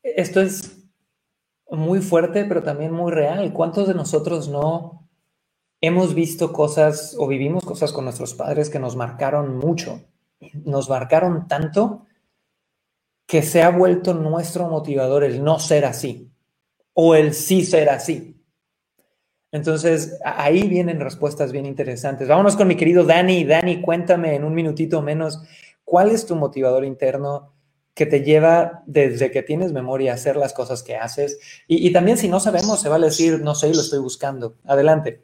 esto 0.04 0.42
es 0.42 0.84
muy 1.70 2.02
fuerte, 2.02 2.44
pero 2.46 2.64
también 2.64 2.92
muy 2.92 3.12
real. 3.12 3.54
¿Cuántos 3.54 3.88
de 3.88 3.94
nosotros 3.94 4.50
no 4.50 5.10
hemos 5.80 6.14
visto 6.16 6.52
cosas 6.52 7.16
o 7.18 7.28
vivimos 7.28 7.64
cosas 7.64 7.92
con 7.94 8.06
nuestros 8.06 8.34
padres 8.34 8.70
que 8.70 8.80
nos 8.80 8.96
marcaron 8.96 9.58
mucho? 9.58 10.11
Nos 10.64 10.90
marcaron 10.90 11.48
tanto 11.48 12.06
que 13.26 13.42
se 13.42 13.62
ha 13.62 13.70
vuelto 13.70 14.14
nuestro 14.14 14.68
motivador 14.68 15.24
el 15.24 15.44
no 15.44 15.60
ser 15.60 15.86
así 15.86 16.30
o 16.94 17.16
el 17.16 17.34
sí 17.34 17.64
ser 17.64 17.90
así. 17.90 18.42
Entonces, 19.52 20.20
ahí 20.24 20.68
vienen 20.68 21.00
respuestas 21.00 21.52
bien 21.52 21.66
interesantes. 21.66 22.28
Vámonos 22.28 22.56
con 22.56 22.68
mi 22.68 22.76
querido 22.76 23.04
Dani. 23.04 23.44
Dani, 23.44 23.82
cuéntame 23.82 24.36
en 24.36 24.46
un 24.46 24.54
minutito 24.54 25.02
menos, 25.02 25.42
¿cuál 25.84 26.12
es 26.12 26.26
tu 26.26 26.36
motivador 26.36 26.86
interno 26.86 27.54
que 27.94 28.06
te 28.06 28.24
lleva 28.24 28.84
desde 28.86 29.30
que 29.30 29.44
tienes 29.44 29.74
memoria 29.74 30.12
a 30.12 30.16
hacer 30.16 30.38
las 30.38 30.54
cosas 30.54 30.84
que 30.84 30.96
haces? 30.96 31.40
Y, 31.68 31.92
también 31.92 32.18
si 32.18 32.30
no 32.30 32.40
sabemos, 32.40 32.82
se 32.82 32.88
va 32.88 32.96
a 32.96 33.00
decir, 33.00 33.42
no 33.42 33.56
sé, 33.56 33.74
lo 33.74 33.82
estoy 33.82 34.00
buscando. 34.00 34.56
Adelante. 34.66 35.22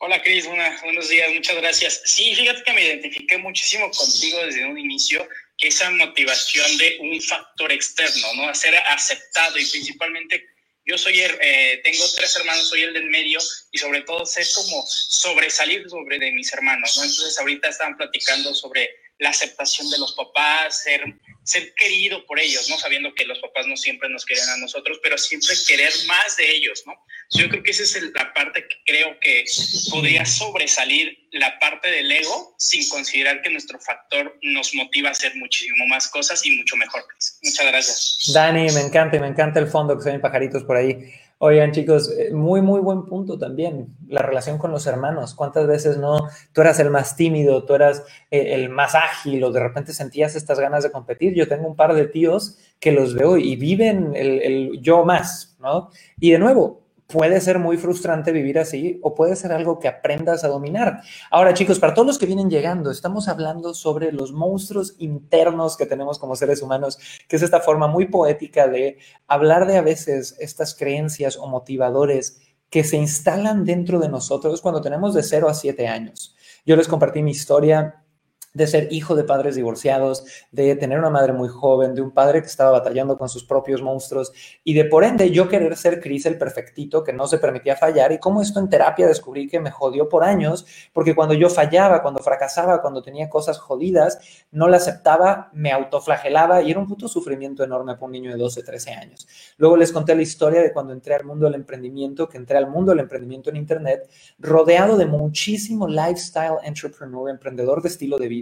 Hola 0.00 0.22
Cris, 0.22 0.46
buenos 0.46 1.08
días, 1.08 1.28
muchas 1.34 1.56
gracias. 1.56 2.02
Sí, 2.04 2.32
fíjate 2.32 2.62
que 2.62 2.72
me 2.72 2.84
identifiqué 2.86 3.36
muchísimo 3.36 3.90
contigo 3.90 4.38
desde 4.46 4.64
un 4.64 4.78
inicio, 4.78 5.28
que 5.56 5.68
esa 5.68 5.90
motivación 5.90 6.78
de 6.78 6.98
un 7.00 7.20
factor 7.20 7.72
externo, 7.72 8.32
¿no? 8.34 8.48
A 8.48 8.54
ser 8.54 8.76
aceptado 8.76 9.58
y 9.58 9.66
principalmente 9.66 10.46
yo 10.84 10.96
soy, 10.96 11.20
eh, 11.20 11.80
tengo 11.82 12.04
tres 12.14 12.36
hermanos, 12.36 12.68
soy 12.68 12.82
el 12.82 12.94
del 12.94 13.06
medio 13.06 13.40
y 13.72 13.78
sobre 13.78 14.02
todo 14.02 14.24
sé 14.24 14.46
cómo 14.54 14.86
sobresalir 14.86 15.90
sobre 15.90 16.20
de 16.20 16.30
mis 16.30 16.52
hermanos, 16.52 16.96
¿no? 16.96 17.02
Entonces 17.02 17.36
ahorita 17.36 17.68
estaban 17.68 17.96
platicando 17.96 18.54
sobre 18.54 18.88
la 19.18 19.30
aceptación 19.30 19.90
de 19.90 19.98
los 19.98 20.14
papás, 20.14 20.82
ser, 20.82 21.02
ser 21.42 21.74
querido 21.74 22.24
por 22.26 22.38
ellos, 22.38 22.68
¿no? 22.68 22.78
Sabiendo 22.78 23.14
que 23.14 23.24
los 23.24 23.38
papás 23.40 23.66
no 23.66 23.76
siempre 23.76 24.08
nos 24.08 24.24
quieren 24.24 24.48
a 24.48 24.56
nosotros, 24.58 25.00
pero 25.02 25.18
siempre 25.18 25.54
querer 25.66 25.92
más 26.06 26.36
de 26.36 26.50
ellos, 26.50 26.84
¿no? 26.86 26.94
Yo 27.30 27.48
creo 27.48 27.62
que 27.62 27.72
esa 27.72 27.82
es 27.82 28.02
la 28.14 28.32
parte 28.32 28.66
que 28.66 28.76
creo 28.86 29.18
que 29.20 29.44
podría 29.90 30.24
sobresalir 30.24 31.28
la 31.32 31.58
parte 31.58 31.90
del 31.90 32.10
ego 32.10 32.54
sin 32.58 32.88
considerar 32.88 33.42
que 33.42 33.50
nuestro 33.50 33.78
factor 33.80 34.38
nos 34.42 34.74
motiva 34.74 35.08
a 35.08 35.12
hacer 35.12 35.34
muchísimo 35.36 35.86
más 35.88 36.08
cosas 36.08 36.44
y 36.46 36.56
mucho 36.56 36.76
mejor. 36.76 37.04
Muchas 37.42 37.66
gracias. 37.66 38.32
Dani, 38.32 38.70
me 38.72 38.80
encanta, 38.80 39.18
me 39.18 39.26
encanta 39.26 39.60
el 39.60 39.66
fondo 39.66 39.96
que 39.96 40.04
se 40.04 40.10
ven 40.10 40.20
pajaritos 40.20 40.64
por 40.64 40.76
ahí. 40.76 41.12
Oigan, 41.40 41.70
chicos, 41.70 42.12
eh, 42.18 42.32
muy, 42.32 42.62
muy 42.62 42.80
buen 42.80 43.04
punto 43.04 43.38
también. 43.38 43.96
La 44.08 44.22
relación 44.22 44.58
con 44.58 44.72
los 44.72 44.88
hermanos. 44.88 45.34
¿Cuántas 45.34 45.68
veces 45.68 45.96
no? 45.96 46.28
Tú 46.52 46.62
eras 46.62 46.80
el 46.80 46.90
más 46.90 47.14
tímido, 47.14 47.64
tú 47.64 47.74
eras 47.74 48.02
eh, 48.32 48.54
el 48.54 48.70
más 48.70 48.96
ágil, 48.96 49.44
o 49.44 49.52
de 49.52 49.60
repente 49.60 49.92
sentías 49.92 50.34
estas 50.34 50.58
ganas 50.58 50.82
de 50.82 50.90
competir. 50.90 51.34
Yo 51.34 51.46
tengo 51.46 51.68
un 51.68 51.76
par 51.76 51.94
de 51.94 52.06
tíos 52.08 52.58
que 52.80 52.90
los 52.90 53.14
veo 53.14 53.36
y 53.36 53.54
viven 53.54 54.16
el, 54.16 54.42
el 54.42 54.80
yo 54.80 55.04
más, 55.04 55.56
¿no? 55.60 55.90
Y 56.18 56.32
de 56.32 56.40
nuevo, 56.40 56.87
puede 57.08 57.40
ser 57.40 57.58
muy 57.58 57.78
frustrante 57.78 58.32
vivir 58.32 58.58
así 58.58 59.00
o 59.02 59.14
puede 59.14 59.34
ser 59.34 59.50
algo 59.50 59.78
que 59.78 59.88
aprendas 59.88 60.44
a 60.44 60.48
dominar. 60.48 61.00
Ahora, 61.30 61.54
chicos, 61.54 61.78
para 61.78 61.94
todos 61.94 62.06
los 62.06 62.18
que 62.18 62.26
vienen 62.26 62.50
llegando, 62.50 62.90
estamos 62.90 63.28
hablando 63.28 63.72
sobre 63.72 64.12
los 64.12 64.32
monstruos 64.32 64.94
internos 64.98 65.78
que 65.78 65.86
tenemos 65.86 66.18
como 66.18 66.36
seres 66.36 66.60
humanos, 66.60 66.98
que 67.26 67.36
es 67.36 67.42
esta 67.42 67.60
forma 67.60 67.88
muy 67.88 68.08
poética 68.08 68.68
de 68.68 68.98
hablar 69.26 69.66
de 69.66 69.78
a 69.78 69.82
veces 69.82 70.36
estas 70.38 70.74
creencias 70.74 71.38
o 71.38 71.46
motivadores 71.46 72.42
que 72.68 72.84
se 72.84 72.98
instalan 72.98 73.64
dentro 73.64 74.00
de 74.00 74.10
nosotros 74.10 74.60
cuando 74.60 74.82
tenemos 74.82 75.14
de 75.14 75.22
0 75.22 75.48
a 75.48 75.54
7 75.54 75.88
años. 75.88 76.36
Yo 76.66 76.76
les 76.76 76.88
compartí 76.88 77.22
mi 77.22 77.30
historia 77.30 78.04
de 78.54 78.66
ser 78.66 78.92
hijo 78.92 79.14
de 79.14 79.24
padres 79.24 79.56
divorciados, 79.56 80.24
de 80.50 80.74
tener 80.76 80.98
una 80.98 81.10
madre 81.10 81.32
muy 81.32 81.48
joven, 81.48 81.94
de 81.94 82.02
un 82.02 82.10
padre 82.10 82.40
que 82.40 82.48
estaba 82.48 82.70
batallando 82.70 83.18
con 83.18 83.28
sus 83.28 83.44
propios 83.44 83.82
monstruos 83.82 84.32
y 84.64 84.74
de 84.74 84.84
por 84.84 85.04
ende 85.04 85.30
yo 85.30 85.48
querer 85.48 85.76
ser 85.76 86.00
Cris 86.00 86.26
el 86.26 86.38
perfectito 86.38 87.04
que 87.04 87.12
no 87.12 87.26
se 87.26 87.38
permitía 87.38 87.76
fallar 87.76 88.12
y 88.12 88.18
cómo 88.18 88.42
esto 88.42 88.58
en 88.60 88.68
terapia 88.68 89.06
descubrí 89.06 89.48
que 89.48 89.60
me 89.60 89.70
jodió 89.70 90.08
por 90.08 90.24
años 90.24 90.66
porque 90.92 91.14
cuando 91.14 91.34
yo 91.34 91.50
fallaba, 91.50 92.02
cuando 92.02 92.22
fracasaba, 92.22 92.80
cuando 92.80 93.02
tenía 93.02 93.28
cosas 93.28 93.58
jodidas, 93.58 94.18
no 94.50 94.68
la 94.68 94.78
aceptaba, 94.78 95.50
me 95.52 95.70
autoflagelaba 95.70 96.62
y 96.62 96.70
era 96.70 96.80
un 96.80 96.86
puto 96.86 97.08
sufrimiento 97.08 97.62
enorme 97.64 97.94
para 97.94 98.06
un 98.06 98.12
niño 98.12 98.30
de 98.30 98.38
12, 98.38 98.62
13 98.62 98.92
años. 98.92 99.28
Luego 99.56 99.76
les 99.76 99.92
conté 99.92 100.14
la 100.14 100.22
historia 100.22 100.62
de 100.62 100.72
cuando 100.72 100.92
entré 100.92 101.14
al 101.14 101.24
mundo 101.24 101.46
del 101.46 101.54
emprendimiento, 101.54 102.28
que 102.28 102.38
entré 102.38 102.56
al 102.56 102.68
mundo 102.68 102.92
del 102.92 103.00
emprendimiento 103.00 103.50
en 103.50 103.56
internet 103.56 104.08
rodeado 104.38 104.96
de 104.96 105.06
muchísimo 105.06 105.86
lifestyle 105.86 106.56
entrepreneur, 106.62 107.30
emprendedor 107.30 107.82
de 107.82 107.88
estilo 107.88 108.18
de 108.18 108.28
vida 108.28 108.37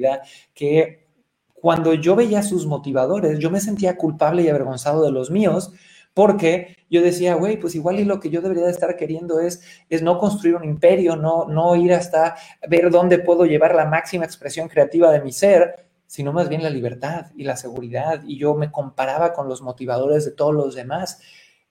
que 0.55 1.07
cuando 1.55 1.95
yo 1.95 2.15
veía 2.15 2.43
sus 2.43 2.67
motivadores, 2.67 3.39
yo 3.39 3.51
me 3.51 3.61
sentía 3.61 3.97
culpable 3.97 4.43
y 4.43 4.49
avergonzado 4.49 5.05
de 5.05 5.11
los 5.11 5.31
míos, 5.31 5.73
porque 6.15 6.77
yo 6.89 7.03
decía, 7.03 7.35
güey, 7.35 7.59
pues 7.59 7.75
igual 7.75 8.01
y 8.01 8.05
lo 8.05 8.21
que 8.21 8.31
yo 8.31 8.41
debería 8.41 8.65
de 8.65 8.71
estar 8.71 8.97
queriendo 8.97 9.41
es, 9.41 9.63
es 9.91 10.03
no 10.03 10.19
construir 10.19 10.57
un 10.57 10.65
imperio, 10.65 11.17
no, 11.17 11.47
no 11.47 11.77
ir 11.77 11.93
hasta 11.93 12.37
ver 12.69 12.91
dónde 12.91 13.19
puedo 13.19 13.45
llevar 13.45 13.75
la 13.75 13.85
máxima 13.85 14.25
expresión 14.25 14.69
creativa 14.69 15.11
de 15.11 15.21
mi 15.21 15.33
ser, 15.33 15.87
sino 16.07 16.33
más 16.33 16.49
bien 16.49 16.63
la 16.63 16.71
libertad 16.71 17.27
y 17.37 17.45
la 17.45 17.57
seguridad. 17.57 18.23
Y 18.27 18.39
yo 18.39 18.55
me 18.55 18.71
comparaba 18.71 19.33
con 19.33 19.49
los 19.49 19.61
motivadores 19.61 20.25
de 20.25 20.31
todos 20.31 20.55
los 20.55 20.75
demás. 20.75 21.21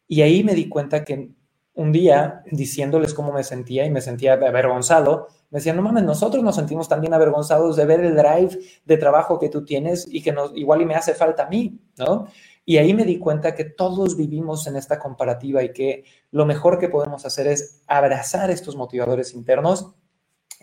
Y 0.08 0.22
ahí 0.22 0.44
me 0.44 0.54
di 0.54 0.70
cuenta 0.70 1.04
que 1.04 1.32
un 1.74 1.92
día 1.92 2.44
diciéndoles 2.52 3.14
cómo 3.14 3.32
me 3.32 3.44
sentía 3.44 3.86
y 3.86 3.90
me 3.90 4.02
sentía 4.02 4.34
avergonzado, 4.34 5.28
me 5.56 5.60
decían, 5.60 5.78
no 5.78 5.84
mames, 5.84 6.04
nosotros 6.04 6.44
nos 6.44 6.58
sentimos 6.58 6.90
también 6.90 7.14
avergonzados 7.14 7.78
de 7.78 7.86
ver 7.86 8.02
el 8.02 8.14
drive 8.14 8.60
de 8.84 8.98
trabajo 8.98 9.40
que 9.40 9.48
tú 9.48 9.64
tienes 9.64 10.06
y 10.06 10.22
que 10.22 10.34
nos, 10.34 10.52
igual 10.54 10.82
y 10.82 10.86
me 10.86 10.96
hace 10.96 11.14
falta 11.14 11.46
a 11.46 11.50
mí, 11.50 11.80
¿no? 11.98 12.28
Y 12.66 12.76
ahí 12.76 12.94
me 12.94 13.06
di 13.06 13.20
cuenta 13.20 13.56
que 13.56 13.64
todos 13.64 14.18
vivimos 14.18 14.68
en 14.68 14.76
esta 14.76 15.00
comparativa 15.00 15.64
y 15.64 15.72
que 15.72 16.04
lo 16.32 16.46
mejor 16.46 16.78
que 16.78 16.90
podemos 16.90 17.26
hacer 17.26 17.48
es 17.48 17.82
abrazar 17.88 18.52
estos 18.52 18.76
motivadores 18.76 19.34
internos 19.34 19.96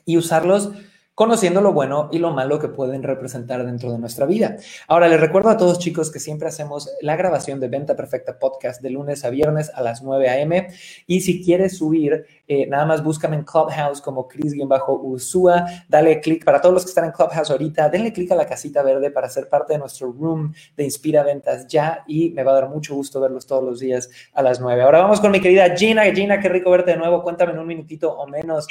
y 0.05 0.19
usarlos 0.19 0.73
conociendo 1.15 1.61
lo 1.61 1.73
bueno 1.73 2.09
y 2.11 2.19
lo 2.19 2.33
malo 2.33 2.59
que 2.59 2.69
pueden 2.69 3.03
representar 3.03 3.65
dentro 3.67 3.93
de 3.93 3.99
nuestra 3.99 4.25
vida. 4.25 4.57
Ahora, 4.89 5.09
les 5.09 5.21
recuerdo 5.21 5.51
a 5.51 5.59
todos 5.59 5.79
chicos 5.79 6.11
que 6.11 6.19
siempre 6.19 6.49
hacemos 6.49 6.91
la 7.03 7.17
grabación 7.17 7.61
de 7.61 7.69
Venta 7.69 7.95
Perfecta 7.95 8.39
Podcast 8.39 8.81
de 8.81 8.91
lunes 8.91 9.25
a 9.25 9.31
viernes 9.31 9.71
a 9.75 9.83
las 9.83 10.03
9 10.03 10.29
a.m. 10.29 10.69
Y 11.07 11.21
si 11.21 11.45
quieres 11.45 11.77
subir, 11.77 12.25
eh, 12.49 12.67
nada 12.67 12.87
más 12.87 13.05
búscame 13.05 13.37
en 13.37 13.45
Clubhouse 13.45 14.01
como 14.01 14.27
Chris-Usua, 14.27 15.67
dale 15.89 16.21
clic 16.21 16.45
para 16.45 16.61
todos 16.61 16.75
los 16.75 16.85
que 16.85 16.89
están 16.89 17.05
en 17.05 17.13
Clubhouse 17.13 17.51
ahorita, 17.51 17.91
denle 17.91 18.13
clic 18.13 18.31
a 18.33 18.35
la 18.35 18.47
casita 18.47 18.83
verde 18.83 19.11
para 19.11 19.29
ser 19.29 19.49
parte 19.49 19.75
de 19.75 19.79
nuestro 19.79 20.11
room 20.13 20.53
de 20.77 20.85
Inspira 20.85 21.23
Ventas 21.23 21.67
ya 21.67 22.05
y 22.07 22.31
me 22.31 22.43
va 22.43 22.53
a 22.53 22.55
dar 22.55 22.69
mucho 22.69 22.95
gusto 22.95 23.21
verlos 23.21 23.47
todos 23.47 23.63
los 23.63 23.81
días 23.81 24.09
a 24.33 24.43
las 24.43 24.61
9. 24.61 24.83
Ahora 24.83 25.03
vamos 25.03 25.21
con 25.21 25.31
mi 25.31 25.41
querida 25.41 25.77
Gina. 25.77 26.05
Gina, 26.05 26.41
qué 26.41 26.49
rico 26.49 26.71
verte 26.71 26.93
de 26.93 26.97
nuevo. 26.97 27.23
Cuéntame 27.23 27.53
en 27.53 27.59
un 27.59 27.67
minutito 27.67 28.13
o 28.13 28.27
menos 28.27 28.67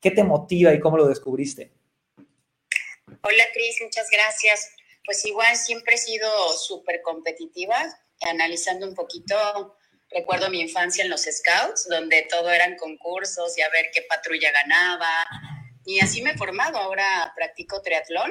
qué 0.00 0.10
te 0.10 0.24
motiva 0.24 0.74
y 0.74 0.80
cómo 0.80 0.96
lo 0.96 1.06
descubriste. 1.06 1.83
Hola 3.26 3.44
Cris, 3.54 3.78
muchas 3.80 4.10
gracias. 4.10 4.68
Pues 5.06 5.24
igual 5.24 5.56
siempre 5.56 5.94
he 5.94 5.98
sido 5.98 6.28
súper 6.58 7.00
competitiva, 7.00 7.82
analizando 8.20 8.86
un 8.86 8.94
poquito, 8.94 9.78
recuerdo 10.10 10.50
mi 10.50 10.60
infancia 10.60 11.02
en 11.02 11.08
los 11.08 11.22
Scouts, 11.22 11.88
donde 11.88 12.26
todo 12.28 12.50
eran 12.50 12.76
concursos 12.76 13.56
y 13.56 13.62
a 13.62 13.70
ver 13.70 13.86
qué 13.94 14.02
patrulla 14.02 14.52
ganaba. 14.52 15.08
Y 15.86 16.00
así 16.00 16.20
me 16.20 16.32
he 16.32 16.36
formado, 16.36 16.76
ahora 16.76 17.32
practico 17.34 17.80
triatlón 17.80 18.30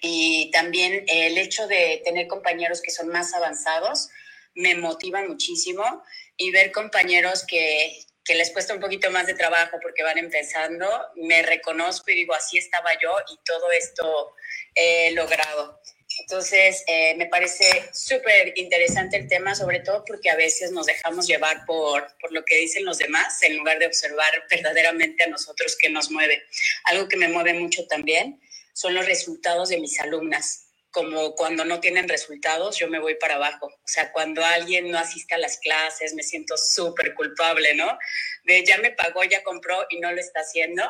y 0.00 0.50
también 0.50 1.04
el 1.06 1.38
hecho 1.38 1.68
de 1.68 2.02
tener 2.04 2.26
compañeros 2.26 2.82
que 2.82 2.90
son 2.90 3.06
más 3.06 3.32
avanzados 3.34 4.08
me 4.56 4.74
motiva 4.74 5.22
muchísimo 5.22 6.02
y 6.36 6.50
ver 6.50 6.72
compañeros 6.72 7.46
que, 7.46 8.04
que 8.24 8.34
les 8.34 8.50
cuesta 8.50 8.74
un 8.74 8.80
poquito 8.80 9.10
más 9.10 9.26
de 9.26 9.34
trabajo 9.34 9.78
porque 9.82 10.02
van 10.02 10.18
empezando, 10.18 10.88
me 11.16 11.42
reconozco 11.42 12.10
y 12.10 12.14
digo, 12.14 12.34
así 12.34 12.58
estaba 12.58 12.90
yo 13.00 13.14
y 13.32 13.38
todo 13.44 13.70
esto 13.72 14.34
he 14.74 15.10
logrado. 15.12 15.80
Entonces, 16.20 16.84
eh, 16.86 17.14
me 17.16 17.26
parece 17.26 17.88
súper 17.92 18.52
interesante 18.56 19.16
el 19.16 19.28
tema, 19.28 19.54
sobre 19.54 19.80
todo 19.80 20.04
porque 20.04 20.30
a 20.30 20.36
veces 20.36 20.70
nos 20.70 20.86
dejamos 20.86 21.26
llevar 21.26 21.64
por, 21.66 22.06
por 22.20 22.32
lo 22.32 22.44
que 22.44 22.56
dicen 22.58 22.84
los 22.84 22.98
demás 22.98 23.42
en 23.42 23.56
lugar 23.56 23.78
de 23.78 23.86
observar 23.86 24.30
verdaderamente 24.50 25.24
a 25.24 25.28
nosotros 25.28 25.76
qué 25.80 25.88
nos 25.88 26.10
mueve. 26.10 26.42
Algo 26.84 27.08
que 27.08 27.16
me 27.16 27.28
mueve 27.28 27.54
mucho 27.54 27.86
también 27.86 28.40
son 28.74 28.94
los 28.94 29.06
resultados 29.06 29.70
de 29.70 29.78
mis 29.78 29.98
alumnas 30.00 30.71
como 30.92 31.34
cuando 31.34 31.64
no 31.64 31.80
tienen 31.80 32.08
resultados, 32.08 32.78
yo 32.78 32.86
me 32.88 33.00
voy 33.00 33.16
para 33.16 33.36
abajo. 33.36 33.66
O 33.66 33.86
sea, 33.86 34.12
cuando 34.12 34.44
alguien 34.44 34.90
no 34.90 34.98
asiste 34.98 35.34
a 35.34 35.38
las 35.38 35.58
clases, 35.58 36.14
me 36.14 36.22
siento 36.22 36.54
súper 36.56 37.14
culpable, 37.14 37.74
¿no? 37.74 37.98
De 38.44 38.62
ya 38.64 38.78
me 38.78 38.90
pagó, 38.90 39.24
ya 39.24 39.42
compró 39.42 39.86
y 39.90 39.98
no 40.00 40.12
lo 40.12 40.20
está 40.20 40.40
haciendo. 40.40 40.82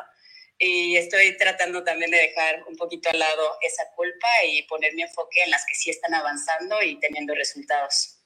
Y 0.59 0.97
estoy 0.97 1.37
tratando 1.39 1.83
también 1.85 2.11
de 2.11 2.19
dejar 2.19 2.65
un 2.69 2.77
poquito 2.77 3.11
al 3.11 3.19
lado 3.19 3.43
esa 3.63 3.85
culpa 3.97 4.29
y 4.47 4.63
poner 4.65 4.95
mi 4.95 5.03
enfoque 5.03 5.43
en 5.45 5.51
las 5.51 5.65
que 5.67 5.75
sí 5.75 5.91
están 5.91 6.15
avanzando 6.15 6.83
y 6.83 6.99
teniendo 6.99 7.35
resultados. 7.35 8.19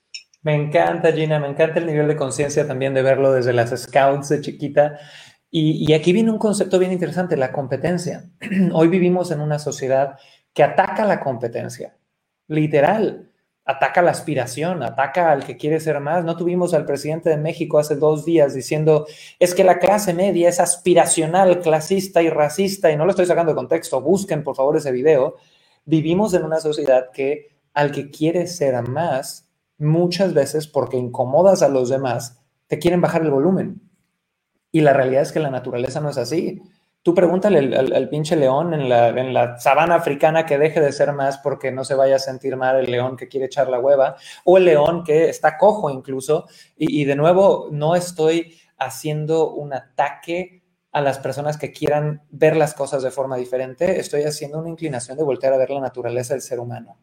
Me 0.43 0.55
encanta, 0.55 1.13
Gina, 1.13 1.39
me 1.39 1.49
encanta 1.49 1.79
el 1.79 1.87
nivel 1.87 2.09
de 2.09 2.17
conciencia 2.17 2.67
también 2.67 2.95
de 2.95 3.03
verlo 3.03 3.33
desde 3.33 3.53
las 3.53 3.71
scouts 3.71 4.31
de 4.31 4.41
chiquita. 4.41 4.99
Y, 5.51 5.87
y 5.89 5.95
aquí 5.95 6.13
viene 6.13 6.31
un 6.31 6.39
concepto 6.39 6.79
bien 6.79 6.93
interesante, 6.93 7.37
la 7.37 7.53
competencia. 7.53 8.25
Hoy 8.73 8.89
vivimos 8.89 9.31
en 9.31 9.41
una 9.41 9.59
sociedad 9.59 10.19
que 10.57 10.63
ataca 10.63 11.05
la 11.05 11.21
competencia, 11.21 11.99
literal, 12.49 13.31
ataca 13.67 14.01
la 14.01 14.13
aspiración, 14.13 14.83
ataca 14.83 15.31
al 15.31 15.45
que 15.45 15.59
quiere 15.59 15.81
ser 15.81 16.01
más. 16.01 16.25
No 16.25 16.35
tuvimos 16.35 16.73
al 16.73 16.87
presidente 16.87 17.29
de 17.29 17.37
México 17.37 17.79
hace 17.79 17.95
dos 17.95 18.25
días 18.25 18.55
diciendo, 18.55 19.07
es 19.39 19.55
que 19.55 19.65
la 19.65 19.79
clase 19.79 20.15
media 20.15 20.49
es 20.49 20.59
aspiracional, 20.59 21.61
clasista 21.61 22.23
y 22.23 22.31
racista, 22.31 22.91
y 22.91 22.97
no 22.97 23.05
lo 23.05 23.11
estoy 23.11 23.27
sacando 23.27 23.53
de 23.53 23.57
contexto, 23.57 24.01
busquen 24.01 24.43
por 24.43 24.57
favor 24.57 24.79
ese 24.79 24.93
video. 24.93 25.37
Vivimos 25.85 26.33
en 26.33 26.43
una 26.43 26.59
sociedad 26.59 27.11
que 27.13 27.49
al 27.75 27.93
que 27.93 28.11
quiere 28.11 28.47
ser 28.47 28.81
más, 28.89 29.51
muchas 29.77 30.33
veces 30.33 30.67
porque 30.67 30.97
incomodas 30.97 31.61
a 31.61 31.69
los 31.69 31.91
demás, 31.91 32.41
te 32.67 32.79
quieren 32.79 33.03
bajar 33.03 33.21
el 33.21 33.31
volumen. 33.31 33.83
Y 34.73 34.81
la 34.81 34.95
realidad 34.95 35.21
es 35.21 35.33
que 35.33 35.41
la 35.41 35.51
naturaleza 35.51 36.01
no 36.01 36.09
es 36.09 36.17
así. 36.17 36.63
Tú 37.07 37.15
pregúntale 37.15 37.61
al, 37.77 38.09
pinche 38.09 38.35
león 38.35 38.75
en 38.75 38.89
la, 38.89 39.61
sabana 39.61 39.95
africana 39.95 40.45
que 40.45 40.59
deje 40.59 40.81
de 40.81 40.91
ser 40.91 41.13
más 41.13 41.39
porque 41.39 41.71
no 41.71 41.85
se 41.85 41.95
vaya 41.95 42.17
a 42.17 42.19
sentir 42.19 42.57
mal 42.57 42.81
el 42.81 42.91
león 42.91 43.17
que 43.17 43.29
quiere 43.29 43.47
echar 43.47 43.69
la 43.69 43.79
hueva, 43.79 44.17
o 44.43 44.59
el 44.59 44.65
león 44.65 45.05
que 45.05 45.29
está 45.29 45.57
cojo 45.57 45.89
incluso. 45.89 46.49
Y, 46.77 47.03
y 47.03 47.05
de 47.05 47.15
nuevo, 47.15 47.69
no 47.71 47.95
estoy 47.95 48.57
haciendo 48.77 49.55
un 49.55 49.73
ataque 49.73 50.65
a 50.91 51.01
las 51.01 51.21
personas 51.21 51.57
que 51.59 51.71
quieran 51.71 52.25
ver 52.31 52.57
las 52.57 52.75
cosas 52.75 53.05
de 53.05 53.13
forma 53.13 53.37
diferente, 53.37 54.01
estoy 54.01 54.25
haciendo 54.25 54.59
una 54.59 54.71
inclinación 54.71 55.17
de 55.17 55.23
voltear 55.23 55.53
a 55.53 55.59
ver 55.59 55.71
la 55.71 55.79
naturaleza 55.79 56.35
del 56.35 56.43
ser 56.43 56.59
humano, 56.59 56.99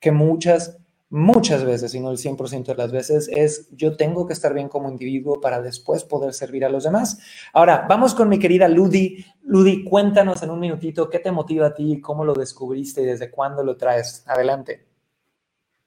que 0.00 0.10
muchas 0.10 0.78
muchas 1.14 1.64
veces, 1.64 1.94
y 1.94 2.00
no 2.00 2.10
el 2.10 2.18
100% 2.18 2.64
de 2.64 2.74
las 2.74 2.90
veces, 2.90 3.28
es 3.28 3.68
yo 3.70 3.96
tengo 3.96 4.26
que 4.26 4.32
estar 4.32 4.52
bien 4.52 4.68
como 4.68 4.90
individuo 4.90 5.40
para 5.40 5.62
después 5.62 6.02
poder 6.02 6.34
servir 6.34 6.64
a 6.64 6.68
los 6.68 6.82
demás. 6.82 7.20
Ahora, 7.52 7.86
vamos 7.88 8.16
con 8.16 8.28
mi 8.28 8.40
querida 8.40 8.66
Ludi. 8.66 9.24
Ludi, 9.42 9.84
cuéntanos 9.84 10.42
en 10.42 10.50
un 10.50 10.58
minutito 10.58 11.08
qué 11.08 11.20
te 11.20 11.30
motiva 11.30 11.68
a 11.68 11.74
ti, 11.74 12.00
cómo 12.00 12.24
lo 12.24 12.34
descubriste 12.34 13.02
y 13.02 13.04
desde 13.04 13.30
cuándo 13.30 13.62
lo 13.62 13.76
traes. 13.76 14.24
Adelante. 14.26 14.86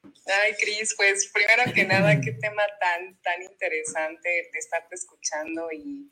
Ay, 0.01 0.53
Cris, 0.57 0.95
pues 0.95 1.29
primero 1.33 1.73
que 1.73 1.83
nada, 1.83 2.21
qué 2.21 2.31
tema 2.31 2.63
tan, 2.79 3.19
tan 3.21 3.41
interesante 3.41 4.29
de 4.29 4.59
estarte 4.59 4.95
escuchando 4.95 5.69
y, 5.73 6.09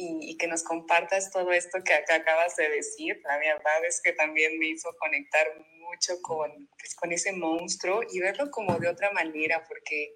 y, 0.00 0.36
que 0.36 0.46
nos 0.46 0.62
compartas 0.62 1.32
todo 1.32 1.52
esto 1.52 1.78
que, 1.84 1.92
que 2.06 2.12
acabas 2.12 2.54
de 2.56 2.68
decir. 2.68 3.20
La 3.24 3.36
verdad 3.38 3.84
es 3.86 4.00
que 4.02 4.12
también 4.12 4.58
me 4.58 4.68
hizo 4.68 4.94
conectar 4.98 5.46
mucho 5.80 6.22
con, 6.22 6.68
pues, 6.78 6.94
con 6.94 7.12
ese 7.12 7.32
monstruo 7.32 8.02
y 8.08 8.20
verlo 8.20 8.50
como 8.50 8.78
de 8.78 8.88
otra 8.88 9.10
manera, 9.10 9.64
porque 9.66 10.14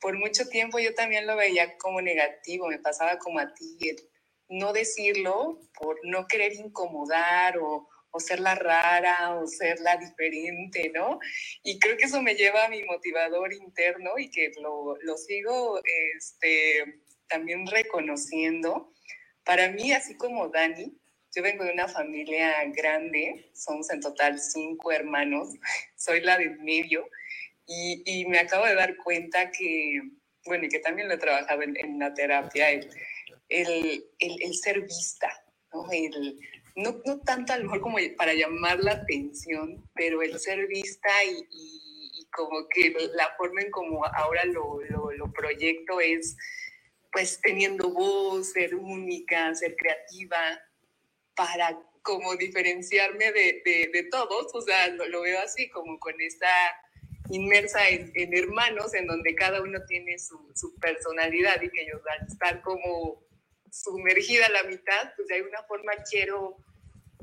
por 0.00 0.18
mucho 0.18 0.48
tiempo 0.48 0.80
yo 0.80 0.94
también 0.94 1.26
lo 1.26 1.36
veía 1.36 1.78
como 1.78 2.00
negativo, 2.00 2.68
me 2.68 2.80
pasaba 2.80 3.18
como 3.18 3.38
a 3.38 3.54
ti, 3.54 3.78
no 4.48 4.72
decirlo 4.72 5.60
por 5.78 6.00
no 6.02 6.26
querer 6.26 6.54
incomodar 6.54 7.58
o, 7.58 7.88
o 8.10 8.20
ser 8.20 8.40
la 8.40 8.56
rara 8.56 9.36
o 9.36 9.46
ser 9.46 9.78
la 9.80 9.96
diferente, 9.96 10.90
¿no? 10.92 11.20
Y 11.62 11.78
creo 11.78 11.96
que 11.96 12.06
eso 12.06 12.20
me 12.22 12.34
lleva 12.34 12.64
a 12.64 12.68
mi 12.68 12.82
motivador 12.82 13.52
interno 13.52 14.18
y 14.18 14.30
que 14.30 14.50
lo, 14.60 14.96
lo 15.00 15.16
sigo 15.16 15.80
este, 16.16 17.02
también 17.28 17.66
reconociendo. 17.66 18.92
Para 19.44 19.70
mí, 19.70 19.92
así 19.92 20.16
como 20.16 20.48
Dani, 20.48 20.96
yo 21.34 21.42
vengo 21.42 21.64
de 21.64 21.72
una 21.72 21.88
familia 21.88 22.62
grande, 22.74 23.50
somos 23.54 23.90
en 23.90 24.00
total 24.00 24.38
cinco 24.38 24.92
hermanos, 24.92 25.48
soy 25.96 26.20
la 26.20 26.38
de 26.38 26.50
medio 26.50 27.08
y, 27.66 28.02
y 28.04 28.26
me 28.26 28.38
acabo 28.38 28.66
de 28.66 28.74
dar 28.74 28.96
cuenta 28.96 29.50
que, 29.50 30.00
bueno, 30.44 30.66
y 30.66 30.68
que 30.68 30.78
también 30.80 31.08
lo 31.08 31.14
he 31.14 31.18
trabajado 31.18 31.62
en, 31.62 31.76
en 31.76 31.98
la 31.98 32.12
terapia, 32.14 32.70
el, 32.70 32.88
el, 33.48 34.04
el, 34.18 34.54
ser 34.54 34.82
vista, 34.82 35.30
¿no? 35.72 35.90
El, 35.90 36.38
no, 36.76 37.00
no, 37.04 37.20
tanto 37.20 37.52
a 37.52 37.58
lo 37.58 37.64
mejor 37.64 37.80
como 37.80 37.98
para 38.16 38.34
llamar 38.34 38.80
la 38.80 38.92
atención, 38.92 39.88
pero 39.94 40.22
el 40.22 40.38
ser 40.38 40.66
vista 40.66 41.08
y, 41.24 41.46
y, 41.50 42.10
y 42.20 42.26
como 42.30 42.66
que 42.68 42.94
la 43.14 43.34
forma 43.36 43.62
en 43.62 43.70
como 43.70 44.04
ahora 44.06 44.44
lo, 44.46 44.80
lo, 44.88 45.10
lo 45.12 45.32
proyecto 45.32 46.00
es 46.00 46.36
pues 47.12 47.40
teniendo 47.42 47.90
voz, 47.90 48.52
ser 48.52 48.74
única, 48.74 49.54
ser 49.54 49.76
creativa, 49.76 50.38
para 51.34 51.78
como 52.02 52.34
diferenciarme 52.36 53.30
de, 53.32 53.62
de, 53.92 54.02
todos, 54.10 54.52
o 54.54 54.60
sea, 54.60 54.88
lo, 54.88 55.20
veo 55.20 55.38
así 55.40 55.68
como 55.68 55.98
con 56.00 56.20
esta 56.20 56.48
inmersa 57.30 57.88
en, 57.88 58.12
hermanos, 58.34 58.94
en 58.94 59.06
donde 59.06 59.34
cada 59.34 59.62
uno 59.62 59.84
tiene 59.86 60.18
su, 60.18 60.38
su, 60.54 60.74
personalidad 60.80 61.62
y 61.62 61.70
que 61.70 61.82
ellos 61.82 62.00
al 62.18 62.26
estar 62.26 62.60
como 62.62 63.22
sumergida 63.70 64.46
a 64.46 64.50
la 64.50 64.64
mitad, 64.64 65.12
pues 65.16 65.28
de 65.28 65.36
alguna 65.36 65.62
forma 65.62 65.92
quiero 66.10 66.56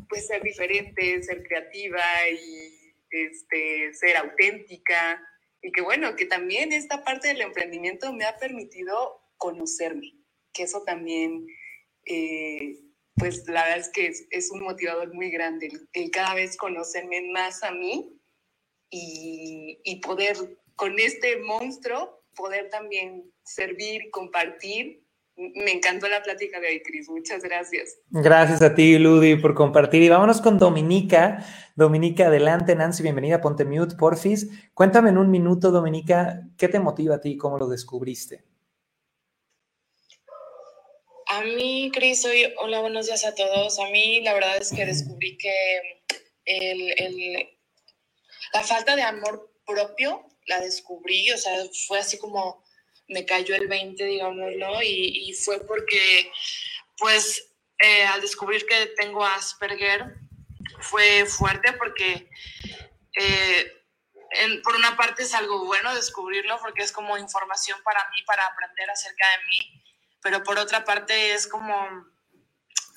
pues 0.08 0.28
ser 0.28 0.42
diferente, 0.42 1.22
ser 1.22 1.44
creativa 1.44 2.04
y 2.32 2.94
este, 3.12 3.94
ser 3.94 4.18
auténtica. 4.18 5.22
Y 5.62 5.72
que 5.72 5.82
bueno, 5.82 6.16
que 6.16 6.26
también 6.26 6.74
esta 6.74 7.04
parte 7.04 7.28
del 7.28 7.42
emprendimiento 7.42 8.14
me 8.14 8.26
ha 8.26 8.38
permitido 8.38 9.19
conocerme, 9.40 10.14
que 10.54 10.64
eso 10.64 10.84
también 10.84 11.48
eh, 12.06 12.80
pues 13.16 13.48
la 13.48 13.64
verdad 13.64 13.80
es 13.80 13.90
que 13.90 14.12
es, 14.30 14.52
un 14.52 14.62
motivador 14.62 15.14
muy 15.14 15.30
grande 15.30 15.70
el, 15.94 16.12
cada 16.12 16.36
vez 16.36 16.56
conocerme 16.56 17.32
más 17.34 17.64
a 17.64 17.72
mí 17.72 18.16
y, 18.90 19.80
y, 19.84 20.00
poder 20.00 20.38
con 20.76 20.98
este 21.00 21.38
monstruo 21.42 22.20
poder 22.36 22.70
también 22.70 23.30
servir, 23.44 24.10
compartir 24.12 25.04
Me 25.36 25.72
encantó 25.72 26.08
la 26.08 26.22
plática 26.22 26.60
de 26.60 26.68
hoy, 26.68 26.84
Cris. 26.84 27.10
Muchas 27.10 27.42
gracias. 27.44 27.98
Gracias 28.10 28.62
a 28.62 28.76
ti, 28.76 28.98
Ludi, 28.98 29.36
por 29.36 29.54
compartir. 29.54 30.02
Y 30.02 30.10
vámonos 30.10 30.42
con 30.42 30.58
Dominica. 30.58 31.46
Dominica, 31.76 32.28
adelante. 32.28 32.76
Nancy, 32.76 33.04
bienvenida. 33.04 33.40
Ponte 33.40 33.64
mute, 33.64 33.96
porfis. 33.96 34.50
Cuéntame 34.74 35.10
en 35.10 35.18
un 35.18 35.32
minuto, 35.32 35.72
Dominica, 35.72 36.42
¿qué 36.58 36.68
te 36.68 36.80
motiva 36.80 37.16
a 37.16 37.22
ti? 37.22 37.38
¿Cómo 37.38 37.58
lo 37.58 37.68
descubriste? 37.70 38.44
A 41.32 41.42
mí, 41.42 41.92
Cris, 41.94 42.26
hoy, 42.26 42.52
hola, 42.58 42.80
buenos 42.80 43.06
días 43.06 43.24
a 43.24 43.36
todos. 43.36 43.78
A 43.78 43.88
mí, 43.90 44.20
la 44.22 44.34
verdad 44.34 44.58
es 44.58 44.74
que 44.74 44.84
descubrí 44.84 45.38
que 45.38 46.02
el, 46.44 47.48
la 48.52 48.64
falta 48.64 48.96
de 48.96 49.04
amor 49.04 49.54
propio 49.64 50.26
la 50.48 50.60
descubrí, 50.60 51.30
o 51.30 51.38
sea, 51.38 51.54
fue 51.88 52.00
así 52.00 52.18
como 52.18 52.64
me 53.10 53.26
cayó 53.26 53.54
el 53.54 53.68
20, 53.68 54.04
digámoslo, 54.06 54.82
y, 54.82 55.30
y 55.30 55.34
fue 55.34 55.64
porque, 55.68 56.32
pues, 56.98 57.54
eh, 57.78 58.06
al 58.06 58.22
descubrir 58.22 58.66
que 58.66 58.88
tengo 58.98 59.24
Asperger, 59.24 60.16
fue 60.80 61.28
fuerte 61.28 61.74
porque, 61.74 62.28
eh, 63.16 63.72
por 64.64 64.76
una 64.76 64.98
parte 64.98 65.22
es 65.22 65.36
algo 65.36 65.64
bueno 65.66 65.94
descubrirlo 65.94 66.58
porque 66.60 66.82
es 66.82 66.92
como 66.92 67.20
información 67.20 67.80
para 67.84 68.04
mí, 68.10 68.24
para 68.26 68.48
aprender 68.48 68.90
acerca 68.90 69.26
de 69.38 69.46
mí, 69.46 69.79
pero 70.22 70.44
por 70.44 70.60
otra 70.60 70.86
parte 70.86 71.34
es 71.34 71.48
como 71.48 71.74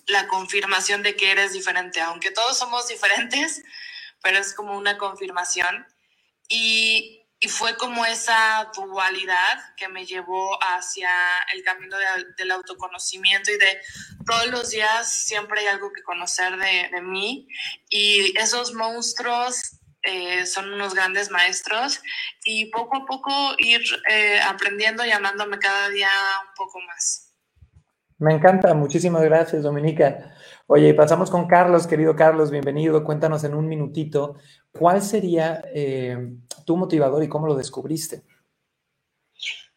la 0.06 0.26
confirmación 0.28 1.02
de 1.02 1.16
que 1.16 1.30
eres 1.30 1.52
diferente, 1.52 2.00
aunque 2.00 2.30
todos 2.30 2.58
somos 2.58 2.88
diferentes, 2.88 3.62
pero 4.22 4.38
es 4.38 4.54
como 4.54 4.76
una 4.76 4.98
confirmación. 4.98 5.86
Y 6.48 7.22
y 7.44 7.48
fue 7.48 7.76
como 7.76 8.06
esa 8.06 8.70
dualidad 8.72 9.74
que 9.76 9.88
me 9.88 10.06
llevó 10.06 10.56
hacia 10.62 11.10
el 11.52 11.64
camino 11.64 11.96
del 12.38 12.50
autoconocimiento 12.52 13.50
y 13.50 13.58
de 13.58 13.80
todos 14.24 14.46
los 14.46 14.70
días 14.70 15.12
siempre 15.12 15.62
hay 15.62 15.66
algo 15.66 15.92
que 15.92 16.04
conocer 16.04 16.56
de, 16.56 16.88
de 16.92 17.00
mí 17.00 17.48
y 17.90 18.32
esos 18.38 18.74
monstruos 18.74 19.80
eh, 20.02 20.46
son 20.46 20.72
unos 20.72 20.94
grandes 20.94 21.30
maestros 21.30 22.00
y 22.44 22.66
poco 22.66 22.96
a 22.96 23.06
poco 23.06 23.30
ir 23.58 23.80
eh, 24.10 24.40
aprendiendo 24.40 25.04
y 25.04 25.10
amándome 25.10 25.58
cada 25.58 25.88
día 25.90 26.08
un 26.48 26.54
poco 26.56 26.80
más. 26.80 27.34
Me 28.18 28.34
encanta, 28.34 28.72
muchísimas 28.74 29.22
gracias 29.24 29.62
Dominica. 29.62 30.36
Oye, 30.68 30.94
pasamos 30.94 31.30
con 31.30 31.48
Carlos, 31.48 31.86
querido 31.86 32.14
Carlos, 32.14 32.50
bienvenido. 32.50 33.02
Cuéntanos 33.02 33.42
en 33.44 33.54
un 33.54 33.68
minutito, 33.68 34.36
¿cuál 34.70 35.02
sería 35.02 35.62
eh, 35.74 36.16
tu 36.64 36.76
motivador 36.76 37.22
y 37.24 37.28
cómo 37.28 37.48
lo 37.48 37.56
descubriste? 37.56 38.22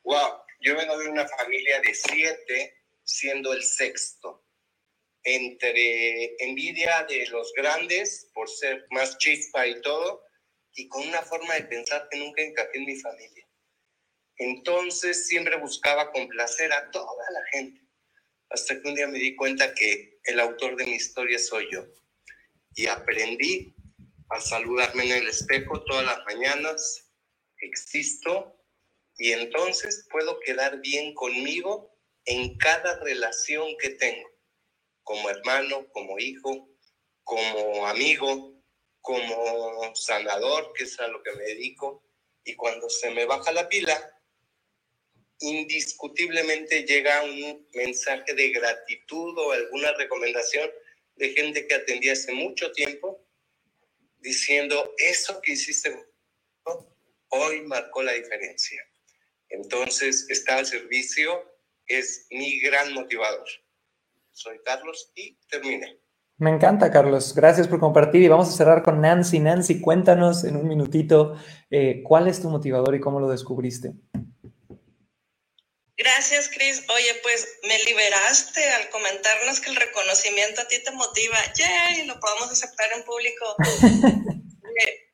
Wow, 0.04 0.44
yo 0.62 0.76
vengo 0.78 0.98
de 0.98 1.10
una 1.10 1.28
familia 1.28 1.82
de 1.82 1.94
siete, 1.96 2.84
siendo 3.04 3.52
el 3.52 3.64
sexto. 3.64 4.45
Entre 5.26 6.36
envidia 6.44 7.06
de 7.10 7.28
los 7.28 7.52
grandes 7.54 8.30
por 8.34 8.50
ser 8.50 8.86
más 8.92 9.18
chispa 9.18 9.68
y 9.68 9.82
todo, 9.82 10.24
y 10.76 10.88
con 10.88 11.08
una 11.08 11.22
forma 11.22 11.56
de 11.56 11.64
pensar 11.64 12.08
que 12.10 12.20
nunca 12.20 12.42
encajé 12.42 12.78
en 12.78 12.86
mi 12.86 12.96
familia. 12.98 13.48
Entonces 14.38 15.28
siempre 15.28 15.58
buscaba 15.58 16.12
complacer 16.12 16.72
a 16.72 16.92
toda 16.92 17.24
la 17.32 17.46
gente 17.52 17.82
hasta 18.50 18.80
que 18.80 18.88
un 18.88 18.96
día 18.96 19.08
me 19.08 19.20
di 19.20 19.36
cuenta 19.36 19.74
que 19.74 20.20
el 20.24 20.40
autor 20.40 20.76
de 20.76 20.86
mi 20.86 20.94
historia 20.94 21.40
soy 21.40 21.68
yo. 21.72 21.86
Y 22.76 22.88
aprendí 22.88 23.76
a 24.30 24.40
saludarme 24.40 25.06
en 25.06 25.24
el 25.24 25.28
espejo 25.28 25.84
todas 25.84 26.06
las 26.06 26.24
mañanas, 26.26 27.12
existo, 27.60 28.56
y 29.18 29.32
entonces 29.32 30.08
puedo 30.12 30.40
quedar 30.42 30.82
bien 30.82 31.14
conmigo 31.14 31.98
en 32.26 32.58
cada 32.58 33.00
relación 33.00 33.78
que 33.80 33.92
tengo, 33.92 34.30
como 35.06 35.30
hermano, 35.30 35.88
como 35.94 36.20
hijo, 36.20 36.68
como 37.24 37.88
amigo, 37.88 38.54
como 39.00 39.96
sanador, 39.96 40.74
que 40.74 40.84
es 40.84 41.00
a 41.00 41.08
lo 41.08 41.22
que 41.24 41.32
me 41.34 41.44
dedico, 41.44 42.04
y 42.44 42.56
cuando 42.56 42.90
se 42.90 43.12
me 43.12 43.26
baja 43.26 43.52
la 43.52 43.70
pila, 43.70 44.12
indiscutiblemente 45.40 46.84
llega 46.84 47.24
un 47.24 47.68
mensaje 47.74 48.34
de 48.34 48.50
gratitud 48.50 49.38
o 49.38 49.52
alguna 49.52 49.94
recomendación 49.94 50.70
de 51.16 51.30
gente 51.30 51.68
que 51.68 51.76
atendí 51.76 52.10
hace 52.10 52.34
mucho 52.34 52.72
tiempo 52.72 53.24
diciendo, 54.20 54.94
eso 54.98 55.40
que 55.42 55.52
hiciste 55.52 56.04
hoy 57.30 57.62
marcó 57.62 58.02
la 58.02 58.14
diferencia. 58.14 58.82
Entonces, 59.50 60.26
estar 60.30 60.58
al 60.60 60.66
servicio 60.66 61.60
es 61.86 62.26
mi 62.32 62.60
gran 62.60 62.94
motivador. 62.94 63.48
Soy 64.36 64.60
Carlos 64.66 65.14
y 65.16 65.38
terminé. 65.50 65.98
Me 66.38 66.50
encanta, 66.50 66.92
Carlos. 66.92 67.34
Gracias 67.34 67.70
por 67.70 67.80
compartir 67.80 68.22
y 68.22 68.28
vamos 68.28 68.50
a 68.50 68.52
cerrar 68.52 68.84
con 68.84 69.00
Nancy. 69.00 69.40
Nancy, 69.40 69.80
cuéntanos 69.80 70.44
en 70.44 70.58
un 70.58 70.68
minutito 70.68 71.36
eh, 71.72 72.04
cuál 72.04 72.28
es 72.28 72.42
tu 72.42 72.50
motivador 72.50 72.94
y 72.96 73.00
cómo 73.00 73.22
lo 73.22 73.30
descubriste. 73.30 73.94
Gracias, 75.98 76.50
Cris. 76.50 76.86
Oye, 76.90 77.16
pues 77.24 77.48
me 77.64 77.80
liberaste 77.86 78.70
al 78.72 78.90
comentarnos 78.90 79.62
que 79.62 79.70
el 79.70 79.78
reconocimiento 79.78 80.62
a 80.62 80.68
ti 80.68 80.84
te 80.84 80.92
motiva. 80.92 81.38
¡Yay! 81.58 82.06
Lo 82.06 82.20
podemos 82.20 82.52
aceptar 82.52 82.88
en 82.96 83.04
público. 83.04 83.56
Eh, 84.78 85.05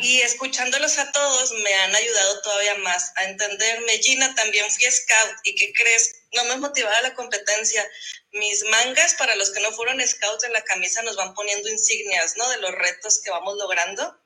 y 0.00 0.20
escuchándolos 0.22 0.98
a 0.98 1.12
todos 1.12 1.52
me 1.52 1.74
han 1.74 1.94
ayudado 1.94 2.42
todavía 2.42 2.74
más 2.76 3.12
a 3.16 3.24
entenderme. 3.24 3.98
Gina, 3.98 4.34
también 4.34 4.68
fui 4.70 4.90
scout. 4.90 5.36
¿Y 5.44 5.54
qué 5.54 5.72
crees? 5.72 6.16
No 6.32 6.44
me 6.44 6.56
motivaba 6.56 7.00
la 7.02 7.14
competencia. 7.14 7.88
Mis 8.32 8.64
mangas, 8.64 9.14
para 9.14 9.36
los 9.36 9.50
que 9.50 9.60
no 9.60 9.70
fueron 9.72 10.04
scouts, 10.06 10.44
en 10.44 10.52
la 10.52 10.64
camisa 10.64 11.02
nos 11.02 11.16
van 11.16 11.34
poniendo 11.34 11.68
insignias, 11.68 12.36
¿no? 12.36 12.48
De 12.50 12.58
los 12.58 12.72
retos 12.72 13.20
que 13.22 13.30
vamos 13.30 13.56
logrando. 13.56 14.18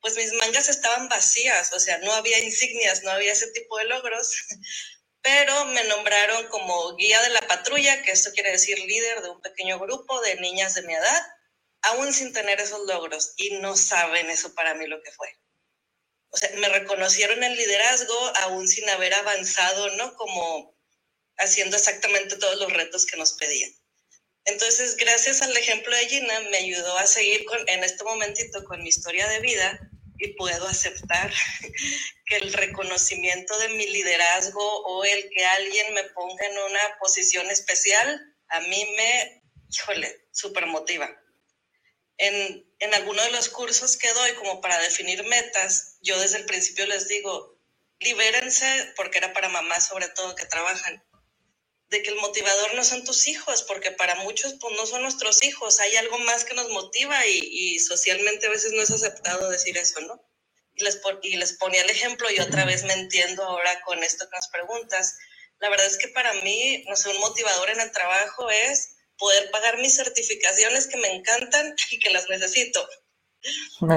Pues 0.00 0.16
mis 0.16 0.32
mangas 0.32 0.68
estaban 0.68 1.08
vacías, 1.08 1.72
o 1.72 1.78
sea, 1.78 1.98
no 1.98 2.12
había 2.14 2.38
insignias, 2.38 3.02
no 3.02 3.10
había 3.10 3.32
ese 3.32 3.48
tipo 3.52 3.76
de 3.76 3.84
logros 3.84 4.34
pero 5.22 5.66
me 5.66 5.84
nombraron 5.84 6.48
como 6.48 6.96
guía 6.96 7.20
de 7.22 7.30
la 7.30 7.42
patrulla, 7.42 8.02
que 8.02 8.12
esto 8.12 8.30
quiere 8.32 8.52
decir 8.52 8.78
líder 8.78 9.22
de 9.22 9.30
un 9.30 9.40
pequeño 9.40 9.78
grupo 9.78 10.20
de 10.22 10.36
niñas 10.36 10.74
de 10.74 10.82
mi 10.82 10.94
edad, 10.94 11.26
aún 11.82 12.12
sin 12.12 12.32
tener 12.32 12.60
esos 12.60 12.86
logros, 12.86 13.34
y 13.36 13.58
no 13.58 13.76
saben 13.76 14.30
eso 14.30 14.54
para 14.54 14.74
mí 14.74 14.86
lo 14.86 15.02
que 15.02 15.12
fue. 15.12 15.28
O 16.30 16.36
sea, 16.36 16.50
me 16.56 16.68
reconocieron 16.68 17.42
el 17.42 17.56
liderazgo 17.56 18.14
aún 18.42 18.68
sin 18.68 18.88
haber 18.88 19.14
avanzado, 19.14 19.96
¿no? 19.96 20.14
Como 20.14 20.76
haciendo 21.38 21.76
exactamente 21.76 22.36
todos 22.36 22.58
los 22.58 22.72
retos 22.72 23.06
que 23.06 23.16
nos 23.16 23.32
pedían. 23.32 23.70
Entonces, 24.44 24.96
gracias 24.96 25.42
al 25.42 25.56
ejemplo 25.56 25.94
de 25.96 26.08
Gina, 26.08 26.40
me 26.50 26.58
ayudó 26.58 26.96
a 26.98 27.06
seguir 27.06 27.44
con, 27.44 27.68
en 27.68 27.84
este 27.84 28.04
momentito 28.04 28.64
con 28.64 28.82
mi 28.82 28.88
historia 28.88 29.28
de 29.28 29.40
vida 29.40 29.78
y 30.18 30.34
puedo 30.34 30.66
aceptar 30.66 31.32
que 32.26 32.36
el 32.36 32.52
reconocimiento 32.52 33.58
de 33.58 33.68
mi 33.70 33.86
liderazgo 33.86 34.82
o 34.84 35.04
el 35.04 35.30
que 35.30 35.44
alguien 35.44 35.94
me 35.94 36.04
ponga 36.10 36.46
en 36.46 36.58
una 36.58 36.98
posición 37.00 37.50
especial, 37.50 38.20
a 38.48 38.60
mí 38.60 38.86
me, 38.96 39.42
híjole, 39.70 40.28
súper 40.32 40.66
motiva. 40.66 41.10
En, 42.20 42.66
en 42.80 42.94
alguno 42.94 43.22
de 43.24 43.32
los 43.32 43.50
cursos 43.50 43.96
que 43.98 44.12
doy 44.14 44.34
como 44.34 44.60
para 44.62 44.80
definir 44.80 45.24
metas, 45.24 45.98
yo 46.02 46.20
desde 46.20 46.38
el 46.38 46.46
principio 46.46 46.86
les 46.86 47.08
digo, 47.08 47.58
libérense, 48.00 48.92
porque 48.96 49.18
era 49.18 49.34
para 49.34 49.50
mamás 49.50 49.88
sobre 49.88 50.08
todo 50.08 50.36
que 50.36 50.46
trabajan, 50.46 51.04
de 51.90 52.02
que 52.02 52.10
el 52.10 52.16
motivador 52.16 52.74
no 52.74 52.84
son 52.84 53.04
tus 53.04 53.28
hijos, 53.28 53.64
porque 53.64 53.92
para 53.92 54.16
muchos 54.16 54.54
pues 54.60 54.76
no 54.76 54.86
son 54.86 55.02
nuestros 55.02 55.42
hijos, 55.44 55.80
hay 55.80 55.96
algo 55.96 56.18
más 56.20 56.44
que 56.44 56.54
nos 56.54 56.70
motiva 56.70 57.26
y, 57.26 57.40
y 57.40 57.80
socialmente 57.80 58.46
a 58.48 58.50
veces 58.50 58.72
no 58.72 58.82
es 58.82 58.90
aceptado 58.92 59.50
decir 59.50 59.78
eso, 59.78 60.00
¿no? 60.02 60.22
Y 60.74 60.84
les, 60.84 61.00
y 61.22 61.36
les 61.36 61.54
ponía 61.54 61.82
el 61.82 61.90
ejemplo 61.90 62.30
y 62.30 62.40
otra 62.40 62.64
vez 62.66 62.84
me 62.84 62.94
entiendo 62.94 63.44
ahora 63.44 63.82
con 63.82 64.02
esto 64.04 64.28
que 64.30 64.36
nos 64.36 64.48
preguntas. 64.48 65.18
La 65.60 65.70
verdad 65.70 65.86
es 65.86 65.98
que 65.98 66.08
para 66.08 66.34
mí, 66.34 66.84
no 66.88 66.96
sé, 66.96 67.10
un 67.10 67.20
motivador 67.20 67.70
en 67.70 67.80
el 67.80 67.92
trabajo 67.92 68.50
es 68.50 68.96
poder 69.20 69.50
pagar 69.52 69.78
mis 69.78 69.94
certificaciones 69.94 70.88
que 70.88 70.96
me 70.96 71.14
encantan 71.14 71.74
y 71.92 71.98
que 72.00 72.10
las 72.10 72.28
necesito. 72.28 72.80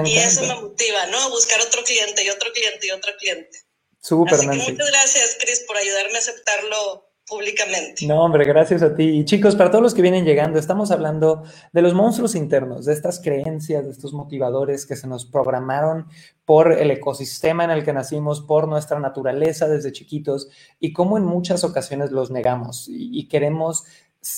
y 0.04 0.16
eso 0.18 0.42
me 0.42 0.54
motiva, 0.54 1.06
¿no? 1.06 1.30
Buscar 1.30 1.60
otro 1.60 1.82
cliente 1.82 2.22
y 2.22 2.30
otro 2.30 2.52
cliente 2.52 2.86
y 2.86 2.90
otro 2.92 3.12
cliente. 3.18 3.58
Súper, 4.00 4.34
Así 4.34 4.48
que 4.48 4.56
muchas 4.56 4.90
gracias, 4.90 5.36
Chris, 5.40 5.64
por 5.66 5.76
ayudarme 5.78 6.16
a 6.16 6.18
aceptarlo 6.18 7.10
públicamente. 7.26 8.06
No, 8.06 8.22
hombre, 8.22 8.44
gracias 8.44 8.82
a 8.82 8.94
ti. 8.94 9.04
Y 9.04 9.24
chicos, 9.24 9.56
para 9.56 9.70
todos 9.70 9.82
los 9.82 9.94
que 9.94 10.02
vienen 10.02 10.24
llegando, 10.24 10.58
estamos 10.58 10.90
hablando 10.90 11.42
de 11.72 11.82
los 11.82 11.94
monstruos 11.94 12.34
internos, 12.34 12.84
de 12.84 12.92
estas 12.92 13.20
creencias, 13.20 13.84
de 13.84 13.92
estos 13.92 14.12
motivadores 14.12 14.84
que 14.84 14.96
se 14.96 15.06
nos 15.06 15.24
programaron 15.24 16.06
por 16.44 16.72
el 16.72 16.90
ecosistema 16.90 17.64
en 17.64 17.70
el 17.70 17.84
que 17.84 17.94
nacimos, 17.94 18.42
por 18.42 18.68
nuestra 18.68 19.00
naturaleza 19.00 19.68
desde 19.68 19.92
chiquitos 19.92 20.48
y 20.78 20.92
cómo 20.92 21.16
en 21.16 21.24
muchas 21.24 21.64
ocasiones 21.64 22.10
los 22.10 22.30
negamos 22.30 22.86
y, 22.88 23.26
queremos 23.28 23.84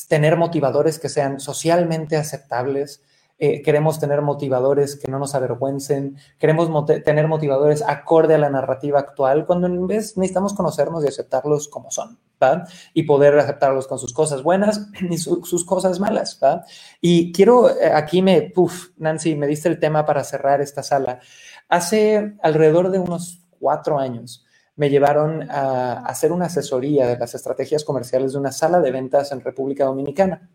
tener 0.09 0.37
motivadores 0.37 0.99
que 0.99 1.09
sean 1.09 1.41
socialmente 1.41 2.17
aceptables, 2.17 3.03
eh, 3.39 3.61
queremos 3.61 4.01
tener 4.01 4.23
motivadores 4.23 4.97
que 4.97 5.11
no 5.11 5.19
nos 5.19 5.35
avergüencen, 5.35 6.17
queremos 6.39 6.71
tener 7.05 7.29
motivadores 7.29 7.83
acorde 7.87 8.35
a 8.35 8.39
la 8.39 8.49
narrativa 8.49 8.99
actual, 8.99 9.45
cuando 9.45 9.67
en 9.67 9.87
vez 9.87 10.17
necesitamos 10.17 10.55
conocernos 10.55 11.05
y 11.05 11.09
aceptarlos 11.09 11.69
como 11.69 11.91
son, 11.91 12.19
¿va? 12.43 12.65
Y 12.95 13.03
poder 13.03 13.39
aceptarlos 13.39 13.87
con 13.89 13.99
sus 13.99 14.15
cosas 14.15 14.43
buenas 14.43 14.89
y 15.11 15.19
sus 15.19 15.65
cosas 15.67 16.01
malas, 16.01 16.41
¿va? 16.43 16.65
Y 17.03 17.31
quiero, 17.33 17.69
eh, 17.69 17.93
aquí 17.93 18.23
me, 18.23 18.41
puff, 18.41 18.89
Nancy, 18.97 19.35
me 19.35 19.47
diste 19.47 19.69
el 19.69 19.79
tema 19.79 20.07
para 20.07 20.25
cerrar 20.25 20.63
esta 20.63 20.83
sala. 20.83 21.21
Hace 21.69 22.37
alrededor 22.43 22.91
de 22.91 23.01
unos 23.01 23.43
cuatro 23.61 23.99
años, 23.99 24.46
me 24.77 24.91
llevaron 24.91 25.51
a 25.51 26.05
hacer 26.07 26.33
una 26.33 26.47
asesoría 26.47 27.09
de 27.09 27.19
las 27.19 27.35
estrategias 27.35 27.85
comerciales 27.85 28.33
de 28.33 28.39
una 28.39 28.53
sala 28.53 28.81
de 28.81 28.93
ventas 28.93 29.33
en 29.33 29.41
República 29.41 29.87
Dominicana. 29.87 30.51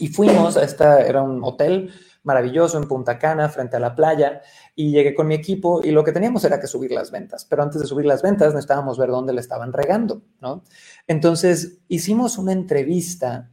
Y 0.00 0.08
fuimos 0.08 0.56
a 0.56 0.64
esta, 0.64 1.06
era 1.06 1.22
un 1.22 1.44
hotel 1.44 1.92
maravilloso 2.22 2.78
en 2.78 2.88
Punta 2.88 3.18
Cana, 3.18 3.48
frente 3.48 3.76
a 3.76 3.80
la 3.80 3.94
playa, 3.94 4.40
y 4.74 4.90
llegué 4.90 5.14
con 5.14 5.26
mi 5.26 5.34
equipo 5.34 5.82
y 5.84 5.90
lo 5.90 6.04
que 6.04 6.12
teníamos 6.12 6.44
era 6.44 6.60
que 6.60 6.66
subir 6.66 6.92
las 6.92 7.10
ventas, 7.10 7.44
pero 7.44 7.62
antes 7.62 7.80
de 7.80 7.86
subir 7.86 8.06
las 8.06 8.22
ventas 8.22 8.54
necesitábamos 8.54 8.98
ver 8.98 9.10
dónde 9.10 9.32
le 9.32 9.40
estaban 9.40 9.72
regando, 9.72 10.22
¿no? 10.40 10.62
Entonces 11.06 11.80
hicimos 11.88 12.38
una 12.38 12.52
entrevista 12.52 13.50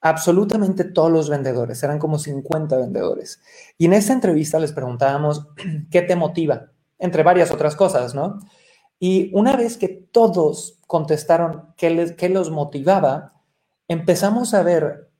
absolutamente 0.00 0.84
todos 0.84 1.12
los 1.12 1.28
vendedores, 1.28 1.82
eran 1.82 1.98
como 1.98 2.18
50 2.18 2.76
vendedores, 2.76 3.40
y 3.78 3.84
en 3.84 3.92
esa 3.92 4.14
entrevista 4.14 4.58
les 4.58 4.72
preguntábamos, 4.72 5.48
¿qué 5.90 6.02
te 6.02 6.16
motiva? 6.16 6.72
Entre 6.98 7.22
varias 7.22 7.50
otras 7.50 7.76
cosas, 7.76 8.14
¿no? 8.14 8.40
Y 8.98 9.30
una 9.34 9.56
vez 9.56 9.76
que 9.76 9.88
todos 9.88 10.78
contestaron 10.86 11.74
qué, 11.76 11.90
les, 11.90 12.12
qué 12.12 12.28
los 12.28 12.50
motivaba, 12.50 13.42
empezamos 13.88 14.54
a 14.54 14.62
ver 14.62 15.10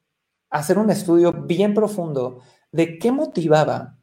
hacer 0.50 0.78
un 0.78 0.90
estudio 0.90 1.32
bien 1.32 1.74
profundo 1.74 2.42
de 2.70 2.98
qué 2.98 3.10
motivaba 3.10 3.98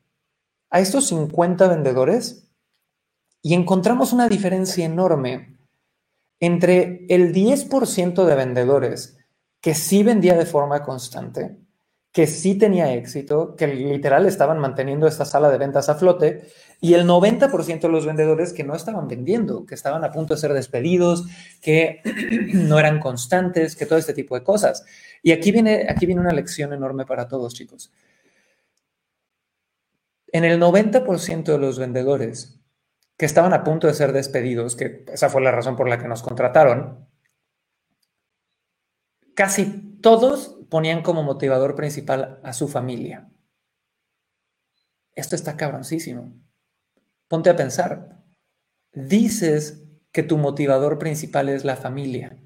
a 0.70 0.80
estos 0.80 1.08
50 1.08 1.68
vendedores 1.68 2.52
y 3.42 3.54
encontramos 3.54 4.14
una 4.14 4.28
diferencia 4.28 4.86
enorme 4.86 5.58
entre 6.40 7.06
el 7.10 7.34
10% 7.34 8.26
de 8.26 8.36
vendedores 8.36 9.18
que 9.62 9.74
sí 9.76 10.04
vendía 10.04 10.38
de 10.38 10.46
forma 10.46 10.84
constante, 10.84 11.58
que 12.12 12.26
sí 12.26 12.58
tenía 12.58 12.94
éxito, 12.94 13.56
que 13.56 13.68
literal 13.68 14.26
estaban 14.26 14.60
manteniendo 14.60 15.08
esta 15.08 15.26
sala 15.26 15.50
de 15.50 15.58
ventas 15.58 15.90
a 15.90 15.96
flote, 15.96 16.50
y 16.82 16.94
el 16.94 17.06
90% 17.06 17.82
de 17.82 17.90
los 17.90 18.06
vendedores 18.06 18.54
que 18.54 18.64
no 18.64 18.74
estaban 18.74 19.08
vendiendo, 19.08 19.66
que 19.66 19.76
estaban 19.76 20.04
a 20.04 20.12
punto 20.12 20.34
de 20.34 20.40
ser 20.40 20.54
despedidos, 20.54 21.26
que 21.62 22.02
no 22.54 22.80
eran 22.80 23.00
constantes, 23.00 23.76
que 23.76 23.86
todo 23.86 24.00
este 24.00 24.14
tipo 24.14 24.36
de 24.36 24.44
cosas. 24.44 24.86
Y 25.22 25.32
aquí 25.32 25.52
viene, 25.52 25.86
aquí 25.90 26.06
viene 26.06 26.22
una 26.22 26.34
lección 26.34 26.74
enorme 26.74 27.06
para 27.06 27.28
todos, 27.28 27.54
chicos. 27.54 27.92
En 30.32 30.46
el 30.46 30.60
90% 30.60 31.44
de 31.44 31.58
los 31.58 31.78
vendedores 31.78 32.60
que 33.18 33.26
estaban 33.26 33.54
a 33.54 33.64
punto 33.64 33.88
de 33.88 33.94
ser 33.94 34.14
despedidos, 34.14 34.76
que 34.76 35.04
esa 35.12 35.30
fue 35.30 35.42
la 35.42 35.52
razón 35.52 35.76
por 35.76 35.90
la 35.90 36.00
que 36.00 36.08
nos 36.08 36.24
contrataron, 36.24 37.06
casi 39.36 40.00
todos 40.02 40.59
ponían 40.70 41.02
como 41.02 41.24
motivador 41.24 41.76
principal 41.76 42.40
a 42.44 42.54
su 42.54 42.68
familia. 42.68 43.30
Esto 45.16 45.36
está 45.36 45.58
cabroncísimo. 45.58 46.34
Ponte 47.28 47.50
a 47.50 47.56
pensar. 47.56 48.24
Dices 48.94 49.84
que 50.12 50.24
tu 50.24 50.38
motivador 50.38 50.98
principal 50.98 51.50
es 51.50 51.66
la 51.66 51.76
familia. 51.76 52.38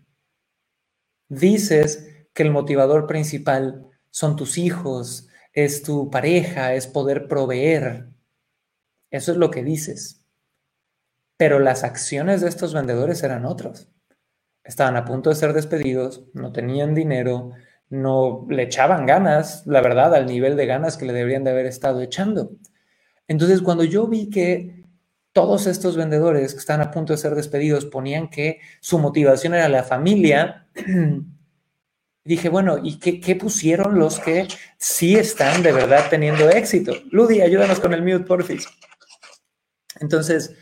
Dices 1.29 2.27
que 2.33 2.43
el 2.43 2.51
motivador 2.51 3.07
principal 3.07 3.89
son 4.09 4.35
tus 4.35 4.57
hijos, 4.57 5.29
es 5.53 5.83
tu 5.83 6.09
pareja, 6.09 6.73
es 6.73 6.87
poder 6.87 7.27
proveer. 7.27 8.09
Eso 9.11 9.31
es 9.31 9.37
lo 9.37 9.51
que 9.51 9.63
dices. 9.63 10.25
Pero 11.37 11.59
las 11.59 11.83
acciones 11.83 12.41
de 12.41 12.49
estos 12.49 12.73
vendedores 12.73 13.23
eran 13.23 13.45
otras. 13.45 13.89
Estaban 14.63 14.95
a 14.95 15.05
punto 15.05 15.29
de 15.29 15.35
ser 15.35 15.53
despedidos, 15.53 16.25
no 16.33 16.51
tenían 16.51 16.95
dinero, 16.95 17.51
no 17.93 18.47
le 18.49 18.63
echaban 18.63 19.05
ganas, 19.05 19.67
la 19.67 19.79
verdad, 19.79 20.15
al 20.15 20.25
nivel 20.25 20.55
de 20.55 20.65
ganas 20.65 20.97
que 20.97 21.05
le 21.05 21.13
deberían 21.13 21.43
de 21.43 21.51
haber 21.51 21.67
estado 21.67 22.01
echando. 22.01 22.49
Entonces, 23.27 23.61
cuando 23.61 23.83
yo 23.83 24.07
vi 24.07 24.31
que 24.31 24.83
todos 25.31 25.67
estos 25.67 25.95
vendedores 25.95 26.53
que 26.53 26.59
están 26.59 26.81
a 26.81 26.89
punto 26.89 27.13
de 27.13 27.17
ser 27.17 27.35
despedidos 27.35 27.85
ponían 27.85 28.29
que 28.29 28.61
su 28.81 28.97
motivación 28.97 29.53
era 29.53 29.69
la 29.69 29.83
familia, 29.83 30.67
dije, 32.25 32.49
bueno, 32.49 32.79
¿y 32.81 32.97
qué, 32.97 33.35
pusieron 33.35 33.99
los 33.99 34.19
que 34.19 34.47
sí 34.79 35.15
están 35.15 35.61
de 35.61 35.71
verdad 35.71 36.07
teniendo 36.09 36.49
éxito? 36.49 36.95
Ludi, 37.11 37.41
ayúdanos 37.41 37.79
con 37.79 37.93
el 37.93 38.01
mute, 38.01 38.25
porfis. 38.25 38.67
Entonces, 39.99 40.55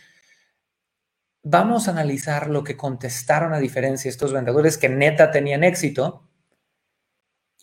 vamos 1.44 1.88
a 1.88 1.92
analizar 1.92 2.50
lo 2.50 2.66
que 2.66 2.76
contestaron 2.76 3.54
a 3.54 3.60
diferencia 3.60 4.10
estos 4.10 4.34
vendedores 4.34 4.78
que 4.78 4.90
neta 4.90 5.32
tenían 5.32 5.64
éxito. 5.64 6.28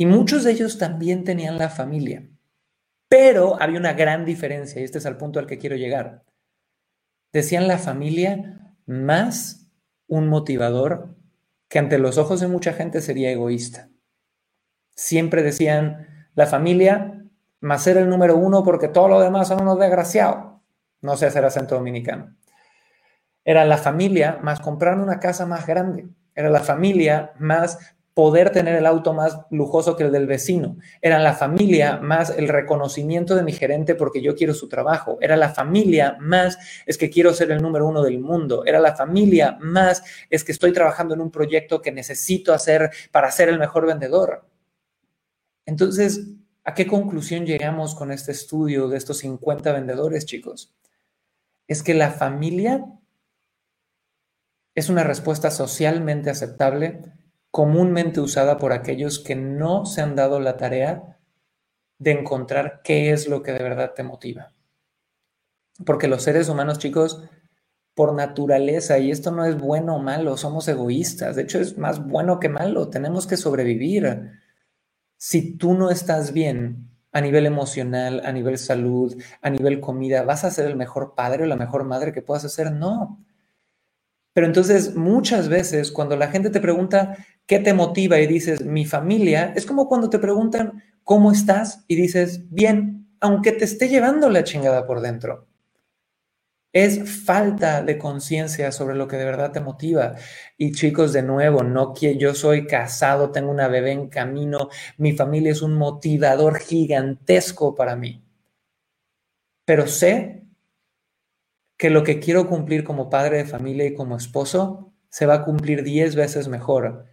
Y 0.00 0.06
muchos 0.06 0.44
de 0.44 0.52
ellos 0.52 0.78
también 0.78 1.24
tenían 1.24 1.58
la 1.58 1.68
familia. 1.68 2.26
Pero 3.08 3.60
había 3.60 3.80
una 3.80 3.94
gran 3.94 4.24
diferencia, 4.24 4.80
y 4.80 4.84
este 4.84 4.98
es 4.98 5.04
el 5.04 5.16
punto 5.16 5.40
al 5.40 5.46
que 5.46 5.58
quiero 5.58 5.74
llegar. 5.74 6.24
Decían 7.32 7.66
la 7.66 7.78
familia 7.78 8.76
más 8.86 9.68
un 10.06 10.28
motivador 10.28 11.16
que 11.68 11.80
ante 11.80 11.98
los 11.98 12.16
ojos 12.16 12.40
de 12.40 12.46
mucha 12.46 12.72
gente 12.72 13.00
sería 13.00 13.32
egoísta. 13.32 13.90
Siempre 14.94 15.42
decían, 15.42 16.30
la 16.34 16.46
familia 16.46 17.24
más 17.60 17.82
ser 17.82 17.96
el 17.96 18.08
número 18.08 18.36
uno 18.36 18.62
porque 18.62 18.86
todo 18.86 19.08
lo 19.08 19.20
demás 19.20 19.48
son 19.48 19.62
unos 19.62 19.80
desgraciados. 19.80 20.60
No 21.00 21.16
sé 21.16 21.26
hacer 21.26 21.44
acento 21.44 21.74
dominicano. 21.74 22.36
Era 23.44 23.64
la 23.64 23.78
familia 23.78 24.38
más 24.42 24.60
comprar 24.60 24.96
una 24.98 25.18
casa 25.18 25.44
más 25.44 25.66
grande. 25.66 26.08
Era 26.36 26.50
la 26.50 26.60
familia 26.60 27.32
más 27.38 27.96
poder 28.18 28.50
tener 28.50 28.74
el 28.74 28.84
auto 28.84 29.14
más 29.14 29.42
lujoso 29.48 29.94
que 29.94 30.02
el 30.02 30.10
del 30.10 30.26
vecino. 30.26 30.76
Era 31.00 31.20
la 31.20 31.34
familia 31.34 31.98
más 31.98 32.30
el 32.30 32.48
reconocimiento 32.48 33.36
de 33.36 33.44
mi 33.44 33.52
gerente 33.52 33.94
porque 33.94 34.20
yo 34.20 34.34
quiero 34.34 34.54
su 34.54 34.68
trabajo. 34.68 35.18
Era 35.20 35.36
la 35.36 35.50
familia 35.50 36.16
más 36.18 36.58
es 36.84 36.98
que 36.98 37.10
quiero 37.10 37.32
ser 37.32 37.52
el 37.52 37.62
número 37.62 37.86
uno 37.86 38.02
del 38.02 38.18
mundo. 38.18 38.64
Era 38.66 38.80
la 38.80 38.96
familia 38.96 39.56
más 39.60 40.02
es 40.30 40.42
que 40.42 40.50
estoy 40.50 40.72
trabajando 40.72 41.14
en 41.14 41.20
un 41.20 41.30
proyecto 41.30 41.80
que 41.80 41.92
necesito 41.92 42.52
hacer 42.52 42.90
para 43.12 43.30
ser 43.30 43.50
el 43.50 43.60
mejor 43.60 43.86
vendedor. 43.86 44.44
Entonces, 45.64 46.26
¿a 46.64 46.74
qué 46.74 46.88
conclusión 46.88 47.46
llegamos 47.46 47.94
con 47.94 48.10
este 48.10 48.32
estudio 48.32 48.88
de 48.88 48.96
estos 48.96 49.18
50 49.18 49.72
vendedores, 49.72 50.26
chicos? 50.26 50.74
Es 51.68 51.84
que 51.84 51.94
la 51.94 52.10
familia 52.10 52.84
es 54.74 54.88
una 54.88 55.04
respuesta 55.04 55.52
socialmente 55.52 56.30
aceptable 56.30 57.17
comúnmente 57.50 58.20
usada 58.20 58.58
por 58.58 58.72
aquellos 58.72 59.18
que 59.18 59.34
no 59.34 59.86
se 59.86 60.02
han 60.02 60.14
dado 60.14 60.40
la 60.40 60.56
tarea 60.56 61.18
de 61.98 62.12
encontrar 62.12 62.80
qué 62.84 63.10
es 63.12 63.28
lo 63.28 63.42
que 63.42 63.52
de 63.52 63.62
verdad 63.62 63.92
te 63.94 64.02
motiva. 64.02 64.52
Porque 65.84 66.08
los 66.08 66.22
seres 66.22 66.48
humanos, 66.48 66.78
chicos, 66.78 67.22
por 67.94 68.14
naturaleza, 68.14 68.98
y 68.98 69.10
esto 69.10 69.32
no 69.32 69.44
es 69.44 69.58
bueno 69.58 69.96
o 69.96 69.98
malo, 69.98 70.36
somos 70.36 70.68
egoístas, 70.68 71.34
de 71.34 71.42
hecho 71.42 71.58
es 71.58 71.78
más 71.78 72.06
bueno 72.06 72.38
que 72.38 72.48
malo, 72.48 72.88
tenemos 72.88 73.26
que 73.26 73.36
sobrevivir. 73.36 74.30
Si 75.16 75.56
tú 75.56 75.74
no 75.74 75.90
estás 75.90 76.32
bien 76.32 76.90
a 77.10 77.20
nivel 77.20 77.46
emocional, 77.46 78.22
a 78.24 78.30
nivel 78.30 78.58
salud, 78.58 79.20
a 79.42 79.50
nivel 79.50 79.80
comida, 79.80 80.22
¿vas 80.22 80.44
a 80.44 80.50
ser 80.50 80.66
el 80.66 80.76
mejor 80.76 81.14
padre 81.16 81.42
o 81.42 81.46
la 81.46 81.56
mejor 81.56 81.84
madre 81.84 82.12
que 82.12 82.22
puedas 82.22 82.44
hacer? 82.44 82.70
No. 82.70 83.18
Pero 84.32 84.46
entonces 84.46 84.94
muchas 84.94 85.48
veces 85.48 85.90
cuando 85.90 86.14
la 86.14 86.28
gente 86.28 86.50
te 86.50 86.60
pregunta 86.60 87.16
qué 87.48 87.58
te 87.58 87.72
motiva 87.72 88.20
y 88.20 88.26
dices 88.26 88.64
mi 88.64 88.84
familia, 88.84 89.54
es 89.56 89.64
como 89.64 89.88
cuando 89.88 90.10
te 90.10 90.18
preguntan 90.18 90.84
cómo 91.02 91.32
estás 91.32 91.84
y 91.88 91.96
dices 91.96 92.42
bien, 92.50 93.08
aunque 93.20 93.52
te 93.52 93.64
esté 93.64 93.88
llevando 93.88 94.28
la 94.28 94.44
chingada 94.44 94.86
por 94.86 95.00
dentro. 95.00 95.48
Es 96.74 97.24
falta 97.24 97.82
de 97.82 97.96
conciencia 97.96 98.70
sobre 98.70 98.94
lo 98.94 99.08
que 99.08 99.16
de 99.16 99.24
verdad 99.24 99.50
te 99.52 99.60
motiva. 99.60 100.14
Y 100.58 100.72
chicos, 100.72 101.14
de 101.14 101.22
nuevo, 101.22 101.62
no 101.62 101.94
yo 101.94 102.34
soy 102.34 102.66
casado, 102.66 103.30
tengo 103.32 103.50
una 103.50 103.66
bebé 103.68 103.92
en 103.92 104.08
camino, 104.08 104.68
mi 104.98 105.12
familia 105.12 105.52
es 105.52 105.62
un 105.62 105.72
motivador 105.72 106.58
gigantesco 106.58 107.74
para 107.74 107.96
mí. 107.96 108.22
Pero 109.64 109.86
sé 109.86 110.44
que 111.78 111.88
lo 111.88 112.04
que 112.04 112.20
quiero 112.20 112.46
cumplir 112.46 112.84
como 112.84 113.08
padre 113.08 113.38
de 113.38 113.44
familia 113.46 113.86
y 113.86 113.94
como 113.94 114.18
esposo 114.18 114.92
se 115.08 115.24
va 115.24 115.34
a 115.34 115.44
cumplir 115.44 115.82
10 115.82 116.14
veces 116.14 116.48
mejor 116.48 117.07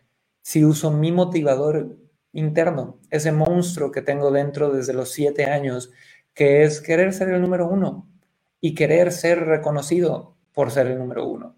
si 0.45 0.63
uso 0.63 0.91
mi 0.91 1.11
motivador 1.11 1.97
interno, 2.31 2.99
ese 3.09 3.31
monstruo 3.31 3.91
que 3.91 4.03
tengo 4.03 4.29
dentro 4.29 4.71
desde 4.71 4.93
los 4.93 5.11
7 5.11 5.45
años, 5.45 5.91
que 6.35 6.61
es 6.61 6.81
querer 6.81 7.13
ser 7.13 7.29
el 7.29 7.41
número 7.41 7.67
uno 7.67 8.07
y 8.61 8.75
querer 8.75 9.11
ser 9.11 9.39
reconocido 9.47 10.37
por 10.53 10.69
ser 10.69 10.85
el 10.85 10.99
número 10.99 11.27
uno. 11.27 11.57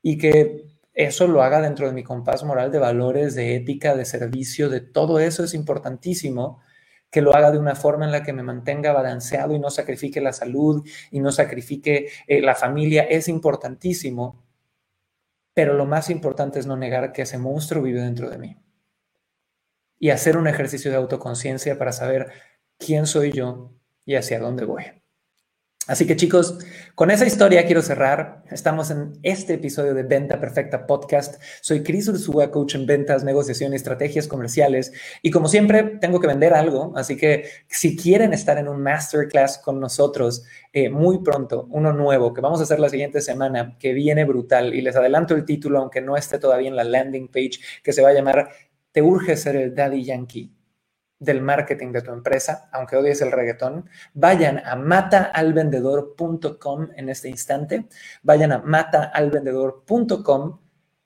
Y 0.00 0.16
que 0.16 0.64
eso 0.94 1.28
lo 1.28 1.42
haga 1.42 1.60
dentro 1.60 1.86
de 1.86 1.92
mi 1.92 2.04
compás 2.04 2.42
moral 2.42 2.72
de 2.72 2.78
valores, 2.78 3.34
de 3.34 3.54
ética, 3.54 3.94
de 3.94 4.06
servicio, 4.06 4.70
de 4.70 4.80
todo 4.80 5.18
eso 5.18 5.44
es 5.44 5.52
importantísimo 5.52 6.62
que 7.10 7.20
lo 7.20 7.34
haga 7.34 7.50
de 7.50 7.58
una 7.58 7.74
forma 7.74 8.06
en 8.06 8.12
la 8.12 8.22
que 8.22 8.32
me 8.32 8.42
mantenga 8.42 8.94
balanceado 8.94 9.54
y 9.54 9.58
no 9.58 9.68
sacrifique 9.68 10.22
la 10.22 10.32
salud 10.32 10.82
y 11.10 11.20
no 11.20 11.32
sacrifique 11.32 12.08
eh, 12.26 12.40
la 12.40 12.54
familia, 12.54 13.02
es 13.02 13.28
importantísimo. 13.28 14.42
Pero 15.54 15.74
lo 15.74 15.84
más 15.86 16.10
importante 16.10 16.58
es 16.58 16.66
no 16.66 16.76
negar 16.76 17.12
que 17.12 17.22
ese 17.22 17.38
monstruo 17.38 17.82
vive 17.82 18.00
dentro 18.00 18.30
de 18.30 18.38
mí. 18.38 18.56
Y 19.98 20.10
hacer 20.10 20.36
un 20.36 20.48
ejercicio 20.48 20.90
de 20.90 20.96
autoconciencia 20.96 21.78
para 21.78 21.92
saber 21.92 22.32
quién 22.78 23.06
soy 23.06 23.32
yo 23.32 23.74
y 24.04 24.16
hacia 24.16 24.40
dónde 24.40 24.64
voy. 24.64 25.01
Así 25.88 26.06
que 26.06 26.14
chicos, 26.14 26.58
con 26.94 27.10
esa 27.10 27.26
historia 27.26 27.66
quiero 27.66 27.82
cerrar. 27.82 28.44
Estamos 28.52 28.92
en 28.92 29.14
este 29.24 29.54
episodio 29.54 29.94
de 29.94 30.04
Venta 30.04 30.38
Perfecta 30.38 30.86
Podcast. 30.86 31.42
Soy 31.60 31.82
Cris 31.82 32.06
Ursúa, 32.06 32.52
coach 32.52 32.76
en 32.76 32.86
ventas, 32.86 33.24
negociación 33.24 33.72
y 33.72 33.76
estrategias 33.76 34.28
comerciales. 34.28 34.92
Y 35.22 35.32
como 35.32 35.48
siempre, 35.48 35.98
tengo 36.00 36.20
que 36.20 36.28
vender 36.28 36.54
algo. 36.54 36.92
Así 36.94 37.16
que 37.16 37.46
si 37.68 37.96
quieren 37.96 38.32
estar 38.32 38.58
en 38.58 38.68
un 38.68 38.80
masterclass 38.80 39.58
con 39.58 39.80
nosotros 39.80 40.44
eh, 40.72 40.88
muy 40.88 41.18
pronto, 41.18 41.66
uno 41.70 41.92
nuevo 41.92 42.32
que 42.32 42.40
vamos 42.40 42.60
a 42.60 42.62
hacer 42.62 42.78
la 42.78 42.88
siguiente 42.88 43.20
semana, 43.20 43.76
que 43.80 43.92
viene 43.92 44.24
brutal. 44.24 44.74
Y 44.74 44.82
les 44.82 44.94
adelanto 44.94 45.34
el 45.34 45.44
título, 45.44 45.80
aunque 45.80 46.00
no 46.00 46.16
esté 46.16 46.38
todavía 46.38 46.68
en 46.68 46.76
la 46.76 46.84
landing 46.84 47.26
page, 47.26 47.58
que 47.82 47.92
se 47.92 48.02
va 48.02 48.10
a 48.10 48.14
llamar 48.14 48.50
Te 48.92 49.02
urge 49.02 49.36
ser 49.36 49.56
el 49.56 49.74
Daddy 49.74 50.04
Yankee 50.04 50.61
del 51.22 51.40
marketing 51.40 51.92
de 51.92 52.02
tu 52.02 52.12
empresa, 52.12 52.68
aunque 52.72 52.96
odies 52.96 53.22
el 53.22 53.30
reggaetón, 53.30 53.88
vayan 54.14 54.60
a 54.64 54.74
mataalvendedor.com 54.76 56.88
en 56.96 57.08
este 57.08 57.28
instante, 57.28 57.86
vayan 58.22 58.50
a 58.52 58.58
mataalvendedor.com, 58.58 60.58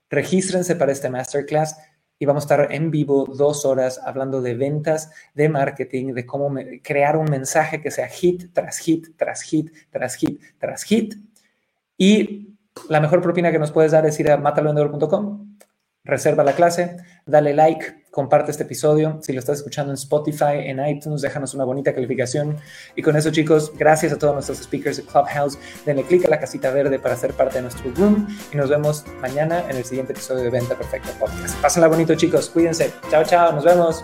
regístrense 0.09 0.77
para 0.77 0.93
este 0.93 1.11
masterclass 1.11 1.77
y 2.19 2.25
vamos 2.25 2.45
a 2.45 2.47
estar 2.47 2.73
en 2.73 2.91
vivo 2.91 3.27
dos 3.27 3.67
horas 3.67 4.01
hablando 4.03 4.41
de 4.41 4.55
ventas, 4.55 5.11
de 5.35 5.51
marketing, 5.51 6.15
de 6.15 6.25
cómo 6.25 6.51
crear 6.83 7.19
un 7.19 7.27
mensaje 7.27 7.83
que 7.83 7.91
sea 7.91 8.09
hit 8.09 8.55
tras 8.55 8.79
hit, 8.79 9.09
tras 9.17 9.43
hit, 9.43 9.71
tras 9.91 10.15
hit, 10.15 10.41
tras 10.59 10.83
hit. 10.85 11.15
Y 11.99 12.57
la 12.89 13.01
mejor 13.01 13.21
propina 13.21 13.53
que 13.53 13.59
nos 13.59 13.71
puedes 13.71 13.93
dar 13.93 14.07
es 14.07 14.19
ir 14.19 14.31
a 14.31 14.39
mataalvendedor.com, 14.39 15.46
reserva 16.07 16.45
la 16.45 16.53
clase, 16.53 16.97
dale 17.27 17.53
like, 17.53 18.07
comparte 18.11 18.51
este 18.51 18.63
episodio. 18.63 19.19
Si 19.21 19.33
lo 19.35 19.41
estás 19.41 19.59
escuchando 19.59 19.93
en 19.93 19.97
Spotify, 19.97 20.61
en 20.65 20.85
iTunes, 20.87 21.21
déjanos 21.21 21.53
una 21.53 21.65
bonita 21.65 21.93
calificación. 21.93 22.57
Y 22.95 23.03
con 23.03 23.15
eso, 23.15 23.31
chicos, 23.31 23.73
gracias 23.77 24.13
a 24.13 24.19
todos 24.19 24.33
nuestros 24.33 24.59
speakers 24.59 24.97
de 24.97 25.03
Clubhouse. 25.03 25.59
Denle 25.85 26.03
clic 26.05 26.25
a 26.25 26.31
la 26.31 26.41
casita 26.41 26.71
verde 26.71 26.99
para 26.99 27.15
ser 27.15 27.35
parte 27.35 27.57
de 27.57 27.63
nuestro 27.63 27.91
room. 27.95 28.27
Y 28.53 28.57
nos 28.57 28.71
vemos 28.71 29.05
mañana 29.21 29.65
en 29.69 29.77
el 29.77 29.85
siguiente 29.85 30.13
episodio 30.13 30.45
de 30.45 30.51
Venta 30.51 30.75
Perfecta 30.77 31.11
Podcast. 31.19 31.61
Pásenla 31.61 31.89
bonito, 31.89 32.15
chicos. 32.15 32.49
Cuídense. 32.49 32.91
Chao, 33.11 33.25
chao. 33.25 33.53
Nos 33.53 33.65
vemos. 33.65 34.03